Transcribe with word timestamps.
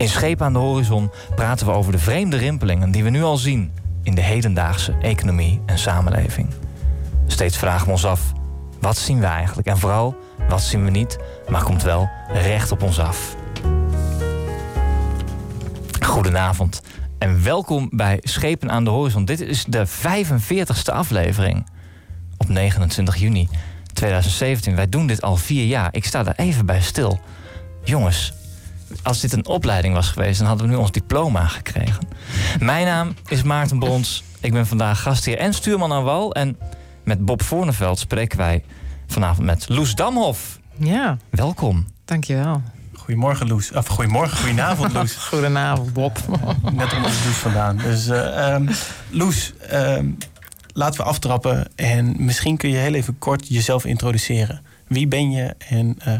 In 0.00 0.08
Schepen 0.08 0.46
aan 0.46 0.52
de 0.52 0.58
Horizon 0.58 1.10
praten 1.34 1.66
we 1.66 1.72
over 1.72 1.92
de 1.92 1.98
vreemde 1.98 2.36
rimpelingen 2.36 2.90
die 2.90 3.04
we 3.04 3.10
nu 3.10 3.22
al 3.22 3.36
zien 3.36 3.72
in 4.02 4.14
de 4.14 4.20
hedendaagse 4.20 4.92
economie 5.00 5.60
en 5.66 5.78
samenleving. 5.78 6.48
Steeds 7.26 7.56
vragen 7.56 7.86
we 7.86 7.92
ons 7.92 8.04
af: 8.04 8.32
wat 8.80 8.96
zien 8.96 9.20
we 9.20 9.26
eigenlijk? 9.26 9.68
En 9.68 9.78
vooral, 9.78 10.16
wat 10.48 10.62
zien 10.62 10.84
we 10.84 10.90
niet, 10.90 11.18
maar 11.48 11.62
komt 11.62 11.82
wel 11.82 12.08
recht 12.32 12.72
op 12.72 12.82
ons 12.82 12.98
af. 13.00 13.36
Goedenavond 16.00 16.82
en 17.18 17.42
welkom 17.42 17.88
bij 17.92 18.18
Schepen 18.22 18.70
aan 18.70 18.84
de 18.84 18.90
Horizon. 18.90 19.24
Dit 19.24 19.40
is 19.40 19.64
de 19.64 19.86
45ste 19.88 20.92
aflevering 20.92 21.66
op 22.36 22.48
29 22.48 23.16
juni 23.16 23.48
2017. 23.92 24.76
Wij 24.76 24.88
doen 24.88 25.06
dit 25.06 25.22
al 25.22 25.36
vier 25.36 25.64
jaar. 25.64 25.88
Ik 25.90 26.04
sta 26.04 26.22
daar 26.22 26.36
even 26.36 26.66
bij 26.66 26.80
stil. 26.80 27.20
Jongens, 27.84 28.32
als 29.02 29.20
dit 29.20 29.32
een 29.32 29.46
opleiding 29.46 29.94
was 29.94 30.08
geweest, 30.08 30.38
dan 30.38 30.48
hadden 30.48 30.66
we 30.66 30.72
nu 30.72 30.78
ons 30.78 30.92
diploma 30.92 31.46
gekregen. 31.46 32.08
Mijn 32.60 32.86
naam 32.86 33.14
is 33.28 33.42
Maarten 33.42 33.78
Brons. 33.78 34.24
Ik 34.40 34.52
ben 34.52 34.66
vandaag 34.66 35.02
gastheer 35.02 35.38
en 35.38 35.54
stuurman 35.54 35.92
aan 35.92 36.04
wal. 36.04 36.34
En 36.34 36.58
met 37.04 37.24
Bob 37.24 37.42
Voorneveld 37.42 37.98
spreken 37.98 38.38
wij 38.38 38.64
vanavond 39.06 39.46
met 39.46 39.68
Loes 39.68 39.94
Damhof. 39.94 40.58
Ja. 40.78 41.16
Welkom. 41.30 41.86
Dankjewel. 42.04 42.62
Goedemorgen 42.94 43.48
Loes. 43.48 43.72
Of 43.72 43.86
goedemorgen, 43.86 44.36
goedenavond 44.36 44.92
Loes. 44.92 45.14
goedenavond 45.30 45.92
Bob. 45.92 46.18
Net 46.72 46.92
om 46.92 47.04
onze 47.04 47.24
Loes 47.24 47.36
vandaan. 47.36 47.76
Dus 47.76 48.08
uh, 48.08 48.54
um, 48.54 48.68
Loes, 49.10 49.52
um, 49.72 50.16
laten 50.72 51.00
we 51.00 51.06
aftrappen. 51.06 51.68
En 51.74 52.14
misschien 52.18 52.56
kun 52.56 52.70
je 52.70 52.76
heel 52.76 52.94
even 52.94 53.18
kort 53.18 53.48
jezelf 53.48 53.84
introduceren. 53.84 54.62
Wie 54.90 55.06
ben 55.06 55.30
je 55.30 55.54
en 55.68 55.96
uh, 56.06 56.14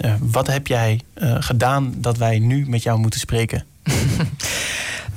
uh, 0.00 0.14
wat 0.20 0.46
heb 0.46 0.66
jij 0.66 1.00
gedaan 1.38 1.94
dat 1.96 2.16
wij 2.16 2.38
nu 2.38 2.68
met 2.68 2.82
jou 2.82 2.98
moeten 2.98 3.20
spreken? 3.20 3.64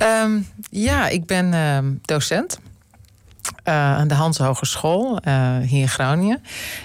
um, 0.02 0.46
ja, 0.88 1.08
ik 1.08 1.26
ben 1.26 2.00
docent. 2.02 2.58
Uh, 3.64 3.74
aan 3.74 4.08
de 4.08 4.14
Hans 4.14 4.38
Hogeschool 4.38 5.18
uh, 5.28 5.58
hier 5.58 5.80
in 5.80 5.88
Groningen. 5.88 6.42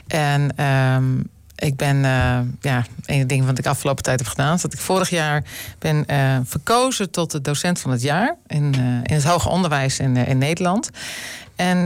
En 0.07 0.65
um, 0.65 1.29
ik 1.55 1.75
ben, 1.75 1.97
ja, 2.61 2.85
een 3.05 3.27
ding 3.27 3.45
wat 3.45 3.57
ik 3.57 3.65
afgelopen 3.65 4.03
tijd 4.03 4.19
heb 4.19 4.29
gedaan, 4.29 4.55
is 4.55 4.61
dat 4.61 4.73
ik 4.73 4.79
vorig 4.79 5.09
jaar 5.09 5.43
ben 5.79 6.05
verkozen 6.45 7.11
tot 7.11 7.31
de 7.31 7.41
docent 7.41 7.79
van 7.79 7.91
het 7.91 8.01
jaar 8.01 8.35
in, 8.47 8.73
in 9.03 9.13
het 9.13 9.23
hoger 9.23 9.51
onderwijs 9.51 9.99
in, 9.99 10.17
in 10.17 10.37
Nederland. 10.37 10.89
En 11.55 11.77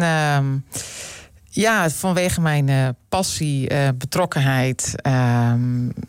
ja, 1.50 1.90
vanwege 1.90 2.42
mijn 2.42 2.96
passie, 3.16 3.72
uh, 3.72 3.88
betrokkenheid, 3.98 4.96
uh, 5.08 5.54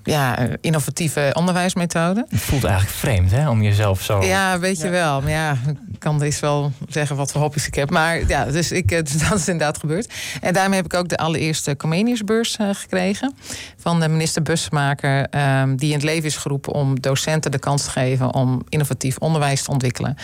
ja, 0.04 0.38
innovatieve 0.60 1.30
onderwijsmethoden. 1.34 2.26
Het 2.28 2.40
voelt 2.40 2.64
eigenlijk 2.64 2.96
vreemd, 2.96 3.30
hè, 3.30 3.48
om 3.48 3.62
jezelf 3.62 4.02
zo. 4.02 4.22
Ja, 4.22 4.58
weet 4.58 4.78
je 4.78 4.84
ja. 4.84 4.90
wel. 4.90 5.20
Maar 5.20 5.30
ja, 5.30 5.56
ik 5.92 5.98
kan 5.98 6.22
eens 6.22 6.40
wel 6.40 6.72
zeggen 6.88 7.16
wat 7.16 7.32
voor 7.32 7.40
hobby's 7.40 7.66
ik 7.66 7.74
heb. 7.74 7.90
Maar 7.90 8.28
ja, 8.28 8.44
dus, 8.44 8.72
ik, 8.72 8.88
dus 9.04 9.28
dat 9.28 9.38
is 9.38 9.48
inderdaad 9.48 9.78
gebeurd. 9.78 10.12
En 10.40 10.52
daarmee 10.52 10.76
heb 10.76 10.92
ik 10.92 10.94
ook 10.94 11.08
de 11.08 11.16
allereerste 11.16 11.76
Comeniusbeurs 11.76 12.56
gekregen 12.72 13.34
van 13.76 14.00
de 14.00 14.08
minister 14.08 14.42
Bussemaker, 14.42 15.26
ehm, 15.30 15.76
die 15.76 15.88
in 15.88 15.94
het 15.94 16.04
leven 16.04 16.24
is 16.24 16.36
geroepen 16.36 16.72
om 16.72 17.00
docenten 17.00 17.50
de 17.50 17.58
kans 17.58 17.84
te 17.84 17.90
geven 17.90 18.34
om 18.34 18.62
innovatief 18.68 19.16
onderwijs 19.18 19.62
te 19.62 19.70
ontwikkelen, 19.70 20.16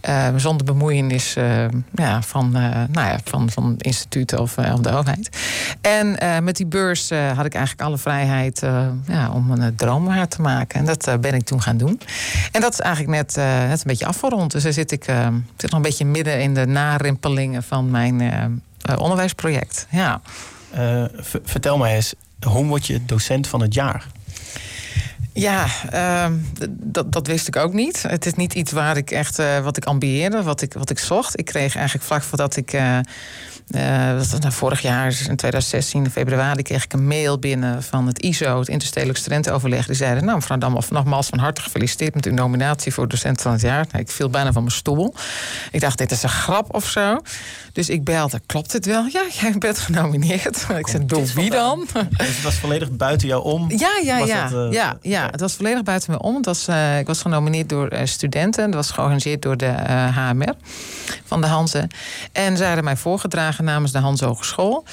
ehm, 0.00 0.38
zonder 0.38 0.66
bemoeienis 0.66 1.34
ja, 1.94 2.22
van, 2.22 2.50
nou 2.50 3.08
ja, 3.08 3.18
van, 3.24 3.50
van 3.50 3.74
instituten 3.78 4.38
of 4.38 4.56
of 4.58 4.80
de 4.80 4.90
overheid. 4.90 5.28
En 5.80 6.18
uh, 6.24 6.38
met 6.38 6.56
die 6.56 6.66
beurs 6.66 7.10
uh, 7.10 7.32
had 7.32 7.46
ik 7.46 7.54
eigenlijk 7.54 7.86
alle 7.88 7.98
vrijheid 7.98 8.62
uh, 8.62 8.86
ja, 9.06 9.30
om 9.30 9.50
een 9.50 9.76
droom 9.76 10.04
waar 10.04 10.28
te 10.28 10.40
maken. 10.40 10.78
En 10.78 10.84
dat 10.84 11.20
ben 11.20 11.34
ik 11.34 11.44
toen 11.44 11.62
gaan 11.62 11.76
doen. 11.76 12.00
En 12.52 12.60
dat 12.60 12.72
is 12.72 12.80
eigenlijk 12.80 13.16
net, 13.16 13.36
net 13.68 13.78
een 13.78 13.86
beetje 13.86 14.06
afgerond. 14.06 14.52
Dus 14.52 14.62
daar 14.62 14.72
zit 14.72 14.92
ik 14.92 15.04
zit 15.56 15.70
nog 15.70 15.72
een 15.72 15.82
beetje 15.82 16.04
midden 16.04 16.42
in 16.42 16.54
de 16.54 16.66
narimpelingen 16.66 17.62
van 17.62 17.90
mijn 17.90 18.62
onderwijsproject. 18.98 19.86
Ja. 19.90 20.20
vertel 21.44 21.78
mij 21.78 21.94
eens, 21.94 22.14
hoe 22.46 22.64
word 22.64 22.86
je 22.86 23.04
docent 23.04 23.46
van 23.46 23.60
het 23.60 23.74
jaar? 23.74 24.06
Ja, 25.34 25.66
uh, 25.94 26.26
dat, 26.68 27.12
dat 27.12 27.26
wist 27.26 27.48
ik 27.48 27.56
ook 27.56 27.72
niet. 27.72 28.02
Het 28.02 28.26
is 28.26 28.34
niet 28.34 28.54
iets 28.54 28.72
waar 28.72 28.96
ik 28.96 29.10
echt 29.10 29.38
uh, 29.38 29.58
wat 29.58 29.76
ik 29.76 29.84
ambieerde, 29.84 30.42
wat 30.42 30.62
ik, 30.62 30.72
wat 30.72 30.90
ik 30.90 30.98
zocht. 30.98 31.38
Ik 31.38 31.44
kreeg 31.44 31.76
eigenlijk 31.76 32.06
vlak 32.06 32.22
voordat 32.22 32.56
ik. 32.56 32.72
Uh, 32.72 32.98
nou 33.68 34.52
vorig 34.52 34.80
jaar, 34.80 35.06
in 35.06 35.36
2016, 35.36 36.04
in 36.04 36.10
februari, 36.10 36.62
kreeg 36.62 36.84
ik 36.84 36.92
een 36.92 37.06
mail 37.06 37.38
binnen 37.38 37.82
van 37.82 38.06
het 38.06 38.18
ISO, 38.18 38.58
het 38.58 38.68
Interstedelijk 38.68 39.18
Studentenoverleg. 39.18 39.86
Die 39.86 39.94
zeiden: 39.94 40.24
Nou, 40.24 40.36
mevrouw 40.36 40.58
Damhoff, 40.58 40.90
nogmaals 40.90 41.26
van 41.26 41.38
harte 41.38 41.60
gefeliciteerd 41.60 42.14
met 42.14 42.26
uw 42.26 42.32
nominatie 42.32 42.92
voor 42.92 43.08
docent 43.08 43.40
van 43.40 43.52
het 43.52 43.60
jaar. 43.60 43.86
Nou, 43.90 44.02
ik 44.04 44.10
viel 44.10 44.30
bijna 44.30 44.52
van 44.52 44.62
mijn 44.62 44.74
stoel. 44.74 45.14
Ik 45.70 45.80
dacht: 45.80 45.98
Dit 45.98 46.10
is 46.10 46.22
een 46.22 46.28
grap 46.28 46.74
of 46.74 46.88
zo. 46.88 47.20
Dus 47.72 47.88
ik 47.88 48.04
belde: 48.04 48.40
Klopt 48.46 48.72
het 48.72 48.86
wel? 48.86 49.06
Ja, 49.06 49.22
jij 49.32 49.58
bent 49.58 49.78
genomineerd. 49.78 50.66
ik 50.78 50.88
zei: 50.88 51.06
Door 51.06 51.26
wie 51.34 51.50
dan? 51.50 51.86
Dus 51.92 52.26
het 52.26 52.42
was 52.42 52.54
volledig 52.54 52.90
buiten 52.90 53.28
jou 53.28 53.44
om? 53.44 53.70
Ja, 53.70 53.90
ja, 54.02 54.18
ja. 54.18 54.48
Dat, 54.48 54.72
uh, 54.72 54.72
ja, 55.00 55.23
ja, 55.24 55.30
het 55.30 55.40
was 55.40 55.54
volledig 55.54 55.82
buiten 55.82 56.10
me 56.10 56.18
om. 56.18 56.36
Het 56.36 56.46
was, 56.46 56.68
uh, 56.68 56.98
ik 56.98 57.06
was 57.06 57.22
genomineerd 57.22 57.68
door 57.68 57.90
studenten. 58.04 58.64
Dat 58.64 58.74
was 58.74 58.90
georganiseerd 58.90 59.42
door 59.42 59.56
de 59.56 59.72
HMR 60.14 60.54
van 61.24 61.40
de 61.40 61.46
Hanze. 61.46 61.88
En 62.32 62.56
zij 62.56 62.66
hadden 62.66 62.84
mij 62.84 62.96
voorgedragen 62.96 63.64
namens 63.64 63.92
de 63.92 63.98
Hans 63.98 64.20
Hogeschool. 64.20 64.84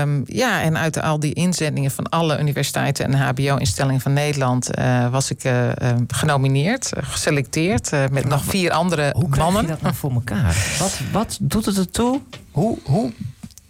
Um, 0.00 0.22
ja, 0.26 0.62
en 0.62 0.78
uit 0.78 1.02
al 1.02 1.20
die 1.20 1.34
inzendingen 1.34 1.90
van 1.90 2.08
alle 2.08 2.38
universiteiten 2.38 3.04
en 3.04 3.14
HBO-instellingen 3.14 4.00
van 4.00 4.12
Nederland 4.12 4.70
was 5.10 5.30
ik 5.30 5.40
genomineerd, 6.08 6.92
geselecteerd 7.00 7.90
met 8.10 8.24
nog 8.24 8.44
vier 8.44 8.70
andere 8.70 9.12
hoe 9.14 9.28
mannen. 9.28 9.52
Hoe 9.52 9.62
je 9.62 9.68
dat 9.68 9.82
nou 9.82 9.94
voor 9.94 10.12
elkaar? 10.12 10.76
Wat, 10.78 10.98
wat 11.12 11.38
doet 11.40 11.64
het 11.64 11.78
ertoe? 11.78 12.20
Hoe, 12.50 12.78
hoe 12.84 13.12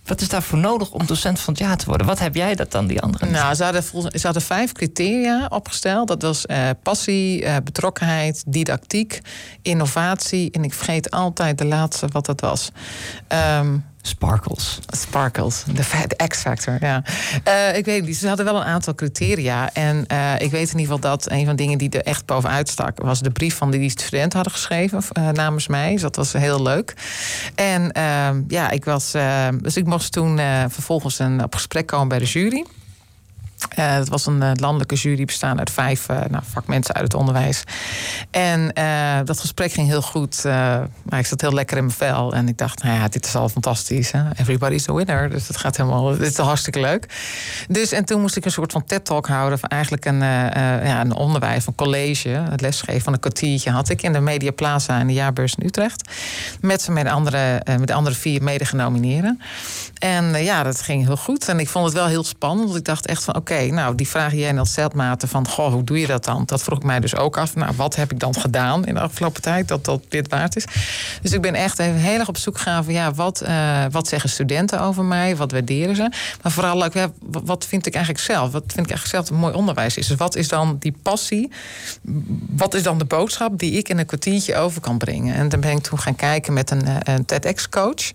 wat 0.07 0.21
is 0.21 0.29
daarvoor 0.29 0.59
nodig 0.59 0.91
om 0.91 1.07
docent 1.07 1.41
van 1.41 1.55
het 1.55 1.63
jaar 1.63 1.77
te 1.77 1.85
worden? 1.87 2.07
Wat 2.07 2.19
heb 2.19 2.35
jij 2.35 2.55
dat 2.55 2.71
dan, 2.71 2.87
die 2.87 3.01
anderen? 3.01 3.31
Nou, 3.31 3.55
ze 3.55 3.65
hadden, 3.65 3.85
hadden 4.21 4.43
vijf 4.43 4.73
criteria 4.73 5.47
opgesteld. 5.49 6.09
Dat 6.09 6.23
was 6.23 6.45
uh, 6.47 6.69
passie, 6.83 7.43
uh, 7.43 7.57
betrokkenheid, 7.65 8.45
didactiek, 8.47 9.21
innovatie. 9.63 10.51
En 10.51 10.65
ik 10.65 10.75
vergeet 10.75 11.11
altijd 11.11 11.59
de 11.59 11.65
laatste 11.65 12.07
wat 12.13 12.27
dat 12.27 12.41
was. 12.41 12.71
Um, 13.59 13.85
Sparkles. 14.07 14.79
Sparkles, 14.87 15.65
de 15.73 16.27
X-factor, 16.29 16.77
ja. 16.81 17.03
Uh, 17.49 17.77
ik 17.77 17.85
weet 17.85 18.07
niet, 18.07 18.17
ze 18.17 18.29
hadden 18.29 18.45
wel 18.45 18.57
een 18.57 18.67
aantal 18.67 18.95
criteria. 18.95 19.73
En 19.73 20.05
uh, 20.13 20.33
ik 20.39 20.51
weet 20.51 20.73
in 20.73 20.79
ieder 20.79 20.95
geval 20.95 20.99
dat 20.99 21.31
een 21.31 21.45
van 21.45 21.57
de 21.57 21.63
dingen 21.63 21.79
die 21.79 21.91
er 21.91 22.03
echt 22.03 22.27
bovenuit 22.27 22.69
stak... 22.69 23.01
was 23.03 23.21
de 23.21 23.31
brief 23.31 23.57
van 23.57 23.71
die, 23.71 23.81
die 23.81 23.91
studenten 23.91 24.35
hadden 24.35 24.53
geschreven 24.53 25.03
uh, 25.19 25.29
namens 25.29 25.67
mij. 25.67 25.93
Dus 25.93 26.01
dat 26.01 26.17
was 26.17 26.33
heel 26.33 26.63
leuk. 26.63 26.95
En 27.55 27.93
ja, 28.49 28.71
ik 28.71 28.85
was... 28.85 29.15
dus 29.61 29.77
ik 29.77 29.87
mocht 29.87 30.13
toen 30.13 30.39
vervolgens 30.69 31.19
een, 31.19 31.43
op 31.43 31.55
gesprek 31.55 31.87
komen 31.87 32.09
bij 32.09 32.19
de 32.19 32.25
jury... 32.25 32.65
Uh, 33.79 33.93
het 33.93 34.09
was 34.09 34.27
een 34.27 34.43
uh, 34.43 34.51
landelijke 34.55 34.95
jury 34.95 35.25
bestaan 35.25 35.59
uit 35.59 35.71
vijf 35.71 36.09
uh, 36.09 36.21
nou, 36.31 36.43
vakmensen 36.51 36.95
uit 36.95 37.05
het 37.05 37.15
onderwijs. 37.15 37.63
En 38.31 38.71
dat 39.25 39.41
gesprek 39.41 39.73
ging 39.73 39.89
heel 39.89 40.03
goed. 40.03 40.45
maar 40.45 41.19
ik 41.19 41.27
zat 41.27 41.41
heel 41.41 41.53
lekker 41.53 41.77
in 41.77 41.85
mijn 41.85 41.97
vel. 41.97 42.35
En 42.35 42.49
ik 42.49 42.59
dacht, 42.59 42.83
nou 42.83 42.99
ja, 42.99 43.09
dit 43.09 43.27
is 43.27 43.35
al 43.35 43.49
fantastisch. 43.49 44.11
Hè? 44.11 44.23
Everybody's 44.37 44.89
a 44.89 44.93
winner. 44.93 45.31
Dus 45.31 45.47
dat 45.47 45.57
gaat 45.57 45.77
helemaal. 45.77 46.17
Dit 46.17 46.31
is 46.31 46.37
hartstikke 46.37 46.81
leuk. 46.81 47.07
Dus 47.69 47.93
en 47.93 48.05
toen 48.05 48.21
moest 48.21 48.37
ik 48.37 48.45
een 48.45 48.51
soort 48.51 48.73
van 48.73 48.85
TED-talk 48.85 49.27
houden. 49.27 49.61
Eigenlijk 49.61 50.05
een, 50.05 50.19
ja, 50.19 51.01
een 51.01 51.15
onderwijs, 51.15 51.67
een 51.67 51.75
college. 51.75 52.29
Het 52.29 52.61
lesgeven 52.61 53.01
van 53.01 53.13
een 53.13 53.21
kwartiertje 53.21 53.71
had 53.71 53.89
ik 53.89 54.03
in 54.03 54.13
de 54.13 54.21
Media 54.21 54.51
Plaza 54.51 55.01
in 55.01 55.07
de 55.07 55.13
jaarbeurs 55.13 55.55
in 55.55 55.67
Utrecht. 55.67 56.11
Met, 56.61 56.89
met, 56.89 57.07
andere, 57.07 57.63
met 57.65 57.87
de 57.87 57.95
andere 57.95 58.17
vier 58.17 58.43
mede 58.43 58.65
genomineerden. 58.65 59.41
En 59.99 60.45
ja, 60.45 60.63
dat 60.63 60.83
ging 60.83 61.07
heel 61.07 61.17
goed. 61.17 61.49
En 61.49 61.61
ik 61.61 61.69
vond 61.69 61.85
het 61.85 61.95
wel 61.95 62.07
heel 62.07 62.25
spannend. 62.25 62.67
Want 62.67 62.79
ik 62.79 62.85
dacht 62.85 63.07
echt 63.07 63.25
van 63.25 63.37
oké, 63.37 63.56
nou, 63.65 63.95
die 63.95 64.09
vraag 64.09 64.33
jij 64.33 64.53
net 64.53 64.67
stelt, 64.67 64.95
Maarten, 64.95 65.29
van 65.29 65.49
goh, 65.49 65.73
hoe 65.73 65.85
doe 65.85 66.01
je 66.01 66.07
dat 66.07 66.25
dan? 66.25 66.43
Dat 66.47 66.63
vroeg 66.63 66.79
ik 66.79 66.85
mij 66.85 67.01
dus 67.01 67.17
ook 67.17 67.37
af. 67.39 67.55
Nou, 67.55 67.73
wat 67.77 67.97
heb 67.97 68.13
ik 68.13 68.19
dan 68.19 68.35
gedaan 68.35 68.87
in 68.87 68.95
de 68.95 69.01
afgelopen 69.01 69.43
tijd 69.43 69.69
dat 69.69 69.85
dat 69.85 70.03
dit 70.09 70.29
waard 70.29 70.57
is? 70.57 70.65
Dus 71.23 71.33
ik 71.33 71.41
ben 71.41 71.55
echt 71.55 71.79
even 71.79 71.95
heel 71.95 72.19
erg 72.19 72.29
op 72.29 72.37
zoek 72.37 72.57
gegaan 72.57 72.85
van 72.85 72.93
ja, 72.93 73.13
wat, 73.13 73.43
uh, 73.43 73.85
wat 73.91 74.09
zeggen 74.09 74.31
studenten 74.31 74.81
over 74.81 75.05
mij? 75.05 75.37
Wat 75.37 75.53
waarderen 75.53 75.97
ze? 75.97 76.11
Maar 76.43 76.53
vooral 76.53 76.85
ook, 76.85 76.93
ja, 76.93 77.11
wat 77.21 77.67
vind 77.67 77.87
ik 77.87 77.95
eigenlijk 77.95 78.25
zelf? 78.25 78.53
Wat 78.53 78.65
vind 78.67 78.87
ik 78.87 78.93
eigenlijk 78.93 79.09
zelf 79.09 79.31
een 79.31 79.45
mooi 79.45 79.55
onderwijs 79.55 79.97
is? 79.97 80.07
Dus 80.07 80.17
wat 80.17 80.37
is 80.37 80.49
dan 80.49 80.77
die 80.79 80.95
passie? 81.03 81.51
Wat 82.49 82.75
is 82.75 82.83
dan 82.83 82.99
de 82.99 83.05
boodschap 83.05 83.59
die 83.59 83.73
ik 83.73 83.89
in 83.89 83.99
een 83.99 84.07
kwartiertje 84.07 84.57
over 84.57 84.81
kan 84.81 84.99
brengen? 84.99 85.35
En 85.35 85.49
dan 85.49 85.61
ben 85.61 85.71
ik 85.71 85.83
toen 85.83 85.99
gaan 85.99 86.17
kijken 86.17 86.53
met 86.53 86.71
een, 86.71 86.85
een 87.03 87.25
TEDx-coach 87.25 88.13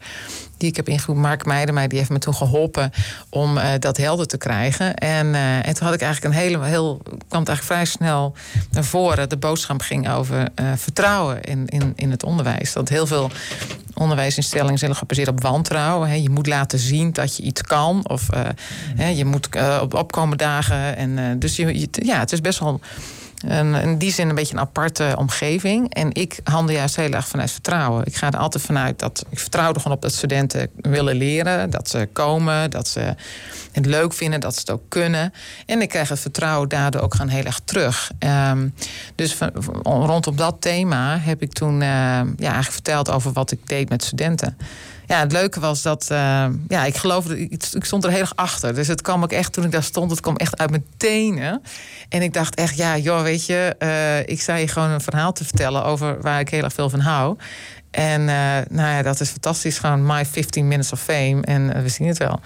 die 0.61 0.69
ik 0.69 0.75
heb 0.75 0.87
ingeroepen. 0.87 1.23
Mark 1.23 1.45
Meijermij, 1.45 1.87
die 1.87 1.97
heeft 1.97 2.09
me 2.09 2.19
toen 2.19 2.35
geholpen 2.35 2.91
om 3.29 3.57
uh, 3.57 3.63
dat 3.79 3.97
helder 3.97 4.27
te 4.27 4.37
krijgen. 4.37 4.95
En, 4.95 5.27
uh, 5.27 5.67
en 5.67 5.73
toen 5.73 5.85
had 5.85 5.93
ik 5.93 6.01
eigenlijk 6.01 6.35
een 6.35 6.41
hele, 6.41 6.65
heel, 6.65 7.01
kwam 7.03 7.39
het 7.39 7.49
eigenlijk 7.49 7.63
vrij 7.63 7.85
snel 7.85 8.33
naar 8.71 8.83
voren. 8.83 9.29
De 9.29 9.37
boodschap 9.37 9.81
ging 9.81 10.09
over 10.09 10.47
uh, 10.55 10.71
vertrouwen 10.75 11.41
in, 11.41 11.67
in, 11.67 11.93
in 11.95 12.11
het 12.11 12.23
onderwijs. 12.23 12.73
Dat 12.73 12.89
heel 12.89 13.07
veel 13.07 13.31
onderwijsinstellingen 13.93 14.79
zijn 14.79 14.95
gebaseerd 14.95 15.27
op 15.27 15.41
wantrouwen. 15.41 16.21
Je 16.21 16.29
moet 16.29 16.47
laten 16.47 16.79
zien 16.79 17.13
dat 17.13 17.37
je 17.37 17.43
iets 17.43 17.61
kan. 17.61 18.09
Of 18.09 18.27
je 19.15 19.25
moet 19.25 19.49
op 19.81 19.93
opkomen 19.93 20.37
dagen. 20.37 20.95
En, 20.95 21.39
dus 21.39 21.55
je, 21.55 21.87
ja, 21.91 22.19
het 22.19 22.31
is 22.31 22.41
best 22.41 22.59
wel 22.59 22.79
een, 23.45 23.73
in 23.73 23.97
die 23.97 24.11
zin 24.11 24.29
een 24.29 24.35
beetje 24.35 24.53
een 24.53 24.59
aparte 24.59 25.15
omgeving. 25.17 25.93
En 25.93 26.13
ik 26.13 26.39
handel 26.43 26.75
juist 26.75 26.95
heel 26.95 27.11
erg 27.11 27.27
vanuit 27.27 27.51
vertrouwen. 27.51 28.05
Ik 28.05 28.15
ga 28.15 28.27
er 28.27 28.37
altijd 28.37 28.63
vanuit 28.63 28.99
dat 28.99 29.25
ik 29.29 29.39
vertrouw 29.39 29.73
er 29.73 29.79
gewoon 29.79 29.97
op 29.97 30.01
dat 30.01 30.13
studenten 30.13 30.69
willen 30.75 31.15
leren, 31.15 31.69
dat 31.69 31.89
ze 31.89 32.09
komen, 32.13 32.71
dat 32.71 32.87
ze 32.87 33.15
het 33.71 33.85
leuk 33.85 34.13
vinden, 34.13 34.39
dat 34.39 34.53
ze 34.53 34.59
het 34.59 34.69
ook 34.69 34.89
kunnen. 34.89 35.33
En 35.65 35.81
ik 35.81 35.89
krijg 35.89 36.09
het 36.09 36.19
vertrouwen 36.19 36.69
daardoor 36.69 37.01
ook 37.01 37.15
gewoon 37.15 37.31
heel 37.31 37.43
erg 37.43 37.61
terug. 37.63 38.11
Um, 38.19 38.73
dus 39.15 39.37
rondom 39.83 40.35
dat 40.35 40.55
thema 40.59 41.17
heb 41.19 41.41
ik 41.41 41.53
toen 41.53 41.73
uh, 41.73 41.87
ja, 41.87 42.25
eigenlijk 42.37 42.71
verteld 42.71 43.09
over 43.09 43.31
wat 43.31 43.51
ik 43.51 43.67
deed 43.67 43.89
met 43.89 44.03
studenten 44.03 44.57
ja, 45.11 45.19
het 45.19 45.31
leuke 45.31 45.59
was 45.59 45.81
dat, 45.81 46.07
uh, 46.11 46.45
ja, 46.67 46.85
ik 46.85 46.95
geloofde, 46.95 47.39
ik, 47.39 47.63
ik, 47.73 47.85
stond 47.85 48.03
er 48.03 48.09
heel 48.09 48.19
erg 48.19 48.35
achter. 48.35 48.73
Dus 48.73 48.87
het 48.87 49.01
kwam 49.01 49.23
ook 49.23 49.31
echt, 49.31 49.53
toen 49.53 49.63
ik 49.63 49.71
daar 49.71 49.83
stond, 49.83 50.11
het 50.11 50.19
kwam 50.19 50.35
echt 50.35 50.57
uit 50.57 50.69
mijn 50.69 50.85
tenen. 50.97 51.61
En 52.09 52.21
ik 52.21 52.33
dacht 52.33 52.55
echt, 52.55 52.77
ja, 52.77 52.97
joh, 52.97 53.21
weet 53.21 53.45
je, 53.45 53.75
uh, 53.79 54.19
ik 54.19 54.41
sta 54.41 54.55
je 54.55 54.67
gewoon 54.67 54.89
een 54.89 55.01
verhaal 55.01 55.33
te 55.33 55.43
vertellen 55.43 55.83
over 55.83 56.21
waar 56.21 56.39
ik 56.39 56.49
heel 56.49 56.63
erg 56.63 56.73
veel 56.73 56.89
van 56.89 56.99
hou. 56.99 57.37
En 57.91 58.21
uh, 58.21 58.27
nou 58.69 58.89
ja, 58.89 59.01
dat 59.01 59.19
is 59.19 59.29
fantastisch. 59.29 59.77
Gewoon 59.77 60.05
my 60.05 60.25
15 60.25 60.67
minutes 60.67 60.91
of 60.91 61.01
fame. 61.01 61.41
En 61.41 61.83
we 61.83 61.89
zien 61.89 62.07
het 62.07 62.17
wel. 62.17 62.39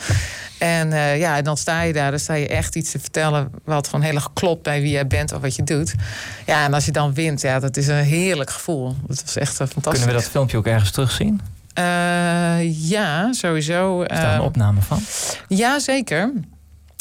En 0.58 0.90
ja, 1.18 1.38
en 1.38 1.44
dan 1.44 1.58
sta 1.58 1.82
je 1.82 1.94
daar. 1.94 2.10
Dan 2.10 2.20
sta 2.20 2.34
je 2.34 2.48
echt 2.48 2.76
iets 2.76 2.92
te 2.92 3.00
vertellen. 3.00 3.52
wat 3.64 3.88
gewoon 3.88 4.06
heel 4.06 4.16
erg 4.16 4.34
klopt 4.34 4.64
bij 4.64 4.82
wie 4.82 4.92
jij 4.92 5.08
bent 5.08 5.34
of 5.34 5.42
wat 5.42 5.56
je 5.56 5.64
doet. 5.64 5.94
Ja, 6.46 6.66
en 6.66 6.74
als 6.74 6.86
je 6.86 6.92
dan 6.92 7.14
wint, 7.14 7.42
ja, 7.42 7.60
dat 7.60 7.78
is 7.78 7.88
een 7.88 8.04
heerlijk 8.04 8.50
gevoel. 8.50 8.96
Dat 9.08 9.22
was 9.26 9.36
echt 9.36 9.56
fantastisch. 9.56 9.92
Kunnen 9.92 10.08
we 10.08 10.14
dat 10.14 10.30
filmpje 10.30 10.58
ook 10.58 10.68
ergens 10.68 10.92
terugzien? 10.92 11.42
Uh, 11.80 12.90
ja, 12.90 13.34
sowieso. 13.34 14.02
Is 14.02 14.18
daar 14.18 14.36
een 14.36 14.42
opname 14.42 14.82
van? 14.82 15.00
Ja, 15.48 15.80
zeker. 15.80 16.32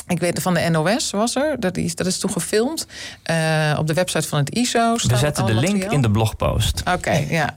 Ik 0.08 0.20
weet 0.20 0.42
van 0.42 0.54
de 0.54 0.68
NOS 0.70 1.10
was 1.10 1.36
er. 1.36 1.60
Dat 1.60 1.76
is, 1.76 1.94
dat 1.94 2.06
is 2.06 2.18
toen 2.18 2.30
gefilmd. 2.30 2.86
Uh, 3.30 3.76
op 3.78 3.86
de 3.86 3.94
website 3.94 4.28
van 4.28 4.38
het 4.38 4.50
ISO. 4.50 4.92
We 4.92 5.16
zetten 5.16 5.46
de 5.46 5.54
link 5.54 5.72
materiaal. 5.72 5.92
in 5.92 6.02
de 6.02 6.10
blogpost. 6.10 6.80
Oké, 6.80 6.90
okay, 6.90 7.26
ja. 7.30 7.54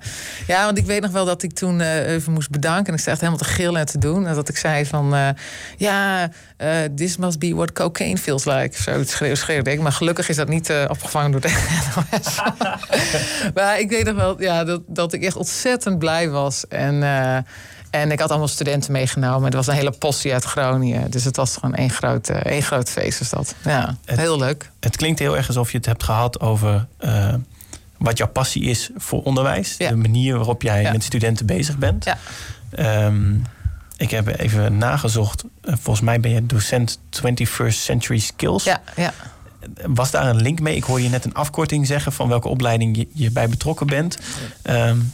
Ja, 0.47 0.65
want 0.65 0.77
ik 0.77 0.85
weet 0.85 1.01
nog 1.01 1.11
wel 1.11 1.25
dat 1.25 1.43
ik 1.43 1.53
toen 1.53 1.79
uh, 1.79 2.11
even 2.11 2.33
moest 2.33 2.49
bedanken. 2.49 2.85
En 2.85 2.93
ik 2.93 2.99
zei 2.99 3.11
echt 3.11 3.19
helemaal 3.19 3.43
te 3.45 3.53
gillen 3.53 3.79
en 3.79 3.85
te 3.85 3.97
doen. 3.97 4.27
En 4.27 4.35
dat 4.35 4.49
ik 4.49 4.57
zei 4.57 4.85
van... 4.85 5.15
Uh, 5.15 5.29
ja, 5.77 6.29
this 6.95 7.17
must 7.17 7.39
be 7.39 7.55
what 7.55 7.71
cocaine 7.71 8.17
feels 8.17 8.45
like. 8.45 8.81
Zo 8.81 9.03
schreeuw, 9.03 9.35
schreeuwde 9.35 9.71
ik. 9.71 9.79
Maar 9.79 9.91
gelukkig 9.91 10.29
is 10.29 10.35
dat 10.35 10.47
niet 10.47 10.73
opgevangen 10.87 11.31
door 11.31 11.41
de 11.41 11.79
NOS. 11.95 12.41
maar 13.55 13.79
ik 13.79 13.89
weet 13.89 14.05
nog 14.05 14.15
wel 14.15 14.41
ja, 14.41 14.63
dat, 14.63 14.81
dat 14.87 15.13
ik 15.13 15.23
echt 15.23 15.35
ontzettend 15.35 15.99
blij 15.99 16.29
was. 16.29 16.67
En... 16.67 17.03
En 17.89 18.11
ik 18.11 18.19
had 18.19 18.29
allemaal 18.29 18.47
studenten 18.47 18.91
meegenomen. 18.91 19.43
Het 19.43 19.53
was 19.53 19.67
een 19.67 19.73
hele 19.73 19.91
postie 19.91 20.33
uit 20.33 20.43
Groningen. 20.43 21.11
Dus 21.11 21.23
het 21.23 21.35
was 21.35 21.53
gewoon 21.53 21.75
één 21.75 21.89
groot, 21.89 22.29
uh, 22.29 22.35
één 22.35 22.61
groot 22.61 22.89
feest. 22.89 23.21
Is 23.21 23.29
dat. 23.29 23.55
Ja, 23.63 23.97
het, 24.05 24.19
heel 24.19 24.37
leuk. 24.37 24.71
Het 24.79 24.95
klinkt 24.95 25.19
heel 25.19 25.37
erg 25.37 25.47
alsof 25.47 25.71
je 25.71 25.77
het 25.77 25.85
hebt 25.85 26.03
gehad 26.03 26.39
over 26.39 26.87
uh, 26.99 27.33
wat 27.97 28.17
jouw 28.17 28.27
passie 28.27 28.63
is 28.63 28.89
voor 28.95 29.23
onderwijs. 29.23 29.75
Ja. 29.77 29.89
De 29.89 29.95
manier 29.95 30.35
waarop 30.35 30.61
jij 30.61 30.81
ja. 30.81 30.91
met 30.91 31.03
studenten 31.03 31.45
bezig 31.45 31.77
bent. 31.77 32.05
Ja. 32.05 32.17
Um, 33.05 33.43
ik 33.97 34.11
heb 34.11 34.27
even 34.39 34.77
nagezocht. 34.77 35.43
Uh, 35.43 35.73
volgens 35.79 36.05
mij 36.05 36.19
ben 36.19 36.31
je 36.31 36.45
docent 36.45 36.99
21st 37.15 37.67
Century 37.67 38.19
Skills. 38.19 38.63
Ja, 38.63 38.81
ja. 38.95 39.13
Was 39.85 40.11
daar 40.11 40.27
een 40.27 40.41
link 40.41 40.59
mee? 40.59 40.75
Ik 40.75 40.83
hoor 40.83 41.01
je 41.01 41.09
net 41.09 41.25
een 41.25 41.33
afkorting 41.33 41.87
zeggen 41.87 42.11
van 42.11 42.27
welke 42.27 42.47
opleiding 42.47 42.97
je, 42.97 43.07
je 43.13 43.31
bij 43.31 43.49
betrokken 43.49 43.87
bent. 43.87 44.17
Um, 44.63 45.13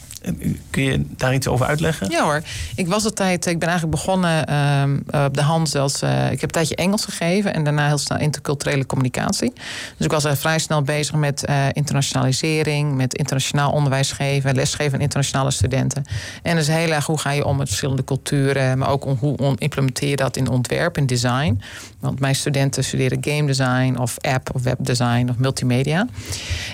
Kun 0.70 0.84
je 0.84 1.06
daar 1.18 1.34
iets 1.34 1.48
over 1.48 1.66
uitleggen? 1.66 2.10
Ja 2.10 2.24
hoor. 2.24 2.42
Ik 2.76 2.88
was 2.88 3.06
een 3.06 3.14
tijd, 3.14 3.46
ik 3.46 3.60
ben 3.60 3.70
eigenlijk 3.70 3.98
begonnen 4.04 4.50
uh, 4.50 5.26
op 5.26 5.34
de 5.34 5.42
hand 5.42 5.76
als. 5.76 6.04
Uh, 6.04 6.26
ik 6.26 6.32
heb 6.32 6.42
een 6.42 6.50
tijdje 6.50 6.76
Engels 6.76 7.06
gegeven 7.06 7.54
en 7.54 7.64
daarna 7.64 7.88
heel 7.88 7.98
snel 7.98 8.20
interculturele 8.20 8.86
communicatie. 8.86 9.54
Dus 9.98 10.06
ik 10.06 10.12
was 10.12 10.26
vrij 10.32 10.60
snel 10.60 10.82
bezig 10.82 11.16
met 11.16 11.46
internationalisering, 11.72 12.96
met 12.96 13.14
internationaal 13.14 13.72
onderwijs 13.72 14.12
geven, 14.12 14.56
lesgeven 14.56 14.94
aan 14.94 15.00
internationale 15.00 15.52
studenten. 15.52 16.04
En 16.42 16.56
dus 16.56 16.68
heel 16.68 16.92
erg 16.92 17.06
hoe 17.06 17.20
ga 17.20 17.32
je 17.32 17.46
om 17.46 17.58
met 17.58 17.68
verschillende 17.68 18.04
culturen, 18.04 18.78
maar 18.78 18.90
ook 18.90 19.06
om, 19.06 19.18
hoe 19.20 19.56
implementeer 19.58 20.10
je 20.10 20.16
dat 20.16 20.38
in 20.38 20.50
ontwerp 20.50 20.98
en 20.98 21.06
design. 21.06 21.62
Want 22.00 22.20
mijn 22.20 22.36
studenten 22.36 22.84
studeren 22.84 23.18
game 23.22 23.46
design 23.46 23.98
of 24.00 24.18
app 24.22 24.50
of 24.56 24.64
webdesign 24.64 25.30
of 25.30 25.38
multimedia. 25.38 26.08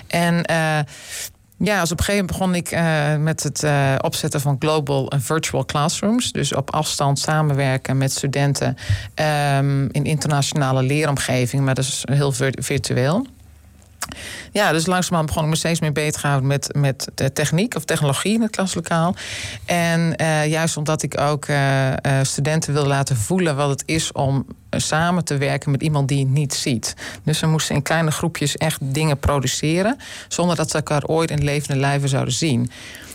En 0.06 0.44
ja, 1.62 1.80
dus 1.80 1.92
op 1.92 1.98
een 1.98 2.04
gegeven 2.04 2.26
moment 2.36 2.38
begon 2.38 2.54
ik 2.54 2.72
uh, 2.72 3.16
met 3.16 3.42
het 3.42 3.62
uh, 3.62 3.94
opzetten 4.00 4.40
van 4.40 4.56
global 4.58 5.10
en 5.10 5.22
virtual 5.22 5.64
classrooms. 5.64 6.32
Dus 6.32 6.54
op 6.54 6.70
afstand 6.70 7.18
samenwerken 7.18 7.98
met 7.98 8.12
studenten 8.12 8.76
um, 9.56 9.88
in 9.90 10.04
internationale 10.04 10.82
leeromgeving, 10.82 11.64
maar 11.64 11.74
dat 11.74 11.84
is 11.84 12.02
heel 12.04 12.32
virtueel. 12.58 13.26
Ja, 14.52 14.72
dus 14.72 14.86
langzamerhand 14.86 15.26
begon 15.26 15.44
ik 15.44 15.50
me 15.50 15.56
steeds 15.56 15.80
meer 15.80 15.92
te 15.92 16.18
houden 16.20 16.46
met, 16.46 16.74
met 16.76 17.08
de 17.14 17.32
techniek 17.32 17.74
of 17.74 17.84
technologie 17.84 18.34
in 18.34 18.42
het 18.42 18.50
klaslokaal. 18.50 19.14
En 19.64 20.14
uh, 20.20 20.46
juist 20.46 20.76
omdat 20.76 21.02
ik 21.02 21.20
ook 21.20 21.46
uh, 21.46 21.88
uh, 21.88 21.94
studenten 22.22 22.72
wil 22.72 22.86
laten 22.86 23.16
voelen 23.16 23.56
wat 23.56 23.68
het 23.68 23.82
is 23.86 24.12
om 24.12 24.46
samen 24.70 25.24
te 25.24 25.36
werken 25.36 25.70
met 25.70 25.82
iemand 25.82 26.08
die 26.08 26.18
het 26.18 26.28
niet 26.28 26.54
ziet. 26.54 26.94
Dus 27.24 27.40
we 27.40 27.46
moesten 27.46 27.74
in 27.74 27.82
kleine 27.82 28.10
groepjes 28.10 28.56
echt 28.56 28.78
dingen 28.82 29.18
produceren, 29.18 29.96
zonder 30.28 30.56
dat 30.56 30.70
ze 30.70 30.76
elkaar 30.76 31.04
ooit 31.04 31.30
in 31.30 31.44
levende 31.44 31.80
lijven 31.80 32.08
zouden 32.08 32.34
zien. 32.34 32.70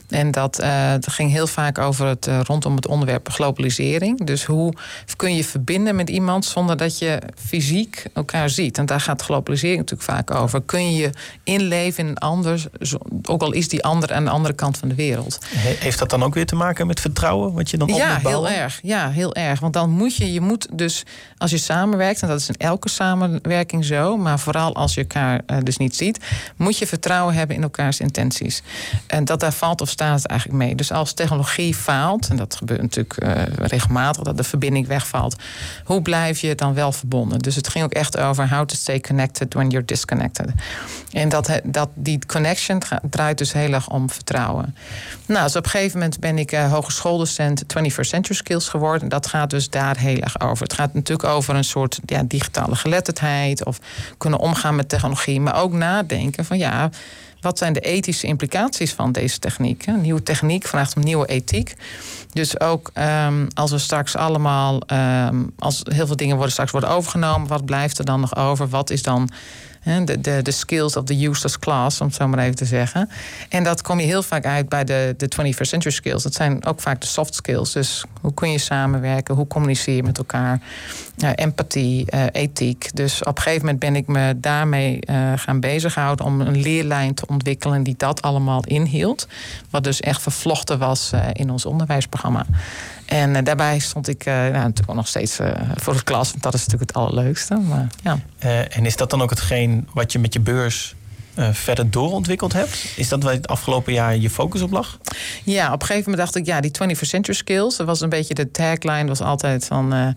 En 0.10 0.32
dat, 0.32 0.62
uh, 0.62 0.92
dat 0.92 1.12
ging 1.12 1.32
heel 1.32 1.48
vaak 1.48 1.78
over 1.78 2.08
het 2.08 2.28
uh, 2.28 2.40
rondom 2.44 2.76
het 2.76 2.88
onderwerp 2.88 3.30
globalisering. 3.30 4.26
Dus 4.26 4.44
hoe 4.44 4.74
kun 5.16 5.36
je 5.36 5.44
verbinden 5.44 5.96
met 5.96 6.10
iemand 6.10 6.46
zonder 6.46 6.78
dat 6.78 7.00
je 7.00 7.22
fysiek 7.48 8.06
elkaar 8.14 8.50
ziet? 8.50 8.78
En 8.78 8.86
daar 8.86 9.00
gaat 9.00 9.22
globalisering 9.22 9.78
natuurlijk 9.78 10.10
vaak 10.10 10.32
over. 10.32 10.62
Kun 10.62 10.94
je 10.94 11.10
inleven 11.44 12.04
in 12.04 12.10
een 12.10 12.18
ander, 12.18 12.66
ook 13.24 13.42
al 13.42 13.52
is 13.52 13.68
die 13.68 13.84
ander 13.84 14.14
aan 14.14 14.24
de 14.24 14.30
andere 14.30 14.54
kant 14.54 14.78
van 14.78 14.88
de 14.88 14.96
wereld. 14.96 15.40
Heeft 15.56 16.00
dat 16.00 16.10
dan 16.10 16.24
ook 16.24 16.34
weer 16.34 16.46
te 16.46 16.56
maken 16.56 16.88
met 16.88 17.00
vertrouwen? 17.00 17.54
Wat 17.54 17.70
je 17.70 17.78
dan 17.78 17.88
ja, 17.88 18.20
heel 18.24 18.50
erg. 18.50 18.80
Ja, 18.84 19.10
heel 19.10 19.36
erg. 19.36 19.60
Want 19.60 19.74
dan 19.74 19.90
moet 19.90 20.16
je, 20.16 20.34
je 20.34 20.42
moet 20.42 20.68
dus, 20.72 21.04
als 21.38 21.52
je 21.52 21.58
samenwerkt, 21.58 22.22
en 22.22 22.28
dat 22.28 22.40
is 22.40 22.48
in 22.48 22.56
elke 22.58 22.90
samenwerking 22.90 23.86
zo, 23.86 24.18
maar 24.18 24.40
vooral 24.40 24.76
als 24.76 24.94
je 24.94 25.02
elkaar 25.02 25.42
uh, 25.48 25.58
dus 25.64 25.78
niet 25.78 25.96
ziet, 25.96 26.20
moet 26.56 26.78
je 26.78 26.88
vertrouwen 26.88 27.34
hebben 27.36 27.56
in 27.56 27.62
elkaars 27.62 28.00
intenties. 28.00 28.62
En 29.08 29.26
dat 29.26 29.40
daar 29.40 29.54
valt 29.54 29.82
of 29.82 29.90
staat 29.96 30.26
eigenlijk 30.26 30.60
mee. 30.60 30.76
Dus 30.76 30.92
als 30.92 31.14
technologie 31.14 31.76
faalt, 31.76 32.28
en 32.28 32.36
dat 32.36 32.56
gebeurt 32.56 32.82
natuurlijk 32.82 33.24
uh, 33.24 33.32
regelmatig, 33.58 34.24
dat 34.24 34.38
de 34.38 34.44
verbinding 34.44 34.88
wegvalt, 34.88 35.36
hoe 35.86 36.02
blijf 36.02 36.40
je 36.40 36.56
dan 36.56 36.74
wel 36.74 36.92
verbonden? 36.92 37.40
Dus 37.40 37.56
het 37.56 37.68
ging 37.68 37.86
ook 37.86 37.94
echt 37.94 38.18
over 38.18 38.50
how 38.50 38.66
to 38.66 38.76
stay 38.76 39.00
connected 39.00 39.54
when 39.54 39.70
you're 39.70 39.86
disconnected. 39.86 40.52
En 41.12 41.30
dat, 41.30 41.60
dat, 41.64 41.90
die 41.94 42.20
connection 42.28 42.82
draait 43.10 43.38
dus 43.38 43.54
heel 43.54 43.74
erg 43.74 43.90
om 43.90 44.10
vertrouwen. 44.10 44.76
Nou, 45.26 45.44
dus 45.44 45.56
op 45.56 45.64
een 45.64 45.70
gegeven 45.70 46.00
moment 46.00 46.20
ben 46.20 46.38
ik 46.38 46.52
uh, 46.52 46.72
hogeschooldocent 46.72 47.64
21st 47.64 48.00
Century 48.00 48.36
Skills 48.36 48.70
geworden. 48.70 49.02
En 49.02 49.10
dat 49.10 49.28
gaat 49.28 49.50
dus 49.50 49.70
daar 49.70 49.98
heel 49.98 50.20
erg 50.20 50.40
over. 50.40 50.64
Het 50.64 50.74
gaat 50.74 50.94
natuurlijk 50.94 51.30
over 51.30 51.56
een 51.56 51.64
soort 51.64 52.00
ja, 52.06 52.24
digitale 52.24 52.76
geletterdheid 52.76 53.66
of 53.66 53.80
kunnen 54.18 54.40
omgaan 54.40 54.76
met 54.76 54.90
technologie, 54.90 55.42
maar 55.42 55.56
ook 55.56 55.74
nadenken 55.74 56.46
van 56.46 56.58
ja 56.58 56.90
wat 57.46 57.58
zijn 57.58 57.74
de 57.74 57.80
ethische 57.80 58.28
implicaties 58.28 58.94
van 58.94 59.12
deze 59.12 59.40
techniek? 59.40 59.86
Een 59.86 60.02
nieuwe 60.02 60.24
techniek 60.24 60.68
vraagt 60.68 60.96
om 60.96 61.04
nieuwe 61.04 61.26
ethiek. 61.26 61.74
Dus 62.32 62.60
ook 62.60 62.92
um, 63.28 63.48
als 63.54 63.72
we 63.72 63.78
straks 63.78 64.16
allemaal, 64.16 64.82
um, 64.92 65.52
als 65.60 65.82
heel 65.84 66.08
veel 66.08 66.16
dingen 66.16 66.36
worden 66.36 66.52
straks 66.52 66.72
worden 66.72 66.90
overgenomen, 66.90 67.48
wat 67.48 67.66
blijft 67.66 67.98
er 68.00 68.06
dan 68.06 68.20
nog 68.20 68.36
over? 68.36 68.68
Wat 68.68 68.90
is 68.90 69.04
dan 69.04 69.30
De, 70.06 70.42
de, 70.42 70.52
skills 70.52 70.96
of 70.96 71.04
the 71.04 71.28
useless 71.28 71.60
class, 71.60 72.02
om 72.02 72.08
het 72.08 72.16
zo 72.16 72.28
maar 72.28 72.40
even 72.40 72.56
te 72.56 72.66
zeggen. 72.66 73.10
En 73.50 73.64
dat 73.64 73.82
kom 73.82 74.00
je 74.00 74.06
heel 74.06 74.24
vaak 74.24 74.46
uit 74.46 74.70
bij 74.70 74.84
de, 74.84 75.14
de 75.18 75.28
21st 75.28 75.62
century 75.62 75.94
skills. 75.94 76.24
Dat 76.24 76.34
zijn 76.34 76.66
ook 76.66 76.82
vaak 76.82 77.02
de 77.02 77.08
soft 77.08 77.36
skills. 77.36 77.72
Dus 77.72 78.04
hoe 78.22 78.34
kun 78.34 78.52
je 78.52 78.58
samenwerken? 78.58 79.36
Hoe 79.36 79.48
communiceer 79.48 79.96
je 79.96 80.04
met 80.04 80.18
elkaar? 80.18 80.60
Uh, 81.24 81.30
empathie, 81.36 82.06
uh, 82.14 82.24
ethiek. 82.32 82.90
Dus 82.94 83.24
op 83.24 83.38
een 83.38 83.44
gegeven 83.44 83.66
moment 83.66 83.80
ben 83.80 83.96
ik 83.96 84.08
me 84.08 84.40
daarmee 84.40 85.00
uh, 85.10 85.34
gaan 85.36 85.60
bezighouden 85.60 86.26
om 86.26 86.42
een 86.42 86.62
leerlijn 86.62 87.14
te 87.14 87.28
ontwikkelen 87.28 87.84
die 87.84 87.96
dat 87.98 88.22
allemaal 88.22 88.64
inhield. 88.64 89.28
Wat 89.70 89.84
dus 89.84 90.00
echt 90.00 90.22
vervlochten 90.22 90.80
was 90.80 91.12
in 91.34 91.50
ons 91.50 91.66
onderwijsprogramma. 91.66 92.46
En 93.06 93.44
daarbij 93.44 93.80
stond 93.80 94.08
ik 94.08 94.26
nou, 94.26 94.52
natuurlijk 94.52 94.94
nog 94.94 95.08
steeds 95.08 95.40
voor 95.76 95.94
het 95.94 96.04
klas, 96.04 96.32
want 96.32 96.44
dat 96.44 96.54
is 96.54 96.66
natuurlijk 96.66 96.92
het 96.92 97.02
allerleukste. 97.02 97.56
Maar, 97.56 97.88
ja. 98.04 98.20
en 98.70 98.86
is 98.86 98.96
dat 98.96 99.10
dan 99.10 99.22
ook 99.22 99.30
hetgeen 99.30 99.88
wat 99.94 100.12
je 100.12 100.20
met 100.20 100.34
je 100.34 100.40
beurs 100.40 100.96
uh, 101.36 101.50
verder 101.52 101.92
doorontwikkeld 101.92 102.54
hebt? 102.54 102.86
Is 102.96 103.10
dat 103.10 103.24
waar 103.24 103.34
het 103.34 103.48
afgelopen 103.48 103.94
jaar 103.94 104.18
je 104.18 104.30
focus 104.30 104.62
op 104.62 104.72
lag? 104.72 104.98
Ja, 105.44 105.74
op 105.74 105.82
een 105.82 105.88
gegeven 105.88 106.12
moment 106.12 106.32
dacht 106.32 106.36
ik, 106.36 106.46
ja, 106.46 106.60
die 106.60 106.72
21st 106.96 107.00
century 107.00 107.38
skills. 107.38 107.78
Dat 107.78 107.88
was 107.88 108.02
een 108.02 108.10
beetje 108.10 108.34
de 108.34 108.52
tagline, 108.52 109.08
was 109.08 109.22
altijd 109.22 109.66
van... 109.66 109.94
Uh, 109.94 110.08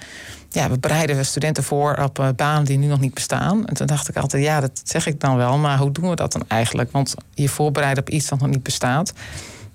ja, 0.50 0.70
we 0.70 0.78
bereiden 0.78 1.26
studenten 1.26 1.64
voor 1.64 1.98
op 2.02 2.18
uh, 2.18 2.28
banen 2.36 2.64
die 2.64 2.78
nu 2.78 2.86
nog 2.86 3.00
niet 3.00 3.14
bestaan. 3.14 3.66
En 3.66 3.74
toen 3.74 3.86
dacht 3.86 4.08
ik 4.08 4.16
altijd, 4.16 4.42
ja, 4.42 4.60
dat 4.60 4.80
zeg 4.84 5.06
ik 5.06 5.20
dan 5.20 5.36
wel, 5.36 5.58
maar 5.58 5.78
hoe 5.78 5.92
doen 5.92 6.10
we 6.10 6.16
dat 6.16 6.32
dan 6.32 6.44
eigenlijk? 6.48 6.92
Want 6.92 7.14
je 7.34 7.48
voorbereiden 7.48 8.02
op 8.02 8.10
iets 8.10 8.28
dat 8.28 8.40
nog 8.40 8.48
niet 8.48 8.62
bestaat. 8.62 9.12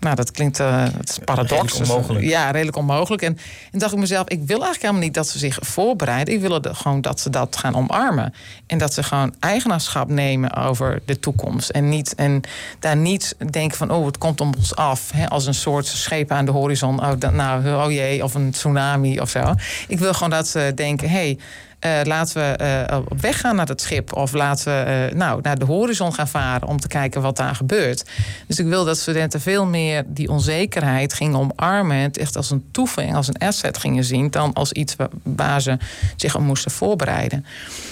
Nou, 0.03 0.15
dat 0.15 0.31
klinkt 0.31 0.59
uh, 0.59 0.83
het 0.83 1.09
is 1.09 1.17
paradox. 1.25 1.51
Redelijk 1.51 1.91
onmogelijk. 1.91 2.25
Ja, 2.25 2.51
redelijk 2.51 2.77
onmogelijk. 2.77 3.21
En, 3.21 3.37
en 3.71 3.79
dacht 3.79 3.93
ik 3.93 3.99
mezelf, 3.99 4.27
ik 4.27 4.39
wil 4.39 4.47
eigenlijk 4.47 4.81
helemaal 4.81 5.01
niet 5.01 5.13
dat 5.13 5.27
ze 5.27 5.37
zich 5.37 5.57
voorbereiden. 5.61 6.33
Ik 6.33 6.41
wil 6.41 6.59
gewoon 6.61 7.01
dat 7.01 7.19
ze 7.19 7.29
dat 7.29 7.57
gaan 7.57 7.75
omarmen. 7.75 8.33
En 8.67 8.77
dat 8.77 8.93
ze 8.93 9.03
gewoon 9.03 9.35
eigenaarschap 9.39 10.09
nemen 10.09 10.55
over 10.55 11.01
de 11.05 11.19
toekomst. 11.19 11.69
En, 11.69 11.89
niet, 11.89 12.15
en 12.15 12.41
daar 12.79 12.97
niet 12.97 13.35
denken 13.51 13.77
van, 13.77 13.91
oh, 13.91 14.05
het 14.05 14.17
komt 14.17 14.41
om 14.41 14.53
ons 14.57 14.75
af. 14.75 15.11
Hè, 15.11 15.29
als 15.29 15.45
een 15.45 15.53
soort 15.53 15.85
schepen 15.85 16.35
aan 16.35 16.45
de 16.45 16.51
horizon. 16.51 16.99
Oh, 16.99 17.31
nou, 17.31 17.85
oh 17.85 17.91
jee, 17.91 18.23
of 18.23 18.33
een 18.33 18.51
tsunami 18.51 19.19
of 19.19 19.29
zo. 19.29 19.53
Ik 19.87 19.99
wil 19.99 20.13
gewoon 20.13 20.29
dat 20.29 20.47
ze 20.47 20.71
denken, 20.75 21.09
hé, 21.09 21.15
hey, 21.15 21.37
uh, 21.85 21.99
laten 22.03 22.41
we 22.41 22.63
uh, 22.89 22.97
op 23.09 23.21
weg 23.21 23.39
gaan 23.39 23.55
naar 23.55 23.67
het 23.67 23.81
schip. 23.81 24.15
Of 24.15 24.31
laten 24.31 24.65
we 24.65 25.09
uh, 25.11 25.17
nou, 25.17 25.39
naar 25.41 25.59
de 25.59 25.65
horizon 25.65 26.13
gaan 26.13 26.27
varen 26.27 26.67
om 26.67 26.79
te 26.79 26.87
kijken 26.87 27.21
wat 27.21 27.37
daar 27.37 27.55
gebeurt. 27.55 28.03
Dus 28.47 28.59
ik 28.59 28.65
wil 28.65 28.85
dat 28.85 28.97
studenten 28.97 29.41
veel 29.41 29.65
meer 29.65 30.03
die 30.07 30.29
onzekerheid 30.29 31.13
gingen 31.13 31.39
omarmen. 31.39 31.97
Het 31.97 32.17
echt 32.17 32.35
als 32.35 32.51
een 32.51 32.65
toevoeging, 32.71 33.15
als 33.15 33.27
een 33.27 33.37
asset 33.37 33.77
gingen 33.77 34.03
zien. 34.03 34.31
Dan 34.31 34.53
als 34.53 34.71
iets 34.71 34.95
waar 35.23 35.61
ze 35.61 35.77
zich 36.15 36.35
op 36.35 36.41
moesten 36.41 36.71
voorbereiden. 36.71 37.45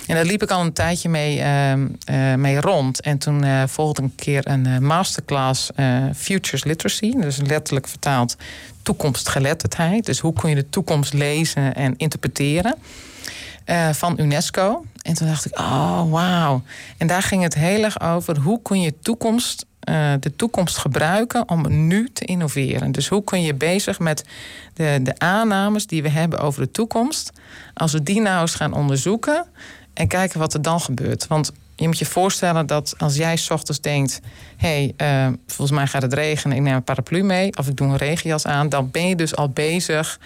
En 0.07 0.15
daar 0.15 0.25
liep 0.25 0.43
ik 0.43 0.51
al 0.51 0.61
een 0.61 0.73
tijdje 0.73 1.09
mee, 1.09 1.43
mee 2.37 2.61
rond. 2.61 3.01
En 3.01 3.17
toen 3.17 3.45
volgde 3.67 4.01
een 4.01 4.15
keer 4.15 4.47
een 4.47 4.85
masterclass 4.85 5.69
Futures 6.15 6.63
Literacy. 6.63 7.13
Dus 7.15 7.37
letterlijk 7.37 7.87
vertaald 7.87 8.35
toekomstgeletterdheid. 8.81 10.05
Dus 10.05 10.19
hoe 10.19 10.33
kun 10.33 10.49
je 10.49 10.55
de 10.55 10.69
toekomst 10.69 11.13
lezen 11.13 11.75
en 11.75 11.93
interpreteren. 11.97 12.75
Uh, 13.65 13.89
van 13.89 14.19
UNESCO. 14.19 14.85
En 15.01 15.13
toen 15.13 15.27
dacht 15.27 15.45
ik, 15.45 15.59
oh 15.59 16.11
wauw. 16.11 16.61
En 16.97 17.07
daar 17.07 17.21
ging 17.21 17.43
het 17.43 17.53
heel 17.53 17.83
erg 17.83 18.01
over 18.01 18.37
hoe 18.37 18.61
kun 18.61 18.81
je 18.81 18.99
toekomst, 18.99 19.65
uh, 19.89 20.13
de 20.19 20.35
toekomst 20.35 20.77
gebruiken 20.77 21.49
om 21.49 21.87
nu 21.87 22.09
te 22.13 22.25
innoveren. 22.25 22.91
Dus 22.91 23.07
hoe 23.07 23.23
kun 23.23 23.41
je 23.41 23.53
bezig 23.53 23.99
met 23.99 24.25
de, 24.73 24.99
de 25.03 25.19
aannames 25.19 25.87
die 25.87 26.01
we 26.01 26.09
hebben 26.09 26.39
over 26.39 26.61
de 26.61 26.71
toekomst. 26.71 27.31
Als 27.73 27.91
we 27.91 28.03
die 28.03 28.21
nou 28.21 28.41
eens 28.41 28.55
gaan 28.55 28.73
onderzoeken 28.73 29.45
en 29.93 30.07
kijken 30.07 30.39
wat 30.39 30.53
er 30.53 30.61
dan 30.61 30.81
gebeurt. 30.81 31.27
Want 31.27 31.51
je 31.75 31.87
moet 31.87 31.99
je 31.99 32.05
voorstellen 32.05 32.65
dat 32.65 32.93
als 32.97 33.15
jij 33.15 33.37
s 33.37 33.49
ochtends 33.49 33.81
denkt: 33.81 34.19
hé, 34.57 34.93
hey, 34.97 35.27
uh, 35.27 35.33
volgens 35.47 35.77
mij 35.77 35.87
gaat 35.87 36.01
het 36.01 36.13
regenen, 36.13 36.57
ik 36.57 36.63
neem 36.63 36.75
een 36.75 36.83
paraplu 36.83 37.23
mee 37.23 37.57
of 37.57 37.67
ik 37.67 37.75
doe 37.75 37.87
een 37.87 37.97
regenjas 37.97 38.45
aan, 38.45 38.69
dan 38.69 38.91
ben 38.91 39.07
je 39.07 39.15
dus 39.15 39.35
al 39.35 39.49
bezig 39.49 40.19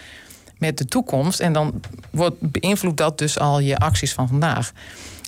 met 0.57 0.77
de 0.77 0.85
toekomst. 0.85 1.39
En 1.39 1.53
dan 1.53 1.81
wordt, 2.09 2.35
beïnvloedt 2.39 2.97
dat 2.97 3.17
dus 3.17 3.39
al 3.39 3.59
je 3.59 3.77
acties 3.77 4.13
van 4.13 4.27
vandaag. 4.27 4.71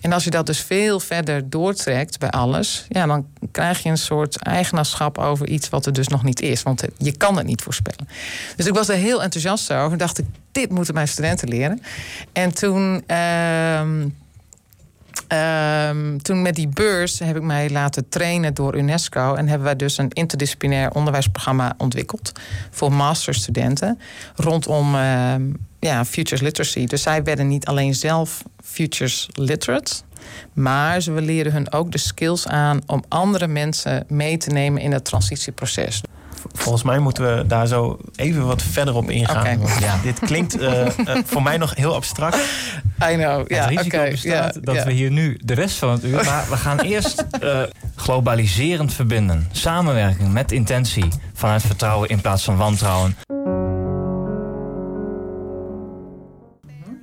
En 0.01 0.13
als 0.13 0.23
je 0.23 0.29
dat 0.29 0.45
dus 0.45 0.59
veel 0.59 0.99
verder 0.99 1.49
doortrekt 1.49 2.19
bij 2.19 2.29
alles, 2.29 2.85
ja, 2.89 3.05
dan 3.05 3.25
krijg 3.51 3.83
je 3.83 3.89
een 3.89 3.97
soort 3.97 4.37
eigenaarschap 4.37 5.17
over 5.17 5.47
iets 5.47 5.69
wat 5.69 5.85
er 5.85 5.93
dus 5.93 6.07
nog 6.07 6.23
niet 6.23 6.41
is. 6.41 6.63
Want 6.63 6.83
je 6.97 7.17
kan 7.17 7.37
het 7.37 7.45
niet 7.45 7.61
voorspellen. 7.61 8.07
Dus 8.55 8.65
ik 8.65 8.73
was 8.73 8.89
er 8.89 8.95
heel 8.95 9.23
enthousiast 9.23 9.73
over. 9.73 9.97
Dacht 9.97 10.17
ik, 10.17 10.25
dit 10.51 10.69
moeten 10.69 10.93
mijn 10.93 11.07
studenten 11.07 11.47
leren. 11.47 11.81
En 12.33 12.53
toen. 12.53 13.03
Uh, 13.07 13.81
Um, 15.29 16.21
toen 16.21 16.41
met 16.41 16.55
die 16.55 16.67
beurs 16.67 17.19
heb 17.19 17.35
ik 17.35 17.41
mij 17.41 17.69
laten 17.69 18.09
trainen 18.09 18.53
door 18.53 18.75
UNESCO. 18.75 19.33
En 19.33 19.47
hebben 19.47 19.65
wij 19.65 19.75
dus 19.75 19.97
een 19.97 20.09
interdisciplinair 20.09 20.91
onderwijsprogramma 20.91 21.73
ontwikkeld. 21.77 22.31
Voor 22.71 22.91
masterstudenten. 22.91 23.99
Rondom 24.35 24.95
uh, 24.95 25.35
ja, 25.79 26.05
futures 26.05 26.41
literacy. 26.41 26.85
Dus 26.85 27.01
zij 27.01 27.23
werden 27.23 27.47
niet 27.47 27.65
alleen 27.65 27.95
zelf 27.95 28.43
futures 28.63 29.29
literate. 29.31 29.93
Maar 30.53 31.01
ze 31.01 31.11
leren 31.11 31.51
hun 31.51 31.71
ook 31.71 31.91
de 31.91 31.97
skills 31.97 32.47
aan 32.47 32.81
om 32.85 33.03
andere 33.07 33.47
mensen 33.47 34.05
mee 34.07 34.37
te 34.37 34.49
nemen 34.49 34.81
in 34.81 34.91
het 34.91 35.05
transitieproces. 35.05 36.01
Volgens 36.53 36.83
mij 36.83 36.99
moeten 36.99 37.37
we 37.37 37.45
daar 37.47 37.67
zo 37.67 37.97
even 38.15 38.45
wat 38.45 38.61
verder 38.61 38.95
op 38.95 39.09
ingaan. 39.09 39.39
Okay. 39.39 39.57
Want 39.57 39.79
ja, 39.79 39.99
dit 40.03 40.19
klinkt 40.19 40.61
uh, 40.61 40.85
uh, 40.85 40.89
voor 41.25 41.41
mij 41.41 41.57
nog 41.57 41.75
heel 41.75 41.93
abstract. 41.93 42.37
I 43.11 43.13
know. 43.13 43.49
Ja, 43.49 43.57
het 43.57 43.69
risico 43.69 43.97
okay. 43.97 44.11
bestaat 44.11 44.53
yeah, 44.53 44.63
dat 44.63 44.75
yeah. 44.75 44.87
we 44.87 44.93
hier 44.93 45.11
nu 45.11 45.39
de 45.43 45.53
rest 45.53 45.77
van 45.77 45.89
het 45.89 46.03
uur... 46.03 46.25
maar 46.25 46.45
we 46.49 46.57
gaan 46.57 46.79
eerst 46.79 47.25
uh, 47.43 47.61
globaliserend 47.95 48.93
verbinden. 48.93 49.47
Samenwerking 49.51 50.31
met 50.31 50.51
intentie. 50.51 51.07
Vanuit 51.33 51.61
vertrouwen 51.61 52.09
in 52.09 52.21
plaats 52.21 52.43
van 52.43 52.57
wantrouwen. 52.57 53.15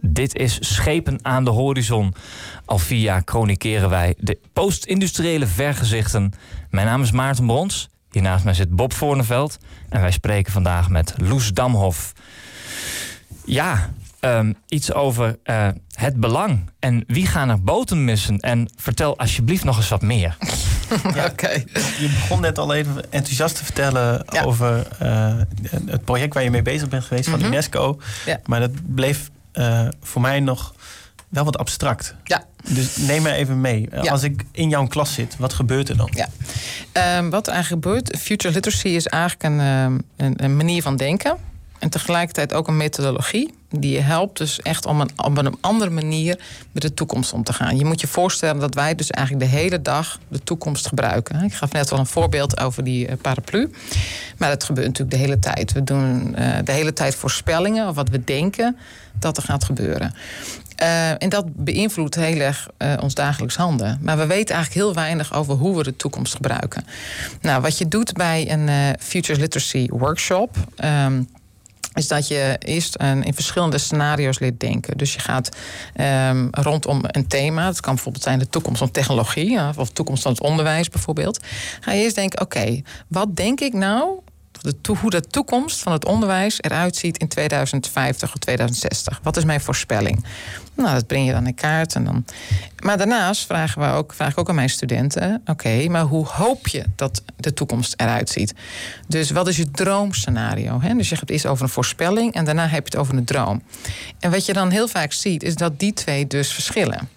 Dit 0.01 0.37
is 0.37 0.57
Schepen 0.61 1.19
aan 1.23 1.45
de 1.45 1.51
horizon. 1.51 2.15
Al 2.65 2.79
vier 2.79 3.01
jaar 3.01 3.23
chronikeren 3.25 3.91
wij 3.91 4.15
de 4.19 4.39
post-industriële 4.53 5.47
vergezichten. 5.47 6.33
Mijn 6.71 6.87
naam 6.87 7.03
is 7.03 7.11
Maarten 7.11 7.47
Brons. 7.47 7.89
Hier 8.15 8.23
naast 8.23 8.45
mij 8.45 8.55
zit 8.55 8.71
Bob 8.71 8.93
Voorneveld. 8.93 9.59
En 9.89 10.01
wij 10.01 10.11
spreken 10.11 10.53
vandaag 10.53 10.89
met 10.89 11.15
Loes 11.17 11.53
Damhof. 11.53 12.13
Ja, 13.45 13.91
um, 14.21 14.57
iets 14.69 14.93
over 14.93 15.39
uh, 15.45 15.69
het 15.93 16.21
belang. 16.21 16.71
En 16.79 17.05
wie 17.07 17.27
gaan 17.27 17.49
er 17.49 17.63
boten 17.63 18.05
missen? 18.05 18.39
En 18.39 18.69
vertel 18.77 19.19
alsjeblieft 19.19 19.65
nog 19.65 19.77
eens 19.77 19.89
wat 19.89 20.03
meer. 20.03 20.37
ja, 21.15 21.27
okay. 21.27 21.67
Je 21.99 22.09
begon 22.09 22.41
net 22.41 22.59
al 22.59 22.75
even 22.75 23.13
enthousiast 23.13 23.57
te 23.57 23.65
vertellen 23.65 24.25
ja. 24.33 24.43
over 24.43 24.87
uh, 25.03 25.35
het 25.87 26.05
project 26.05 26.35
waar 26.35 26.43
je 26.43 26.51
mee 26.51 26.63
bezig 26.63 26.89
bent 26.89 27.05
geweest 27.05 27.29
van 27.29 27.39
mm 27.39 27.45
-hmm. 27.45 27.53
UNESCO. 27.53 28.01
Ja. 28.27 28.41
Maar 28.45 28.61
dat 28.61 28.95
bleef 28.95 29.31
uh, 29.55 29.89
voor 30.01 30.21
mij 30.21 30.41
nog 30.41 30.74
wel 31.35 31.45
wat 31.45 31.59
abstract. 31.59 32.15
Ja. 32.25 32.45
Dus 32.69 32.97
neem 32.97 33.23
me 33.23 33.33
even 33.33 33.61
mee. 33.61 33.89
Ja. 34.03 34.11
Als 34.11 34.23
ik 34.23 34.45
in 34.53 34.69
jouw 34.69 34.87
klas 34.87 35.15
zit, 35.15 35.37
wat 35.39 35.53
gebeurt 35.53 35.89
er 35.89 35.97
dan? 35.97 36.11
Ja. 36.13 36.29
Um, 37.19 37.31
wat 37.31 37.47
er 37.47 37.53
eigenlijk 37.53 37.85
gebeurt, 37.85 38.19
future 38.19 38.55
literacy 38.55 38.89
is 38.89 39.07
eigenlijk 39.07 39.43
een, 39.43 39.59
een, 40.17 40.45
een, 40.45 40.57
manier 40.57 40.83
van 40.83 40.97
denken. 40.97 41.37
En 41.79 41.89
tegelijkertijd 41.91 42.55
ook 42.55 42.69
een 42.69 42.77
methodologie. 42.77 43.55
Die 43.81 43.93
je 43.93 44.01
helpt 44.01 44.39
dus 44.39 44.63
echt 44.63 44.87
om 44.87 45.01
een, 45.01 45.11
op 45.17 45.39
een 45.39 45.57
andere 45.61 45.91
manier 45.91 46.39
met 46.73 46.83
de 46.83 46.95
toekomst 46.95 47.33
om 47.33 47.43
te 47.43 47.53
gaan. 47.53 47.79
Je 47.79 47.85
moet 47.85 48.01
je 48.01 48.07
voorstellen 48.07 48.61
dat 48.61 48.75
wij 48.75 48.95
dus 48.95 49.11
eigenlijk 49.11 49.51
de 49.51 49.57
hele 49.57 49.83
dag 49.83 50.19
de 50.29 50.43
toekomst 50.43 50.87
gebruiken. 50.87 51.43
Ik 51.43 51.55
gaf 51.55 51.73
net 51.73 51.93
al 51.93 51.99
een 51.99 52.07
voorbeeld 52.07 52.61
over 52.61 52.85
die 52.85 53.17
paraplu. 53.17 53.71
Maar 54.39 54.49
dat 54.49 54.65
gebeurt 54.65 54.87
natuurlijk 54.87 55.17
de 55.17 55.23
hele 55.23 55.39
tijd. 55.39 55.73
We 55.73 55.85
doen 55.85 56.35
uh, 56.39 56.57
de 56.65 56.73
hele 56.73 56.93
tijd 56.93 57.15
voorspellingen 57.15 57.89
of 57.89 57.95
wat 57.95 58.09
we 58.09 58.25
denken 58.25 58.77
dat 59.19 59.37
er 59.37 59.43
gaat 59.43 59.65
gebeuren. 59.65 60.15
Uh, 60.83 61.23
en 61.23 61.29
dat 61.29 61.45
beïnvloedt 61.65 62.15
heel 62.15 62.41
erg 62.41 62.69
ons 63.01 63.15
dagelijks 63.15 63.57
handelen. 63.57 63.99
Maar 64.03 64.17
we 64.17 64.27
weten 64.27 64.55
eigenlijk 64.55 64.85
heel 64.85 64.95
weinig 64.95 65.35
over 65.35 65.55
hoe 65.55 65.77
we 65.77 65.83
de 65.83 65.97
toekomst 65.97 66.35
gebruiken. 66.35 66.85
Nou, 67.41 67.63
wat 67.63 67.79
je 67.79 67.89
doet 67.89 68.13
bij 68.13 68.51
een 68.51 68.97
Futures 69.01 69.41
Literacy 69.41 69.89
Workshop. 69.91 70.57
Um, 70.85 71.29
is 71.95 72.09
dat 72.09 72.29
je 72.29 72.57
eerst 72.59 72.95
een, 72.99 73.23
in 73.23 73.35
verschillende 73.35 73.79
scenario's 73.79 74.39
leert 74.39 74.61
denken. 74.61 74.97
Dus 74.97 75.15
je 75.15 75.21
gaat 75.21 75.49
um, 76.31 76.49
rondom 76.51 77.01
een 77.03 77.27
thema. 77.27 77.67
Het 77.67 77.81
kan 77.81 77.95
bijvoorbeeld 77.95 78.25
zijn 78.25 78.39
de 78.39 78.49
toekomst 78.49 78.79
van 78.79 78.91
technologie. 78.91 79.59
Of 79.77 79.87
de 79.87 79.93
toekomst 79.93 80.23
van 80.23 80.33
het 80.33 80.41
onderwijs 80.41 80.89
bijvoorbeeld. 80.89 81.41
Ga 81.81 81.93
je 81.93 82.03
eerst 82.03 82.15
denken, 82.15 82.41
oké, 82.41 82.83
wat 83.09 83.37
denk 83.37 83.61
ik 83.61 83.73
nou 83.73 84.19
hoe 85.01 85.11
de 85.11 85.21
toekomst 85.21 85.83
van 85.83 85.93
het 85.93 86.05
onderwijs 86.05 86.63
eruit 86.63 86.97
ziet 86.97 87.19
in 87.19 87.29
2050 87.29 88.33
of 88.33 88.39
2060. 88.39 89.21
Wat 89.23 89.37
is 89.37 89.45
mijn 89.45 89.61
voorspelling? 89.61 90.25
Nou, 90.75 90.95
dat 90.95 91.07
breng 91.07 91.27
je 91.27 91.33
dan 91.33 91.47
in 91.47 91.55
kaart. 91.55 91.95
En 91.95 92.05
dan... 92.05 92.25
Maar 92.83 92.99
daarnaast 92.99 93.47
vragen 93.47 93.81
we 93.81 93.89
ook, 93.89 94.15
vraag 94.15 94.31
ik 94.31 94.39
ook 94.39 94.49
aan 94.49 94.55
mijn 94.55 94.71
studenten: 94.71 95.43
oké, 95.47 95.89
maar 95.89 96.03
hoe 96.03 96.27
hoop 96.27 96.69
je 96.69 96.85
dat 96.97 97.23
de 97.37 97.53
toekomst 97.53 97.95
eruit 97.97 98.29
ziet? 98.29 98.55
Dus 99.09 99.31
wat 99.31 99.49
is 99.49 99.57
je 99.57 99.71
droomscenario? 99.71 100.81
Hè? 100.81 100.95
Dus 100.95 101.09
je 101.09 101.15
hebt 101.15 101.21
het 101.21 101.31
eerst 101.31 101.47
over 101.47 101.65
een 101.65 101.71
voorspelling 101.71 102.35
en 102.35 102.45
daarna 102.45 102.63
heb 102.63 102.89
je 102.89 102.91
het 102.91 102.97
over 102.97 103.17
een 103.17 103.25
droom. 103.25 103.63
En 104.21 104.31
wat 104.31 104.47
je 104.47 104.53
dan 104.53 104.71
heel 104.71 104.89
vaak 104.89 105.13
ziet, 105.13 105.43
is 105.43 105.55
dat 105.55 105.79
die 105.79 105.93
twee 105.93 106.27
dus 106.27 106.53
verschillen. 106.53 107.09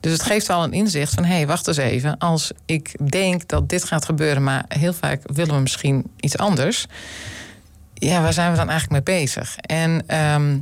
Dus 0.00 0.12
het 0.12 0.22
geeft 0.22 0.50
al 0.50 0.64
een 0.64 0.72
inzicht 0.72 1.14
van: 1.14 1.24
hé, 1.24 1.34
hey, 1.34 1.46
wacht 1.46 1.66
eens 1.66 1.76
even. 1.76 2.18
Als 2.18 2.50
ik 2.66 3.10
denk 3.10 3.48
dat 3.48 3.68
dit 3.68 3.84
gaat 3.84 4.04
gebeuren, 4.04 4.42
maar 4.42 4.64
heel 4.68 4.92
vaak 4.92 5.20
willen 5.24 5.54
we 5.54 5.60
misschien 5.60 6.10
iets 6.16 6.36
anders. 6.38 6.86
Ja, 7.94 8.22
waar 8.22 8.32
zijn 8.32 8.50
we 8.50 8.56
dan 8.56 8.68
eigenlijk 8.68 9.06
mee 9.06 9.16
bezig? 9.16 9.56
En. 9.56 10.02
Ehm, 10.06 10.58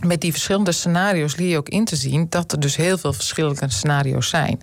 met 0.00 0.20
die 0.20 0.32
verschillende 0.32 0.72
scenario's 0.72 1.36
leer 1.36 1.48
je 1.48 1.56
ook 1.56 1.68
in 1.68 1.84
te 1.84 1.96
zien 1.96 2.26
dat 2.28 2.52
er 2.52 2.60
dus 2.60 2.76
heel 2.76 2.98
veel 2.98 3.12
verschillende 3.12 3.70
scenario's 3.70 4.28
zijn. 4.28 4.60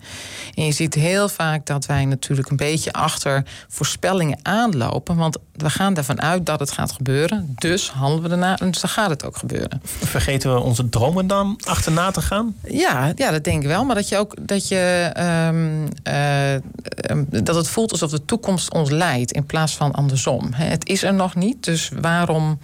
En 0.56 0.66
je 0.66 0.72
ziet 0.72 0.94
heel 0.94 1.30
vaak 1.30 1.66
dat 1.66 1.86
wij 1.86 2.06
natuurlijk 2.06 2.50
een 2.50 2.58
beetje 2.58 2.94
achter 2.94 3.44
voorspellingen 3.68 4.40
aanlopen, 4.42 5.16
want 5.16 5.38
we 5.54 5.70
gaan 5.70 5.96
ervan 5.96 6.22
uit 6.22 6.46
dat 6.46 6.60
het 6.60 6.72
gaat 6.72 6.92
gebeuren, 6.92 7.56
dus 7.56 7.90
handelen 7.90 8.24
we 8.24 8.30
erna 8.30 8.58
en 8.58 8.72
dus 8.72 8.82
dan 8.82 8.90
gaat 8.90 9.10
het 9.10 9.26
ook 9.26 9.38
gebeuren. 9.38 9.82
Vergeten 9.84 10.54
we 10.54 10.60
onze 10.60 10.90
dromen 10.90 11.28
dan 11.28 11.60
achterna 11.64 12.12
te 12.12 12.22
gaan? 12.22 12.56
Ja, 12.64 13.12
ja 13.16 13.32
dat 13.32 13.44
denk 13.44 13.62
ik 13.62 13.68
wel, 13.68 13.86
maar 13.86 13.96
dat 13.96 14.10
je 14.10 14.18
ook 14.18 14.48
dat 14.48 14.68
je 14.68 15.12
um, 15.50 15.88
uh, 16.04 17.44
dat 17.44 17.56
het 17.56 17.68
voelt 17.68 17.92
alsof 17.92 18.12
de 18.12 18.26
toekomst 18.26 18.74
ons 18.74 18.90
leidt 18.90 19.32
in 19.32 19.46
plaats 19.46 19.76
van 19.76 19.92
andersom. 19.92 20.54
Het 20.54 20.88
is 20.88 21.04
er 21.04 21.14
nog 21.14 21.36
niet, 21.36 21.64
dus 21.64 21.92
waarom 22.02 22.60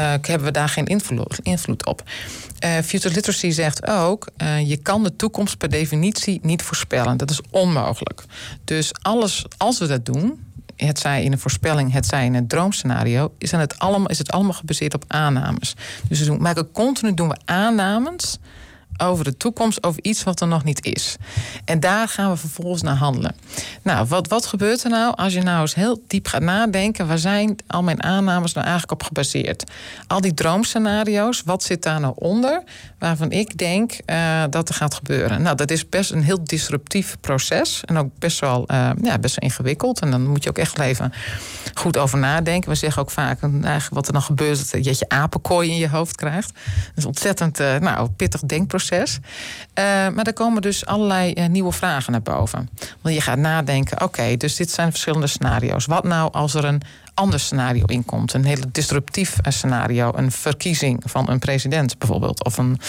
hebben 0.00 0.42
we 0.44 0.50
daar 0.50 0.68
geen 0.68 0.86
invloed, 0.86 1.86
op. 1.86 2.02
Uh, 2.64 2.78
Future 2.84 3.14
Literacy 3.14 3.50
zegt 3.50 3.86
ook: 3.86 4.28
uh, 4.42 4.68
je 4.68 4.76
kan 4.76 5.02
de 5.02 5.16
toekomst 5.16 5.58
per 5.58 5.70
definitie 5.70 6.40
niet 6.42 6.62
voorspellen. 6.62 7.16
Dat 7.16 7.30
is 7.30 7.40
onmogelijk. 7.50 8.24
Dus 8.64 8.90
alles, 9.02 9.44
als 9.56 9.78
we 9.78 9.86
dat 9.86 10.06
doen, 10.06 10.44
het 10.76 10.98
zij 10.98 11.24
in 11.24 11.32
een 11.32 11.38
voorspelling, 11.38 11.92
het 11.92 12.06
zij 12.06 12.24
in 12.24 12.34
een 12.34 12.46
droomscenario, 12.46 13.32
is, 13.38 13.50
het 13.50 13.78
allemaal, 13.78 14.08
is 14.08 14.18
het 14.18 14.30
allemaal 14.30 14.52
gebaseerd 14.52 14.94
op 14.94 15.04
aannames. 15.06 15.74
Dus 16.08 16.20
we 16.20 16.36
maken 16.36 16.72
continu 16.72 17.14
doen 17.14 17.28
we 17.28 17.36
aannames 17.44 18.38
over 18.96 19.24
de 19.24 19.36
toekomst, 19.36 19.82
over 19.82 20.02
iets 20.02 20.24
wat 20.24 20.40
er 20.40 20.46
nog 20.46 20.64
niet 20.64 20.84
is. 20.84 21.16
En 21.64 21.80
daar 21.80 22.08
gaan 22.08 22.30
we 22.30 22.36
vervolgens 22.36 22.82
naar 22.82 22.96
handelen. 22.96 23.34
Nou, 23.82 24.06
wat, 24.06 24.28
wat 24.28 24.46
gebeurt 24.46 24.84
er 24.84 24.90
nou 24.90 25.14
als 25.16 25.32
je 25.32 25.42
nou 25.42 25.60
eens 25.60 25.74
heel 25.74 26.02
diep 26.06 26.26
gaat 26.26 26.42
nadenken? 26.42 27.06
Waar 27.06 27.18
zijn 27.18 27.56
al 27.66 27.82
mijn 27.82 28.02
aannames 28.02 28.52
nou 28.52 28.66
eigenlijk 28.66 29.00
op 29.00 29.06
gebaseerd? 29.06 29.64
Al 30.06 30.20
die 30.20 30.34
droomscenario's, 30.34 31.42
wat 31.44 31.62
zit 31.62 31.82
daar 31.82 32.00
nou 32.00 32.14
onder? 32.16 32.62
Waarvan 32.98 33.30
ik 33.30 33.58
denk 33.58 33.92
uh, 34.06 34.42
dat 34.50 34.68
er 34.68 34.74
gaat 34.74 34.94
gebeuren. 34.94 35.42
Nou, 35.42 35.56
dat 35.56 35.70
is 35.70 35.88
best 35.88 36.10
een 36.10 36.22
heel 36.22 36.44
disruptief 36.44 37.16
proces. 37.20 37.84
En 37.84 37.96
ook 37.96 38.10
best 38.18 38.40
wel, 38.40 38.64
uh, 38.70 38.90
ja, 39.02 39.18
best 39.18 39.40
wel 39.40 39.48
ingewikkeld. 39.48 40.00
En 40.00 40.10
dan 40.10 40.26
moet 40.26 40.42
je 40.42 40.48
ook 40.48 40.58
echt 40.58 40.78
even 40.78 41.12
goed 41.74 41.96
over 41.96 42.18
nadenken. 42.18 42.70
We 42.70 42.76
zeggen 42.76 43.02
ook 43.02 43.10
vaak, 43.10 43.42
eigenlijk 43.42 43.94
wat 43.94 44.06
er 44.06 44.12
dan 44.12 44.22
gebeurt, 44.22 44.72
dat 44.72 44.98
je 44.98 45.08
apenkooi 45.08 45.70
in 45.70 45.76
je 45.76 45.88
hoofd 45.88 46.16
krijgt. 46.16 46.52
Dat 46.54 46.96
is 46.96 47.04
ontzettend 47.04 47.58
nou, 47.58 48.08
pittig 48.08 48.40
denkproces. 48.40 48.91
Uh, 48.92 49.84
maar 50.08 50.26
er 50.26 50.32
komen 50.32 50.62
dus 50.62 50.86
allerlei 50.86 51.32
uh, 51.36 51.46
nieuwe 51.46 51.72
vragen 51.72 52.12
naar 52.12 52.22
boven. 52.22 52.68
Want 53.00 53.14
je 53.14 53.20
gaat 53.20 53.38
nadenken: 53.38 54.00
oké, 54.02 54.36
dus 54.36 54.56
dit 54.56 54.70
zijn 54.70 54.90
verschillende 54.90 55.26
scenario's. 55.26 55.86
Wat 55.86 56.04
nou 56.04 56.32
als 56.32 56.54
er 56.54 56.64
een 56.64 56.82
ander 57.14 57.40
scenario 57.40 57.84
inkomt. 57.84 58.32
Een 58.32 58.44
hele 58.44 58.64
disruptief 58.72 59.38
eh, 59.42 59.52
scenario. 59.52 60.12
Een 60.14 60.32
verkiezing 60.32 61.02
van 61.06 61.30
een 61.30 61.38
president 61.38 61.98
bijvoorbeeld. 61.98 62.44
Of 62.44 62.58
een, 62.58 62.80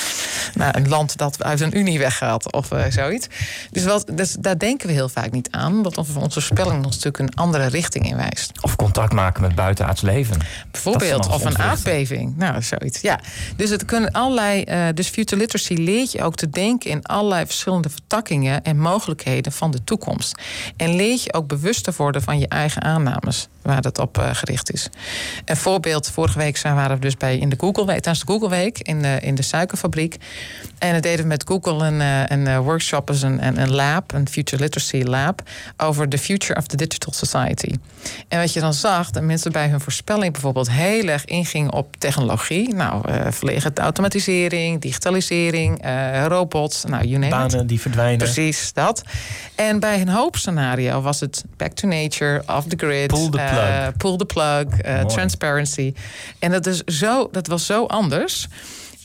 nou, 0.54 0.78
een 0.78 0.90
land 0.90 1.18
dat 1.18 1.44
uit 1.44 1.62
een 1.62 1.78
unie 1.78 2.00
weggaat 2.00 2.52
of 2.54 2.72
uh, 2.72 2.84
zoiets. 2.90 3.28
Dus, 3.72 3.84
wat, 3.84 4.12
dus 4.14 4.36
daar 4.40 4.58
denken 4.58 4.88
we 4.88 4.94
heel 4.94 5.10
vaak 5.10 5.32
niet 5.32 5.52
aan. 5.52 5.74
Omdat 5.74 5.98
onze 5.98 6.54
nog 6.64 6.86
een 6.86 6.94
stuk 6.94 7.18
een 7.18 7.36
andere 7.36 7.66
richting 7.66 8.10
in 8.10 8.16
wijst. 8.16 8.52
Of 8.62 8.76
contact 8.76 9.14
maken 9.14 9.42
met 9.42 9.56
buitenaards 9.56 10.02
leven. 10.02 10.38
Bijvoorbeeld. 10.72 11.28
Of 11.28 11.46
een 11.46 11.58
aardbeving. 11.58 12.38
Nou, 12.38 12.62
zoiets. 12.62 13.02
Ja. 13.02 13.20
Dus 13.56 13.70
het 13.70 13.86
kunnen 13.86 14.12
allerlei. 14.12 14.64
Uh, 14.68 14.88
dus 14.94 15.08
future 15.08 15.42
literacy 15.42 15.74
leert 15.74 16.12
je 16.12 16.24
ook 16.24 16.36
te 16.36 16.50
denken 16.50 16.90
in 16.90 17.04
allerlei 17.04 17.46
verschillende 17.46 17.90
vertakkingen 17.90 18.64
en 18.64 18.80
mogelijkheden 18.80 19.52
van 19.52 19.72
de 19.72 19.84
toekomst. 19.84 20.42
En 20.78 20.96
leert 20.96 21.24
je 21.24 21.34
ook 21.34 21.48
bewust 21.48 21.84
te 21.84 21.94
worden 21.98 22.22
van 22.22 22.40
je 22.40 22.48
eigen 22.48 22.82
aannames 22.82 23.48
waar 23.62 23.82
dat 23.82 24.00
op 24.00 24.13
uh, 24.18 24.30
gericht 24.34 24.74
is. 24.74 24.90
Een 25.46 25.58
voorbeeld, 25.58 26.10
vorige 26.10 26.38
week 26.38 26.58
zijn, 26.58 26.76
waren 26.76 26.96
we 26.96 27.02
dus 27.02 27.18
bij 27.18 27.38
in 27.38 27.50
de 27.50 27.56
Google 27.60 27.86
Week, 27.86 28.00
tijdens 28.00 28.26
de 28.26 28.32
Google 28.32 28.50
Week 28.50 28.80
in 28.80 29.02
de, 29.02 29.18
in 29.22 29.36
de 29.36 29.42
suikerfabriek. 29.42 30.18
En 30.78 30.94
dat 30.94 31.04
deden 31.04 31.22
we 31.22 31.28
met 31.28 31.44
Google 31.48 31.86
een, 31.86 32.00
uh, 32.00 32.26
een 32.26 32.48
uh, 32.48 32.60
workshop, 32.60 33.08
dus 33.08 33.22
een, 33.22 33.46
een, 33.46 33.62
een 33.62 33.72
lab, 33.72 34.14
een 34.14 34.30
Future 34.30 34.64
Literacy 34.64 35.02
Lab, 35.04 35.42
over 35.78 36.10
the 36.10 36.18
future 36.18 36.60
of 36.60 36.68
the 36.68 36.78
digital 36.78 37.14
society. 37.14 37.76
En 38.28 38.40
wat 38.40 38.54
je 38.54 38.60
dan 38.60 38.74
zag, 38.74 39.12
dat 39.12 39.24
mensen 39.24 39.52
bij 39.52 39.68
hun 39.68 39.80
voorspelling 39.80 40.32
bijvoorbeeld 40.32 40.72
heel 40.72 41.08
erg 41.08 41.26
ingingen 41.26 41.74
op 41.74 41.96
technologie. 41.98 42.74
Nou, 42.74 43.04
uh, 43.10 43.60
automatisering, 43.76 44.82
digitalisering, 44.82 45.86
robots, 46.28 46.84
nou, 46.84 47.06
you 47.06 47.20
name 47.20 47.30
Banen 47.30 47.60
it. 47.60 47.68
die 47.68 47.82
verdwijnen. 47.82 48.18
Precies, 48.18 48.74
dat. 48.74 49.04
En 49.56 49.80
bij 49.80 50.02
een 50.02 50.10
hoopscenario 50.10 51.02
was 51.02 51.20
het 51.20 51.44
back 51.58 51.72
to 51.72 51.88
nature, 51.88 52.44
off 52.48 52.68
the 52.68 52.76
grid. 52.78 53.08
Pull 53.08 53.30
the 53.30 53.30
plug. 53.30 53.54
Uh, 53.54 53.88
pull 54.04 54.18
the 54.18 54.26
plug, 54.26 54.86
uh, 54.86 55.06
transparency. 55.06 55.94
En 56.40 56.52
dat, 56.52 56.66
is 56.66 56.84
zo, 56.84 57.30
dat 57.32 57.48
was 57.48 57.66
zo 57.66 57.86
anders. 57.86 58.48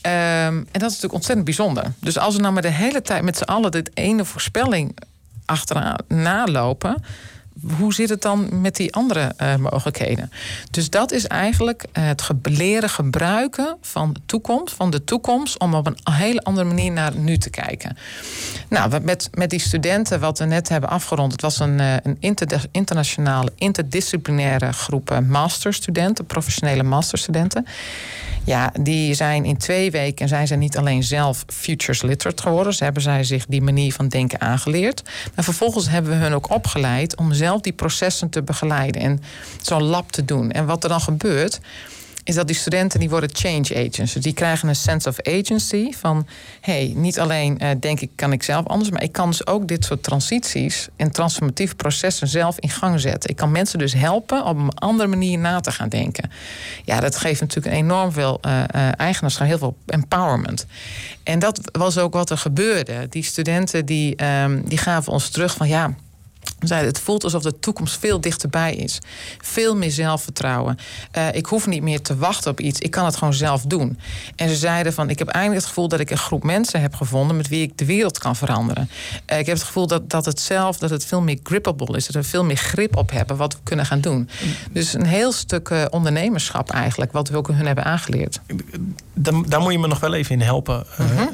Um, 0.03 0.13
en 0.13 0.67
dat 0.73 0.83
is 0.83 1.01
natuurlijk 1.01 1.15
ontzettend 1.15 1.45
bijzonder. 1.45 1.93
Dus 2.01 2.19
als 2.19 2.35
we 2.35 2.41
nou 2.41 2.53
maar 2.53 2.63
de 2.63 2.69
hele 2.69 3.03
tijd 3.03 3.23
met 3.23 3.37
z'n 3.37 3.43
allen 3.43 3.71
dit 3.71 3.91
ene 3.95 4.25
voorspelling 4.25 4.97
achteraan 5.45 5.97
nalopen 6.09 7.03
hoe 7.79 7.95
zit 7.95 8.09
het 8.09 8.23
dan 8.23 8.61
met 8.61 8.77
die 8.77 8.95
andere 8.95 9.35
uh, 9.43 9.57
mogelijkheden? 9.57 10.31
Dus 10.71 10.91
dat 10.91 11.13
is 11.13 11.27
eigenlijk 11.27 11.85
het 11.93 12.23
ge 12.23 12.37
leren 12.43 12.91
gebruiken 12.91 13.77
van 13.81 14.13
de 14.13 14.21
toekomst, 14.27 14.75
van 14.75 14.91
de 14.91 15.05
toekomst, 15.05 15.59
om 15.59 15.75
op 15.75 15.87
een 15.87 16.13
hele 16.13 16.43
andere 16.43 16.67
manier 16.67 16.93
naar 16.93 17.17
nu 17.17 17.39
te 17.39 17.51
kijken. 17.51 17.97
Nou, 18.69 19.01
met, 19.01 19.31
met 19.33 19.51
die 19.51 19.61
studenten, 19.61 20.21
wat 20.21 20.39
we 20.39 20.45
net 20.45 20.69
hebben 20.69 20.91
afgerond, 20.91 21.33
het 21.33 21.41
was 21.41 21.59
een, 21.59 21.79
een 21.79 22.17
inter 22.21 22.65
internationale, 22.71 23.53
interdisciplinaire 23.57 24.73
groep 24.73 25.21
masterstudenten, 25.27 26.27
professionele 26.27 26.83
masterstudenten. 26.83 27.67
Ja, 28.49 28.73
die 28.81 29.15
zijn 29.15 29.45
in 29.45 29.57
twee 29.57 29.91
weken 29.91 30.29
zijn 30.29 30.47
ze 30.47 30.55
niet 30.55 30.77
alleen 30.77 31.03
zelf 31.03 31.45
futures 31.47 32.03
literate 32.03 32.43
geworden. 32.43 32.75
Ze 32.75 32.85
hebben 32.85 33.03
zij 33.03 33.25
zich 33.25 33.47
die 33.47 33.63
manier 33.63 33.93
van 33.93 34.09
denken 34.09 34.41
aangeleerd. 34.41 35.03
Maar 35.35 35.45
vervolgens 35.45 35.89
hebben 35.89 36.11
we 36.11 36.17
hun 36.17 36.35
ook 36.35 36.51
opgeleid 36.51 37.17
om 37.17 37.33
zelf 37.33 37.48
die 37.57 37.73
processen 37.73 38.29
te 38.29 38.43
begeleiden 38.43 39.03
en 39.03 39.21
zo'n 39.63 39.83
lab 39.83 40.13
te 40.13 40.25
doen. 40.25 40.51
En 40.51 40.67
wat 40.67 40.83
er 40.83 40.89
dan 40.89 41.01
gebeurt 41.01 41.61
is 42.29 42.35
dat 42.35 42.47
die 42.47 42.57
studenten 42.57 43.01
die 43.01 43.11
worden 43.11 43.31
change 43.33 43.75
agents. 43.75 44.13
Dus 44.13 44.23
die 44.23 44.33
krijgen 44.33 44.69
een 44.69 44.77
sense 44.77 45.09
of 45.09 45.23
agency 45.23 45.93
van... 45.93 46.27
hey, 46.61 46.93
niet 46.95 47.21
alleen 47.21 47.59
uh, 47.63 47.69
denk 47.81 48.01
ik, 48.01 48.11
kan 48.15 48.33
ik 48.33 48.43
zelf 48.43 48.67
anders... 48.67 48.91
maar 48.91 49.03
ik 49.03 49.13
kan 49.13 49.31
dus 49.31 49.47
ook 49.47 49.69
dit 49.69 49.85
soort 49.85 50.03
transities 50.03 50.89
en 50.97 51.11
transformatieve 51.11 51.75
processen 51.75 52.29
zelf 52.29 52.59
in 52.59 52.71
gang 52.71 53.01
zetten. 53.01 53.31
Ik 53.31 53.37
kan 53.37 53.51
mensen 53.51 53.79
dus 53.79 53.93
helpen 53.93 54.45
op 54.45 54.57
een 54.57 54.75
andere 54.75 55.09
manier 55.09 55.39
na 55.39 55.61
te 55.61 55.73
gaan 55.73 55.89
denken. 55.89 56.31
Ja, 56.85 57.01
dat 57.01 57.17
geeft 57.17 57.41
natuurlijk 57.41 57.77
enorm 57.77 58.13
veel 58.13 58.41
uh, 58.47 58.63
eigenaarschap, 58.97 59.47
heel 59.47 59.59
veel 59.59 59.77
empowerment. 59.87 60.67
En 61.23 61.39
dat 61.39 61.61
was 61.73 61.99
ook 61.99 62.13
wat 62.13 62.31
er 62.31 62.39
gebeurde. 62.39 63.07
Die 63.11 63.23
studenten 63.23 63.87
die, 63.87 64.25
um, 64.25 64.69
die 64.69 64.79
gaven 64.79 65.13
ons 65.13 65.29
terug 65.29 65.55
van 65.55 65.69
ja 65.69 65.95
zeiden, 66.67 66.89
het 66.89 67.01
voelt 67.01 67.25
alsof 67.25 67.43
de 67.43 67.59
toekomst 67.59 67.99
veel 67.99 68.21
dichterbij 68.21 68.75
is. 68.75 68.99
Veel 69.39 69.77
meer 69.77 69.91
zelfvertrouwen. 69.91 70.79
Uh, 71.17 71.27
ik 71.33 71.47
hoef 71.47 71.67
niet 71.67 71.83
meer 71.83 72.03
te 72.03 72.17
wachten 72.17 72.51
op 72.51 72.61
iets. 72.61 72.81
Ik 72.81 72.91
kan 72.91 73.05
het 73.05 73.17
gewoon 73.17 73.35
zelf 73.35 73.63
doen. 73.63 73.99
En 74.37 74.49
ze 74.49 74.57
zeiden 74.57 74.93
van, 74.93 75.11
ik 75.11 75.19
heb 75.19 75.29
eindelijk 75.29 75.61
het 75.61 75.69
gevoel 75.69 75.89
dat 75.89 76.01
ik 76.01 76.11
een 76.11 76.19
groep 76.19 76.45
mensen 76.45 76.81
heb 76.81 76.95
gevonden 76.95 77.37
met 77.37 77.49
wie 77.49 77.63
ik 77.63 77.79
de 77.79 77.85
wereld 77.85 78.19
kan 78.19 78.37
veranderen. 78.37 78.91
Uh, 79.33 79.39
ik 79.39 79.47
heb 79.47 79.57
het 79.57 79.67
gevoel 79.67 79.87
dat, 79.87 80.11
dat 80.11 80.25
het 80.25 80.41
zelf, 80.41 80.79
dat 80.79 80.91
het 80.91 81.05
veel 81.05 81.21
meer 81.21 81.39
grippable 81.43 81.97
is. 81.97 82.07
Dat 82.07 82.15
we 82.15 82.23
veel 82.23 82.45
meer 82.45 82.57
grip 82.57 82.97
op 82.97 83.11
hebben 83.11 83.37
wat 83.37 83.53
we 83.53 83.59
kunnen 83.63 83.87
gaan 83.87 84.01
doen. 84.01 84.29
Dus 84.73 84.95
een 84.95 85.07
heel 85.07 85.33
stuk 85.33 85.69
uh, 85.69 85.85
ondernemerschap 85.91 86.71
eigenlijk, 86.71 87.13
wat 87.13 87.29
we 87.29 87.37
ook 87.37 87.49
hun 87.49 87.67
hebben 87.67 87.85
aangeleerd. 87.85 88.41
Daar 89.47 89.61
moet 89.61 89.73
je 89.73 89.79
me 89.79 89.87
nog 89.87 90.01
wel 90.01 90.15
even 90.15 90.35
in 90.35 90.41
helpen. 90.41 90.85
-huh. 90.97 91.29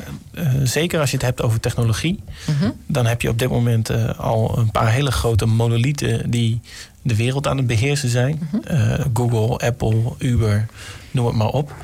zeker 0.63 1.01
als 1.01 1.11
je 1.11 1.17
het 1.17 1.25
hebt 1.25 1.43
over 1.43 1.61
technologie. 1.61 2.23
-huh. 2.45 2.71
Dan 2.87 3.07
heb 3.07 3.23
je 3.23 3.29
op 3.29 3.39
dit 3.39 3.49
moment 3.51 4.17
al 4.19 4.59
een 4.59 4.71
paar 4.71 4.91
hele 4.91 5.13
grote 5.14 5.46
monolithen 5.46 6.31
die 6.31 6.61
de 7.03 7.16
wereld 7.16 7.46
aan 7.46 7.57
het 7.57 7.66
beheersen 7.66 8.09
zijn. 8.09 8.38
Mm 8.40 8.48
-hmm. 8.50 8.77
uh, 8.77 9.05
Google, 9.14 9.59
Apple, 9.59 10.12
Uber, 10.18 10.66
noem 11.11 11.27
het 11.27 11.35
maar 11.35 11.48
op. 11.48 11.74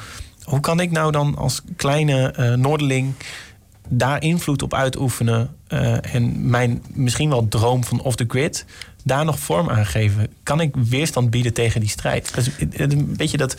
Hoe 0.43 0.61
kan 0.61 0.81
ik 0.81 0.91
nou 0.91 1.13
dan 1.13 1.37
als 1.37 1.63
kleine 1.77 2.35
uh, 2.39 2.55
Noorderling 2.55 3.13
daar 3.89 4.23
invloed 4.23 4.63
op 4.63 4.75
uitoefenen 4.75 5.51
uh, 5.69 6.15
en 6.15 6.51
mijn 6.51 6.83
misschien 6.93 7.29
wel 7.29 7.49
droom 7.49 7.85
van 7.85 8.03
off 8.03 8.17
the 8.17 8.25
grid 8.29 8.65
daar 9.05 9.25
nog 9.25 9.39
vorm 9.39 9.71
aan 9.71 9.87
geven? 9.87 10.29
Kan 10.43 10.61
ik 10.61 10.77
weerstand 10.77 11.31
bieden 11.31 11.53
tegen 11.53 11.81
die 11.81 11.89
strijd? 11.89 12.35
Dat 12.35 12.47
is 12.47 12.93
een 12.93 13.15
beetje 13.17 13.37
dat 13.37 13.57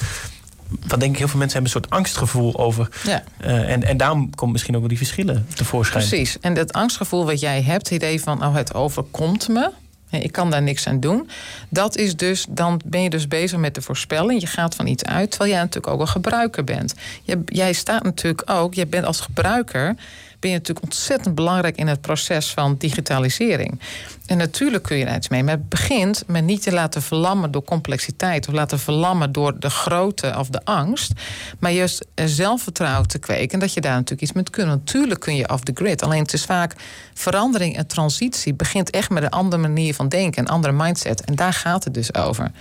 wat 0.88 1.00
denk 1.00 1.12
ik 1.12 1.18
heel 1.18 1.28
veel 1.28 1.40
mensen 1.40 1.62
hebben 1.62 1.76
een 1.76 1.82
soort 1.82 1.90
angstgevoel 1.90 2.60
over. 2.60 2.90
Ja. 3.04 3.24
Uh, 3.42 3.72
en, 3.72 3.84
en 3.84 3.98
daarom 3.98 4.36
komt 4.36 4.52
misschien 4.52 4.74
ook 4.74 4.80
wel 4.80 4.90
die 4.90 4.98
verschillen 4.98 5.48
tevoorschijn. 5.54 6.08
Precies. 6.08 6.40
En 6.40 6.54
dat 6.54 6.74
angstgevoel 6.74 7.26
wat 7.26 7.40
jij 7.40 7.62
hebt, 7.62 7.90
het 7.90 7.98
idee 7.98 8.22
van 8.22 8.46
oh, 8.46 8.56
het 8.56 8.74
overkomt 8.74 9.48
me. 9.48 9.72
Ik 10.10 10.32
kan 10.32 10.50
daar 10.50 10.62
niks 10.62 10.88
aan 10.88 11.00
doen. 11.00 11.30
Dat 11.70 11.98
is 11.98 12.16
dus, 12.16 12.46
dan 12.50 12.82
ben 12.86 13.02
je 13.02 13.10
dus 13.10 13.28
bezig 13.28 13.60
met 13.60 13.76
de 13.76 13.82
voorspelling. 13.82 14.42
Je 14.42 14.48
gaat 14.48 14.76
van 14.76 14.88
iets 14.88 15.04
uit, 15.04 15.30
terwijl 15.30 15.52
jij 15.52 15.60
natuurlijk 15.60 15.94
ook 15.94 16.00
een 16.00 16.08
gebruiker 16.08 16.64
bent. 16.64 16.94
Je, 17.24 17.42
jij 17.46 17.74
staat 17.74 18.04
natuurlijk 18.04 18.50
ook, 18.50 18.74
jij 18.74 18.88
bent 18.88 19.06
als 19.06 19.20
gebruiker 19.20 19.96
ben 20.42 20.52
je 20.52 20.58
natuurlijk 20.58 20.86
ontzettend 20.86 21.36
belangrijk 21.36 21.78
in 21.78 21.88
het 21.88 22.02
proces 22.02 22.52
van 22.52 22.76
digitalisering. 22.78 23.80
En 24.26 24.38
natuurlijk 24.38 24.84
kun 24.84 24.98
je 24.98 25.06
er 25.06 25.16
iets 25.16 25.30
mee. 25.30 25.44
Maar 25.44 25.54
het 25.54 25.70
begint 25.70 26.24
met 26.28 26.44
niet 26.44 26.62
te 26.62 26.72
laten 26.72 27.02
verlammen 27.02 27.52
door 27.52 27.64
complexiteit. 27.64 28.48
Of 28.48 28.54
laten 28.54 28.80
verlammen 28.80 29.32
door 29.32 29.60
de 29.60 29.70
grootte 29.70 30.36
of 30.38 30.50
de 30.50 30.66
angst. 30.66 31.12
Maar 31.60 31.72
juist 31.72 32.06
zelfvertrouwen 32.16 33.08
te 33.08 33.20
kweken. 33.20 33.60
Dat 33.60 33.74
je 33.74 33.82
daar 33.82 33.94
natuurlijk 33.94 34.22
iets 34.22 34.32
mee 34.32 34.44
kunt. 34.44 34.68
Natuurlijk 34.68 35.20
kun 35.20 35.36
je 35.36 35.50
off 35.50 35.64
the 35.64 35.72
grid. 35.76 36.04
Alleen 36.04 36.22
het 36.22 36.34
is 36.34 36.46
vaak 36.46 36.76
verandering 37.14 37.78
en 37.78 37.88
transitie. 37.88 38.54
begint 38.54 38.90
echt 38.90 39.10
met 39.10 39.24
een 39.24 39.30
andere 39.30 39.62
manier 39.62 39.94
van 39.94 40.10
denken. 40.10 40.42
Een 40.42 40.50
andere 40.50 40.74
mindset. 40.74 41.26
En 41.26 41.36
daar 41.36 41.54
gaat 41.54 41.84
het 41.84 41.94
dus 41.94 42.14
over. 42.14 42.52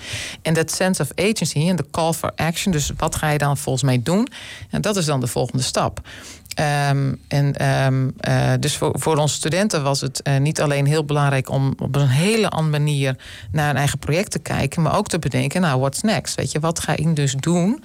En 0.42 0.54
dat 0.54 0.72
sense 0.72 1.02
of 1.02 1.10
agency 1.14 1.68
en 1.68 1.76
de 1.76 1.86
call 1.90 2.12
for 2.12 2.32
action. 2.36 2.72
Dus 2.72 2.92
wat 2.96 3.16
ga 3.16 3.30
je 3.30 3.38
dan 3.38 3.56
volgens 3.56 3.84
mij 3.84 4.00
doen? 4.02 4.28
En 4.70 4.80
dat 4.80 4.96
is 4.96 5.04
dan 5.04 5.20
de 5.20 5.26
volgende 5.26 5.62
stap. 5.62 6.00
Um, 6.58 7.20
en 7.28 7.68
um, 7.84 8.14
uh, 8.28 8.52
dus 8.60 8.76
voor, 8.76 8.94
voor 8.98 9.16
onze 9.16 9.34
studenten 9.34 9.82
was 9.82 10.00
het 10.00 10.20
uh, 10.24 10.36
niet 10.36 10.60
alleen 10.60 10.86
heel 10.86 11.04
belangrijk 11.04 11.50
om 11.50 11.74
op 11.78 11.96
een 11.96 12.08
hele 12.08 12.48
andere 12.48 12.78
manier 12.78 13.16
naar 13.52 13.70
een 13.70 13.76
eigen 13.76 13.98
project 13.98 14.30
te 14.30 14.38
kijken, 14.38 14.82
maar 14.82 14.96
ook 14.96 15.08
te 15.08 15.18
bedenken, 15.18 15.60
nou, 15.60 15.80
what's 15.80 16.00
next? 16.00 16.34
Weet 16.34 16.52
je, 16.52 16.60
wat 16.60 16.80
ga 16.80 16.96
ik 16.96 17.16
dus 17.16 17.32
doen? 17.32 17.84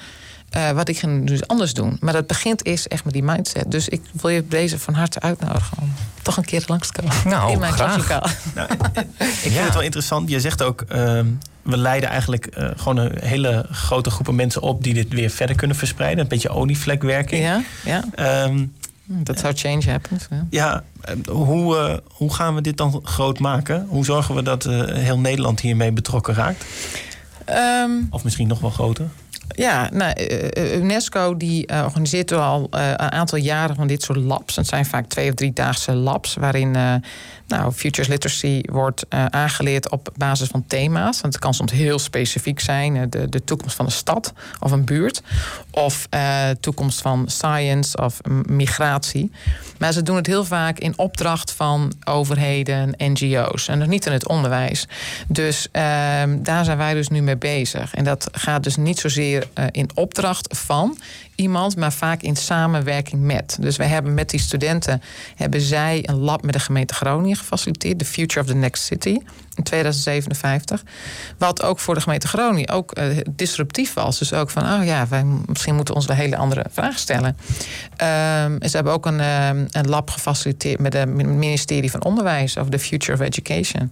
Uh, 0.57 0.71
wat 0.71 0.89
ik 0.89 0.99
ga 0.99 1.07
dus 1.21 1.47
anders 1.47 1.73
doen. 1.73 1.97
Maar 1.99 2.13
dat 2.13 2.27
begint 2.27 2.65
eerst 2.65 2.85
echt 2.85 3.03
met 3.03 3.13
die 3.13 3.23
mindset. 3.23 3.71
Dus 3.71 3.89
ik 3.89 4.01
wil 4.11 4.29
je 4.29 4.47
deze 4.47 4.79
van 4.79 4.93
harte 4.93 5.19
uitnodigen 5.19 5.77
om 5.81 5.93
toch 6.21 6.37
een 6.37 6.45
keer 6.45 6.63
langs 6.67 6.91
te 6.91 7.01
komen. 7.01 7.15
Nou, 7.25 7.51
in 7.51 7.59
mijn 7.59 7.73
graag. 7.73 8.07
Nou, 8.55 8.69
ik 9.17 9.25
vind 9.25 9.53
ja. 9.53 9.63
het 9.63 9.73
wel 9.73 9.81
interessant. 9.81 10.29
Je 10.29 10.39
zegt 10.39 10.63
ook, 10.63 10.83
uh, 10.95 11.19
we 11.65 11.77
leiden 11.77 12.09
eigenlijk 12.09 12.57
uh, 12.57 12.69
gewoon 12.75 12.97
een 12.97 13.19
hele 13.19 13.65
grote 13.71 14.09
groepen 14.09 14.35
mensen 14.35 14.61
op 14.61 14.83
die 14.83 14.93
dit 14.93 15.13
weer 15.13 15.29
verder 15.29 15.55
kunnen 15.55 15.77
verspreiden. 15.77 16.23
Een 16.23 16.29
beetje 16.29 16.49
olievlekwerking. 16.49 17.43
Ja, 17.43 17.61
ja. 17.85 18.43
Um, 18.45 18.73
dat 19.05 19.39
zou 19.39 19.53
change 19.53 19.89
happen. 19.89 20.19
Ja, 20.29 20.45
ja 20.49 20.83
hoe, 21.31 21.75
uh, 21.75 21.97
hoe 22.11 22.33
gaan 22.33 22.55
we 22.55 22.61
dit 22.61 22.77
dan 22.77 22.99
groot 23.03 23.39
maken? 23.39 23.85
Hoe 23.89 24.05
zorgen 24.05 24.35
we 24.35 24.43
dat 24.43 24.65
uh, 24.65 24.83
heel 24.85 25.19
Nederland 25.19 25.59
hiermee 25.59 25.91
betrokken 25.91 26.33
raakt? 26.33 26.65
Um, 27.49 28.07
of 28.09 28.23
misschien 28.23 28.47
nog 28.47 28.59
wel 28.59 28.69
groter? 28.69 29.07
Ja, 29.47 29.89
nou, 29.93 30.13
UNESCO 30.75 31.37
die 31.37 31.71
uh, 31.71 31.83
organiseert 31.83 32.31
al 32.31 32.69
uh, 32.71 32.87
een 32.89 33.11
aantal 33.11 33.37
jaren 33.37 33.75
van 33.75 33.87
dit 33.87 34.03
soort 34.03 34.17
labs. 34.17 34.55
Het 34.55 34.67
zijn 34.67 34.85
vaak 34.85 35.07
twee 35.07 35.29
of 35.29 35.35
driedaagse 35.35 35.93
labs 35.93 36.35
waarin 36.35 36.75
uh, 36.75 36.93
nou, 37.47 37.71
futures 37.71 38.07
literacy 38.07 38.61
wordt 38.71 39.05
aangeleerd 39.29 39.89
op 39.89 40.09
basis 40.17 40.47
van 40.47 40.63
thema's. 40.67 41.21
Want 41.21 41.33
het 41.33 41.43
kan 41.43 41.53
soms 41.53 41.71
heel 41.71 41.99
specifiek 41.99 42.59
zijn, 42.59 43.09
de, 43.09 43.29
de 43.29 43.43
toekomst 43.43 43.75
van 43.75 43.85
een 43.85 43.91
stad 43.91 44.33
of 44.59 44.71
een 44.71 44.85
buurt, 44.85 45.21
of 45.71 46.07
toekomst 46.59 47.01
van 47.01 47.23
science 47.27 47.97
of 47.97 48.19
migratie. 48.47 49.31
Maar 49.77 49.93
ze 49.93 50.03
doen 50.03 50.15
het 50.15 50.27
heel 50.27 50.45
vaak 50.45 50.79
in 50.79 50.97
opdracht 50.97 51.51
van 51.51 51.93
overheden, 52.03 52.93
NGO's 52.97 53.67
en 53.67 53.77
nog 53.77 53.87
niet 53.87 54.05
in 54.05 54.11
het 54.11 54.27
onderwijs. 54.27 54.87
Dus 55.27 55.67
ehm, 55.71 56.43
daar 56.43 56.65
zijn 56.65 56.77
wij 56.77 56.93
dus 56.93 57.07
nu 57.07 57.21
mee 57.21 57.37
bezig. 57.37 57.93
En 57.93 58.03
dat 58.03 58.29
gaat 58.31 58.63
dus 58.63 58.75
niet 58.75 58.99
zozeer 58.99 59.34
uh, 59.35 59.65
in 59.71 59.89
opdracht 59.93 60.57
van 60.57 60.97
iemand, 61.35 61.75
maar 61.75 61.93
vaak 61.93 62.21
in 62.21 62.35
samenwerking 62.35 63.21
met. 63.21 63.57
Dus 63.59 63.77
wij 63.77 63.87
hebben 63.87 64.13
met 64.13 64.29
die 64.29 64.39
studenten 64.39 65.01
hebben 65.35 65.61
zij 65.61 66.03
een 66.05 66.17
lab 66.17 66.43
met 66.43 66.53
de 66.53 66.59
gemeente 66.59 66.93
Groningen 66.93 67.37
gefaciliteerd, 67.37 67.99
The 67.99 68.05
Future 68.05 68.41
of 68.41 68.47
the 68.47 68.55
Next 68.55 68.83
City 68.83 69.17
in 69.55 69.63
2057. 69.63 70.83
Wat 71.37 71.61
ook 71.63 71.79
voor 71.79 71.93
de 71.93 72.01
gemeente 72.01 72.27
Groningen 72.27 72.69
ook 72.69 72.97
uh, 72.97 73.17
disruptief 73.29 73.93
was. 73.93 74.19
Dus 74.19 74.33
ook 74.33 74.49
van, 74.49 74.63
oh 74.63 74.85
ja, 74.85 75.07
wij 75.07 75.23
misschien 75.45 75.75
moeten 75.75 75.95
ons 75.95 76.09
een 76.09 76.15
hele 76.15 76.37
andere 76.37 76.65
vraag 76.71 76.97
stellen. 76.97 77.37
Um, 77.91 78.57
en 78.57 78.69
ze 78.69 78.75
hebben 78.75 78.93
ook 78.93 79.05
een, 79.05 79.19
um, 79.19 79.67
een 79.71 79.87
lab 79.89 80.09
gefaciliteerd 80.09 80.79
met 80.79 80.93
het 80.93 81.09
ministerie 81.15 81.91
van 81.91 82.03
Onderwijs 82.03 82.57
over 82.57 82.71
the 82.71 82.79
Future 82.79 83.13
of 83.13 83.19
Education. 83.19 83.91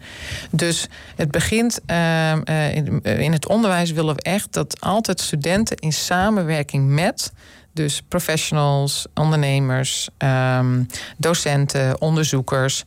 Dus 0.51 0.87
het 1.15 1.31
begint 1.31 1.79
uh, 1.87 2.75
in, 2.75 3.01
in 3.01 3.31
het 3.31 3.47
onderwijs 3.47 3.91
willen 3.91 4.15
we 4.15 4.21
echt 4.21 4.53
dat 4.53 4.81
altijd 4.81 5.21
studenten 5.21 5.77
in 5.77 5.93
samenwerking 5.93 6.87
met 6.89 7.32
dus 7.73 8.01
professionals, 8.07 9.05
ondernemers, 9.13 10.09
um, 10.17 10.87
docenten, 11.17 12.01
onderzoekers. 12.01 12.83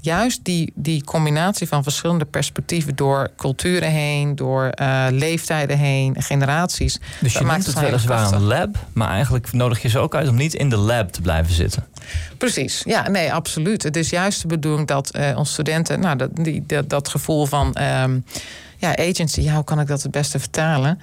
Juist 0.00 0.44
die, 0.44 0.72
die 0.74 1.04
combinatie 1.04 1.68
van 1.68 1.82
verschillende 1.82 2.24
perspectieven 2.24 2.96
door 2.96 3.30
culturen 3.36 3.90
heen, 3.90 4.36
door 4.36 4.72
uh, 4.80 5.06
leeftijden 5.10 5.78
heen, 5.78 6.22
generaties. 6.22 7.00
Dus 7.20 7.32
je 7.32 7.44
maakt 7.44 7.66
het 7.66 7.80
weliswaar 7.80 8.32
een 8.32 8.42
lab, 8.42 8.76
maar 8.92 9.08
eigenlijk 9.08 9.52
nodig 9.52 9.82
je 9.82 9.88
ze 9.88 9.98
ook 9.98 10.14
uit 10.14 10.28
om 10.28 10.34
niet 10.34 10.54
in 10.54 10.68
de 10.68 10.76
lab 10.76 11.12
te 11.12 11.20
blijven 11.20 11.54
zitten. 11.54 11.86
Precies, 12.36 12.82
ja, 12.84 13.08
nee, 13.08 13.32
absoluut. 13.32 13.82
Het 13.82 13.96
is 13.96 14.10
juist 14.10 14.42
de 14.42 14.48
bedoeling 14.48 14.86
dat 14.86 15.16
uh, 15.16 15.36
onze 15.36 15.52
studenten, 15.52 16.00
nou, 16.00 16.16
dat, 16.16 16.30
die, 16.32 16.64
dat, 16.66 16.88
dat 16.90 17.08
gevoel 17.08 17.46
van. 17.46 17.76
Um, 18.02 18.24
ja, 18.78 18.96
agency, 18.96 19.40
ja, 19.40 19.54
hoe 19.54 19.64
kan 19.64 19.80
ik 19.80 19.86
dat 19.86 20.02
het 20.02 20.10
beste 20.10 20.38
vertalen? 20.38 21.00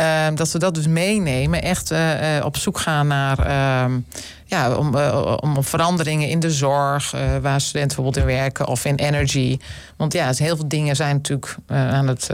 Uh, 0.00 0.26
dat 0.34 0.52
we 0.52 0.58
dat 0.58 0.74
dus 0.74 0.86
meenemen, 0.86 1.62
echt 1.62 1.92
uh, 1.92 2.36
uh, 2.36 2.44
op 2.44 2.56
zoek 2.56 2.78
gaan 2.78 3.06
naar 3.06 3.46
uh, 3.46 3.94
ja, 4.44 4.74
om, 4.74 4.94
uh, 4.94 5.36
om 5.40 5.64
veranderingen 5.64 6.28
in 6.28 6.40
de 6.40 6.50
zorg, 6.50 7.14
uh, 7.14 7.20
waar 7.42 7.60
studenten 7.60 7.96
bijvoorbeeld 7.96 8.26
in 8.26 8.36
werken, 8.36 8.66
of 8.66 8.84
in 8.84 8.94
energy. 8.94 9.58
Want 9.96 10.12
ja, 10.12 10.32
heel 10.36 10.56
veel 10.56 10.68
dingen 10.68 10.96
zijn 10.96 11.16
natuurlijk 11.16 11.56
uh, 11.68 11.92
aan 11.92 12.08
het 12.08 12.30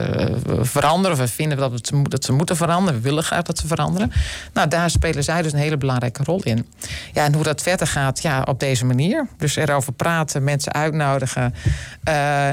veranderen. 0.61 1.17
We 1.17 1.29
vinden 1.29 1.59
dat, 1.59 1.91
dat 2.09 2.25
ze 2.25 2.33
moeten 2.33 2.57
veranderen. 2.57 3.01
We 3.01 3.09
willen 3.09 3.23
graag 3.23 3.43
dat 3.43 3.59
ze 3.59 3.67
veranderen. 3.67 4.13
Nou, 4.53 4.69
daar 4.69 4.91
spelen 4.91 5.25
zij 5.25 5.43
dus 5.43 5.53
een 5.53 5.59
hele 5.59 5.77
belangrijke 5.77 6.25
rol 6.25 6.43
in. 6.43 6.67
Ja, 7.13 7.25
en 7.25 7.35
hoe 7.35 7.43
dat 7.45 7.63
verder 7.63 7.87
gaat, 7.87 8.23
ja, 8.23 8.43
op 8.43 8.61
deze 8.61 8.85
manier. 8.85 9.29
Dus 9.37 9.57
erover 9.57 9.93
praten, 9.93 10.45
mensen 10.45 10.73
uitnodigen. 10.73 11.55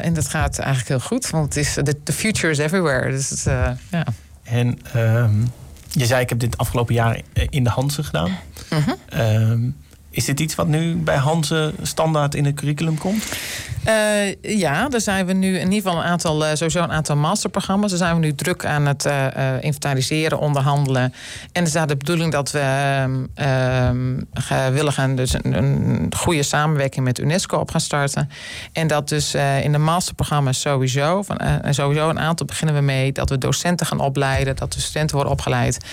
en 0.01 0.13
dat 0.13 0.27
gaat 0.27 0.59
eigenlijk 0.59 0.89
heel 0.89 1.07
goed, 1.07 1.29
want 1.29 1.45
het 1.45 1.65
is, 1.65 1.73
the, 2.03 2.13
future 2.13 2.51
is 2.51 2.57
everywhere. 2.57 3.11
Dus 3.11 3.29
het, 3.29 3.43
ja. 3.91 4.05
En 4.43 4.79
um, 4.95 5.51
je 5.89 6.06
zei, 6.06 6.21
ik 6.21 6.30
heb 6.30 6.39
dit 6.39 6.58
afgelopen 6.58 6.93
jaar 6.93 7.21
in 7.50 7.63
de 7.63 7.69
Hansen 7.69 8.04
gedaan. 8.04 8.38
Uh 8.73 8.88
-huh. 9.10 9.52
um, 9.52 9.76
is 10.10 10.26
dit 10.26 10.39
iets 10.39 10.56
wat 10.56 10.67
nu 10.67 10.95
bij 10.95 11.17
Hansen 11.17 11.73
standaard 11.82 12.36
in 12.36 12.45
het 12.45 12.56
curriculum 12.56 12.97
komt? 12.97 13.23
Uh, 13.88 14.34
ja, 14.41 14.89
daar 14.89 15.02
zijn 15.02 15.26
we 15.26 15.34
nu 15.34 15.58
in 15.58 15.71
ieder 15.71 15.91
geval 15.91 15.97
een 15.97 16.10
aantal, 16.10 16.43
uh, 16.43 16.50
sowieso 16.54 16.84
een 16.84 16.91
aantal 16.91 17.15
masterprogramma's. 17.15 17.89
Daar 17.89 18.00
zijn 18.00 18.13
we 18.13 18.19
nu 18.19 18.36
druk 18.36 18.65
aan 18.65 18.86
het 18.86 19.06
uh, 19.06 19.28
inventariseren, 19.60 20.39
onderhandelen. 20.39 21.13
En 21.52 21.63
is 21.63 21.71
daar 21.71 21.88
de 21.88 21.97
bedoeling 21.97 22.32
dat 22.32 22.52
we 22.52 23.28
willen 24.71 24.93
gaan 24.93 25.15
dus 25.15 25.34
een, 25.34 25.54
een, 25.54 26.12
goede 26.17 26.43
samenwerking 26.43 27.06
met 27.06 27.19
UNESCO 27.19 27.58
op 27.58 27.71
gaan 27.71 27.82
starten. 27.82 28.30
En 28.71 28.88
dat 28.88 29.10
dus 29.10 29.36
in 29.62 29.71
de 29.71 29.78
masterprogramma's 29.78 30.60
sowieso, 30.60 31.21
van, 31.21 31.39
sowieso 31.69 32.10
een 32.10 32.19
aantal 32.19 32.45
beginnen 32.45 32.76
we 32.76 32.82
mee, 32.82 33.12
dat 33.12 33.30
we 33.30 33.38
docenten 33.38 33.86
gaan 33.86 34.00
opleiden, 34.00 34.56
dat 34.56 34.73
de 34.73 34.80
studenten 34.80 35.15
worden 35.15 35.34
opgeleid. 35.34 35.86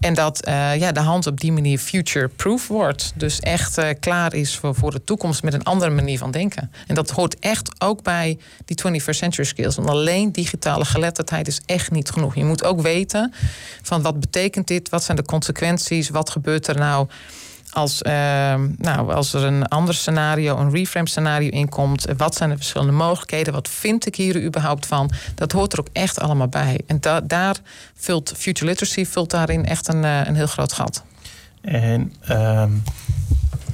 En 0.00 0.14
dat 0.14 0.40
ja, 0.78 0.92
de 0.92 1.00
hand 1.00 1.26
op 1.26 1.40
die 1.40 1.52
manier 1.52 1.78
future-proof 1.78 2.68
wordt. 2.68 3.12
Dus 3.14 3.40
echt 3.40 3.80
klaar 4.00 4.34
is 4.34 4.56
voor, 4.56 4.74
voor 4.74 4.90
de 4.90 5.04
toekomst 5.04 5.42
met 5.42 5.54
een 5.54 5.64
andere 5.64 5.90
manier 5.90 6.18
van 6.18 6.30
denken. 6.30 6.70
En 6.86 6.94
dat 6.94 7.10
hoort 7.10 7.33
echt 7.40 7.80
ook 7.80 8.02
bij 8.02 8.38
die 8.64 9.00
21st 9.00 9.10
century 9.10 9.46
skills. 9.46 9.76
Want 9.76 9.88
alleen 9.88 10.32
digitale 10.32 10.84
geletterdheid 10.84 11.46
is 11.46 11.60
echt 11.66 11.90
niet 11.90 12.10
genoeg. 12.10 12.34
Je 12.34 12.44
moet 12.44 12.64
ook 12.64 12.80
weten 12.80 13.32
van 13.82 14.02
wat 14.02 14.20
betekent 14.20 14.66
dit? 14.66 14.88
Wat 14.88 15.04
zijn 15.04 15.16
de 15.16 15.24
consequenties? 15.24 16.08
Wat 16.08 16.30
gebeurt 16.30 16.66
er 16.66 16.76
nou? 16.76 17.08
Als, 17.70 18.02
uh, 18.02 18.12
nou, 18.76 19.12
als 19.12 19.32
er 19.32 19.42
een 19.42 19.68
ander 19.68 19.94
scenario, 19.94 20.58
een 20.58 20.70
reframe 20.70 21.08
scenario 21.08 21.48
inkomt, 21.48 22.06
wat 22.16 22.34
zijn 22.34 22.50
de 22.50 22.56
verschillende 22.56 22.92
mogelijkheden? 22.92 23.52
Wat 23.52 23.68
vind 23.68 24.06
ik 24.06 24.16
hier 24.16 24.42
überhaupt 24.42 24.86
van? 24.86 25.10
Dat 25.34 25.52
hoort 25.52 25.72
er 25.72 25.80
ook 25.80 25.88
echt 25.92 26.20
allemaal 26.20 26.48
bij. 26.48 26.80
En 26.86 27.00
da 27.00 27.20
daar 27.20 27.56
vult 27.94 28.32
Future 28.36 28.66
Literacy 28.66 29.06
vult 29.06 29.30
daarin 29.30 29.66
echt 29.66 29.88
een, 29.88 30.02
uh, 30.02 30.26
een 30.26 30.34
heel 30.34 30.46
groot 30.46 30.72
gat. 30.72 31.04
En 31.60 32.12
uh, 32.30 32.64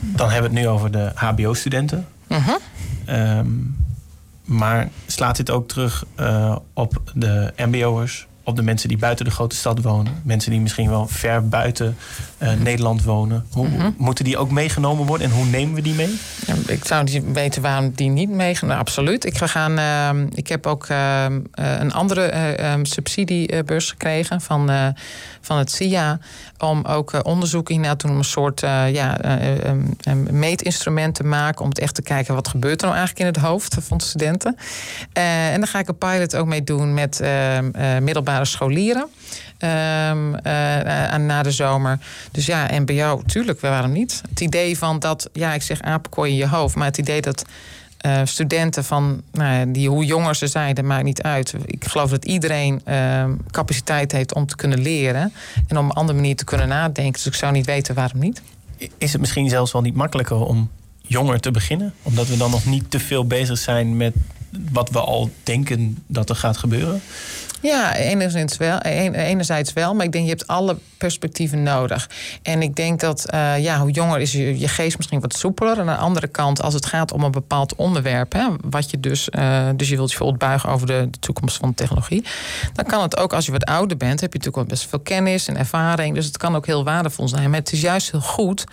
dan 0.00 0.30
hebben 0.30 0.50
we 0.50 0.56
het 0.56 0.66
nu 0.66 0.68
over 0.68 0.90
de 0.90 1.12
HBO-studenten. 1.14 2.06
Uh 2.28 2.46
-huh. 2.46 2.56
Um, 3.10 3.76
maar 4.44 4.88
slaat 5.06 5.36
dit 5.36 5.50
ook 5.50 5.68
terug 5.68 6.04
uh, 6.20 6.56
op 6.72 7.02
de 7.14 7.52
MBO'ers, 7.56 8.26
op 8.42 8.56
de 8.56 8.62
mensen 8.62 8.88
die 8.88 8.98
buiten 8.98 9.24
de 9.24 9.30
grote 9.30 9.56
stad 9.56 9.82
wonen, 9.82 10.22
mensen 10.24 10.50
die 10.50 10.60
misschien 10.60 10.88
wel 10.88 11.06
ver 11.06 11.48
buiten 11.48 11.96
uh, 12.42 12.52
Nederland 12.52 13.04
wonen? 13.04 13.46
Hoe, 13.50 13.68
mm 13.68 13.78
-hmm. 13.78 13.94
Moeten 13.98 14.24
die 14.24 14.38
ook 14.38 14.50
meegenomen 14.50 15.06
worden 15.06 15.26
en 15.26 15.32
hoe 15.32 15.44
nemen 15.44 15.74
we 15.74 15.82
die 15.82 15.94
mee? 15.94 16.18
Ja, 16.46 16.54
ik 16.66 16.84
zou 16.84 17.04
niet 17.04 17.32
weten 17.32 17.62
waarom 17.62 17.92
die 17.94 18.08
niet 18.08 18.30
meegenomen 18.30 18.80
Absoluut. 18.80 19.24
Ik, 19.24 19.36
ga 19.36 19.46
gaan, 19.46 19.78
uh, 20.18 20.26
ik 20.34 20.48
heb 20.48 20.66
ook 20.66 20.88
uh, 20.88 21.24
een 21.54 21.92
andere 21.92 22.78
subsidiebeurs 22.82 23.90
gekregen 23.90 24.40
van, 24.40 24.94
van 25.40 25.58
het 25.58 25.70
SIA 25.70 26.18
om 26.58 26.84
ook 26.84 27.12
uh, 27.12 27.20
onderzoek 27.22 27.70
in 27.70 27.82
te 27.82 27.96
doen 27.96 28.10
om 28.10 28.16
een 28.16 28.24
soort 28.24 28.62
uh, 28.62 28.92
ja, 28.92 29.24
uh, 29.24 30.12
meetinstrument 30.30 31.14
te 31.14 31.24
maken. 31.24 31.62
Om 31.62 31.68
het 31.68 31.78
echt 31.78 31.94
te 31.94 32.02
kijken 32.02 32.34
wat 32.34 32.48
gebeurt 32.48 32.80
er 32.80 32.86
nou 32.86 32.98
eigenlijk 32.98 33.28
in 33.28 33.34
het 33.34 33.50
hoofd 33.50 33.76
van 33.80 34.00
studenten. 34.00 34.56
en 35.12 35.60
daar 35.60 35.68
ga 35.68 35.78
ik 35.78 35.88
een 35.88 35.98
pilot 35.98 36.36
ook 36.36 36.46
mee 36.46 36.64
doen 36.64 36.94
met 36.94 37.20
middelbare 37.20 38.00
middelbare 38.00 38.44
scholieren. 38.44 39.06
Um, 39.58 40.30
na 41.26 41.42
de 41.42 41.50
zomer. 41.50 41.98
Dus 42.30 42.46
ja, 42.46 42.68
MBO, 42.78 43.22
tuurlijk, 43.26 43.60
waarom 43.60 43.92
niet? 43.92 44.22
Het 44.28 44.40
idee 44.40 44.78
van 44.78 44.98
dat, 44.98 45.28
ja, 45.32 45.54
ik 45.54 45.62
zeg 45.62 45.80
apenkooi 45.80 46.30
in 46.30 46.36
je 46.36 46.48
hoofd, 46.48 46.74
maar 46.74 46.86
het 46.86 46.98
idee 46.98 47.20
dat 47.20 47.44
uh, 48.06 48.20
studenten 48.24 48.84
van 48.84 49.22
nou, 49.32 49.70
die, 49.70 49.88
hoe 49.88 50.04
jonger 50.04 50.34
ze 50.34 50.46
zijn, 50.46 50.74
dat 50.74 50.84
maakt 50.84 51.04
niet 51.04 51.22
uit. 51.22 51.54
Ik 51.64 51.84
geloof 51.84 52.10
dat 52.10 52.24
iedereen 52.24 52.80
uh, 52.88 53.24
capaciteit 53.50 54.12
heeft 54.12 54.34
om 54.34 54.46
te 54.46 54.56
kunnen 54.56 54.80
leren 54.80 55.32
en 55.68 55.78
om 55.78 55.84
op 55.84 55.90
een 55.90 55.96
andere 55.96 56.18
manier 56.18 56.36
te 56.36 56.44
kunnen 56.44 56.68
nadenken. 56.68 57.12
Dus 57.12 57.26
ik 57.26 57.34
zou 57.34 57.52
niet 57.52 57.66
weten 57.66 57.94
waarom 57.94 58.20
niet. 58.20 58.42
Is 58.98 59.12
het 59.12 59.20
misschien 59.20 59.48
zelfs 59.48 59.72
wel 59.72 59.82
niet 59.82 59.94
makkelijker 59.94 60.36
om 60.36 60.70
jonger 61.00 61.40
te 61.40 61.50
beginnen? 61.50 61.94
Omdat 62.02 62.26
we 62.26 62.36
dan 62.36 62.50
nog 62.50 62.64
niet 62.64 62.90
te 62.90 63.00
veel 63.00 63.26
bezig 63.26 63.58
zijn 63.58 63.96
met 63.96 64.14
wat 64.72 64.90
we 64.90 65.00
al 65.00 65.30
denken 65.42 65.98
dat 66.06 66.28
er 66.28 66.36
gaat 66.36 66.56
gebeuren? 66.56 67.00
Ja, 67.62 67.96
enerzijds 67.96 68.56
wel, 68.56 68.78
enerzijds 68.78 69.72
wel, 69.72 69.94
maar 69.94 70.04
ik 70.04 70.12
denk 70.12 70.24
je 70.24 70.30
hebt 70.30 70.46
alle 70.46 70.76
perspectieven 71.00 71.62
nodig. 71.62 72.10
En 72.42 72.62
ik 72.62 72.76
denk 72.76 73.00
dat 73.00 73.26
uh, 73.34 73.58
ja, 73.58 73.80
hoe 73.80 73.90
jonger 73.90 74.20
is 74.20 74.32
je, 74.32 74.58
je 74.58 74.68
geest 74.68 74.96
misschien 74.96 75.20
wat 75.20 75.34
soepeler. 75.34 75.72
En 75.72 75.88
aan 75.88 75.96
de 75.96 76.02
andere 76.02 76.28
kant, 76.28 76.62
als 76.62 76.74
het 76.74 76.86
gaat 76.86 77.12
om 77.12 77.22
een 77.22 77.30
bepaald 77.30 77.74
onderwerp, 77.74 78.32
hè, 78.32 78.46
wat 78.64 78.90
je 78.90 79.00
dus, 79.00 79.28
uh, 79.30 79.68
dus 79.76 79.88
je 79.88 79.96
wilt 79.96 80.12
je 80.12 80.18
bijvoorbeeld 80.18 80.66
over 80.66 80.86
de, 80.86 81.08
toekomst 81.20 81.56
van 81.56 81.74
technologie, 81.74 82.24
dan 82.72 82.84
kan 82.84 83.02
het 83.02 83.16
ook 83.16 83.32
als 83.32 83.46
je 83.46 83.52
wat 83.52 83.64
ouder 83.64 83.96
bent, 83.96 84.20
heb 84.20 84.32
je 84.32 84.38
natuurlijk 84.38 84.68
wel 84.68 84.76
best 84.76 84.88
veel 84.88 85.00
kennis 85.00 85.48
en 85.48 85.56
ervaring. 85.56 86.14
Dus 86.14 86.26
het 86.26 86.36
kan 86.36 86.56
ook 86.56 86.66
heel 86.66 86.84
waardevol 86.84 87.28
zijn. 87.28 87.50
Maar 87.50 87.58
het 87.58 87.72
is 87.72 87.80
juist 87.80 88.10
heel 88.10 88.20
goed 88.20 88.64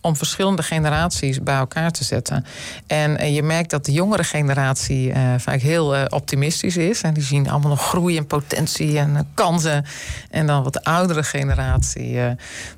om 0.00 0.16
verschillende 0.16 0.62
generaties 0.62 1.42
bij 1.42 1.56
elkaar 1.56 1.90
te 1.90 2.04
zetten. 2.04 2.44
En, 2.86 3.18
en 3.18 3.32
je 3.32 3.42
merkt 3.42 3.70
dat 3.70 3.84
de 3.84 3.92
jongere 3.92 4.24
generatie 4.24 5.12
vaak 5.38 5.60
heel 5.60 6.06
optimistisch 6.08 6.76
is. 6.76 7.00
En 7.00 7.14
die 7.14 7.22
zien 7.22 7.50
allemaal 7.50 7.70
nog 7.70 7.88
groei 7.88 8.16
en 8.16 8.26
potentie 8.26 8.98
en 8.98 9.30
kansen. 9.34 9.84
En 10.30 10.46
dan 10.46 10.62
wat 10.62 10.72
de 10.72 10.84
oudere 10.84 11.22
generatie, 11.22 11.75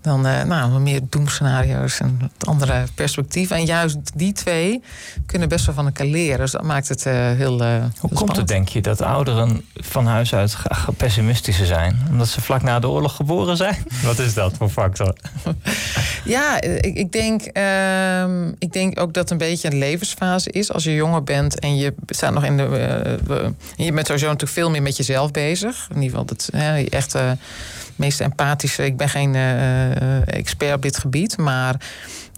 dan 0.01 0.21
nou, 0.21 0.81
meer 0.81 1.01
doemscenario's 1.09 2.01
en 2.01 2.19
wat 2.21 2.49
andere 2.49 2.85
perspectieven. 2.95 3.57
En 3.57 3.65
juist 3.65 3.97
die 4.15 4.33
twee 4.33 4.83
kunnen 5.27 5.49
best 5.49 5.67
wel 5.67 5.75
van 5.75 5.87
elkaar 5.87 6.07
leren. 6.07 6.39
Dus 6.39 6.51
dat 6.51 6.63
maakt 6.63 6.89
het 6.89 7.05
heel. 7.05 7.63
Hoe 7.99 8.13
komt 8.15 8.37
het, 8.37 8.49
denk 8.49 8.69
je, 8.69 8.81
dat 8.81 9.03
ouderen 9.03 9.65
van 9.75 10.07
huis 10.07 10.35
uit 10.35 10.57
pessimistischer 10.97 11.67
zijn? 11.67 12.01
Omdat 12.11 12.29
ze 12.29 12.41
vlak 12.41 12.63
na 12.63 12.79
de 12.79 12.89
oorlog 12.89 13.17
geboren 13.17 13.57
zijn? 13.57 13.77
Wat 14.05 14.19
is 14.19 14.35
dat 14.35 14.55
voor 14.57 14.69
factor? 14.69 15.17
ja, 16.25 16.61
ik, 16.61 16.95
ik 16.95 17.13
denk, 17.13 17.41
uh, 17.53 18.47
ik 18.59 18.73
denk 18.73 19.01
ook 19.01 19.13
dat 19.13 19.23
het 19.23 19.31
een 19.31 19.49
beetje 19.49 19.71
een 19.71 19.79
levensfase 19.79 20.51
is. 20.51 20.73
Als 20.73 20.85
je 20.85 20.95
jonger 20.95 21.25
bent 21.25 21.59
en 21.59 21.77
je 21.77 21.95
staat 22.07 22.33
nog 22.33 22.45
in 22.45 22.57
de. 22.57 23.19
Uh, 23.29 23.87
je 23.87 23.93
bent 23.93 24.07
sowieso 24.07 24.27
natuurlijk 24.27 24.59
veel 24.59 24.71
meer 24.71 24.83
met 24.83 24.97
jezelf 24.97 25.31
bezig. 25.31 25.87
In 25.89 26.03
ieder 26.03 26.11
geval, 26.11 26.25
dat 26.25 26.49
uh, 26.55 26.93
echt 26.93 27.15
uh, 27.15 27.31
meest 27.99 28.21
empathische. 28.21 28.85
Ik 28.85 28.97
ben 28.97 29.09
geen 29.09 29.35
expert 30.25 30.75
op 30.75 30.83
dit 30.83 30.99
gebied, 30.99 31.37
maar 31.37 31.75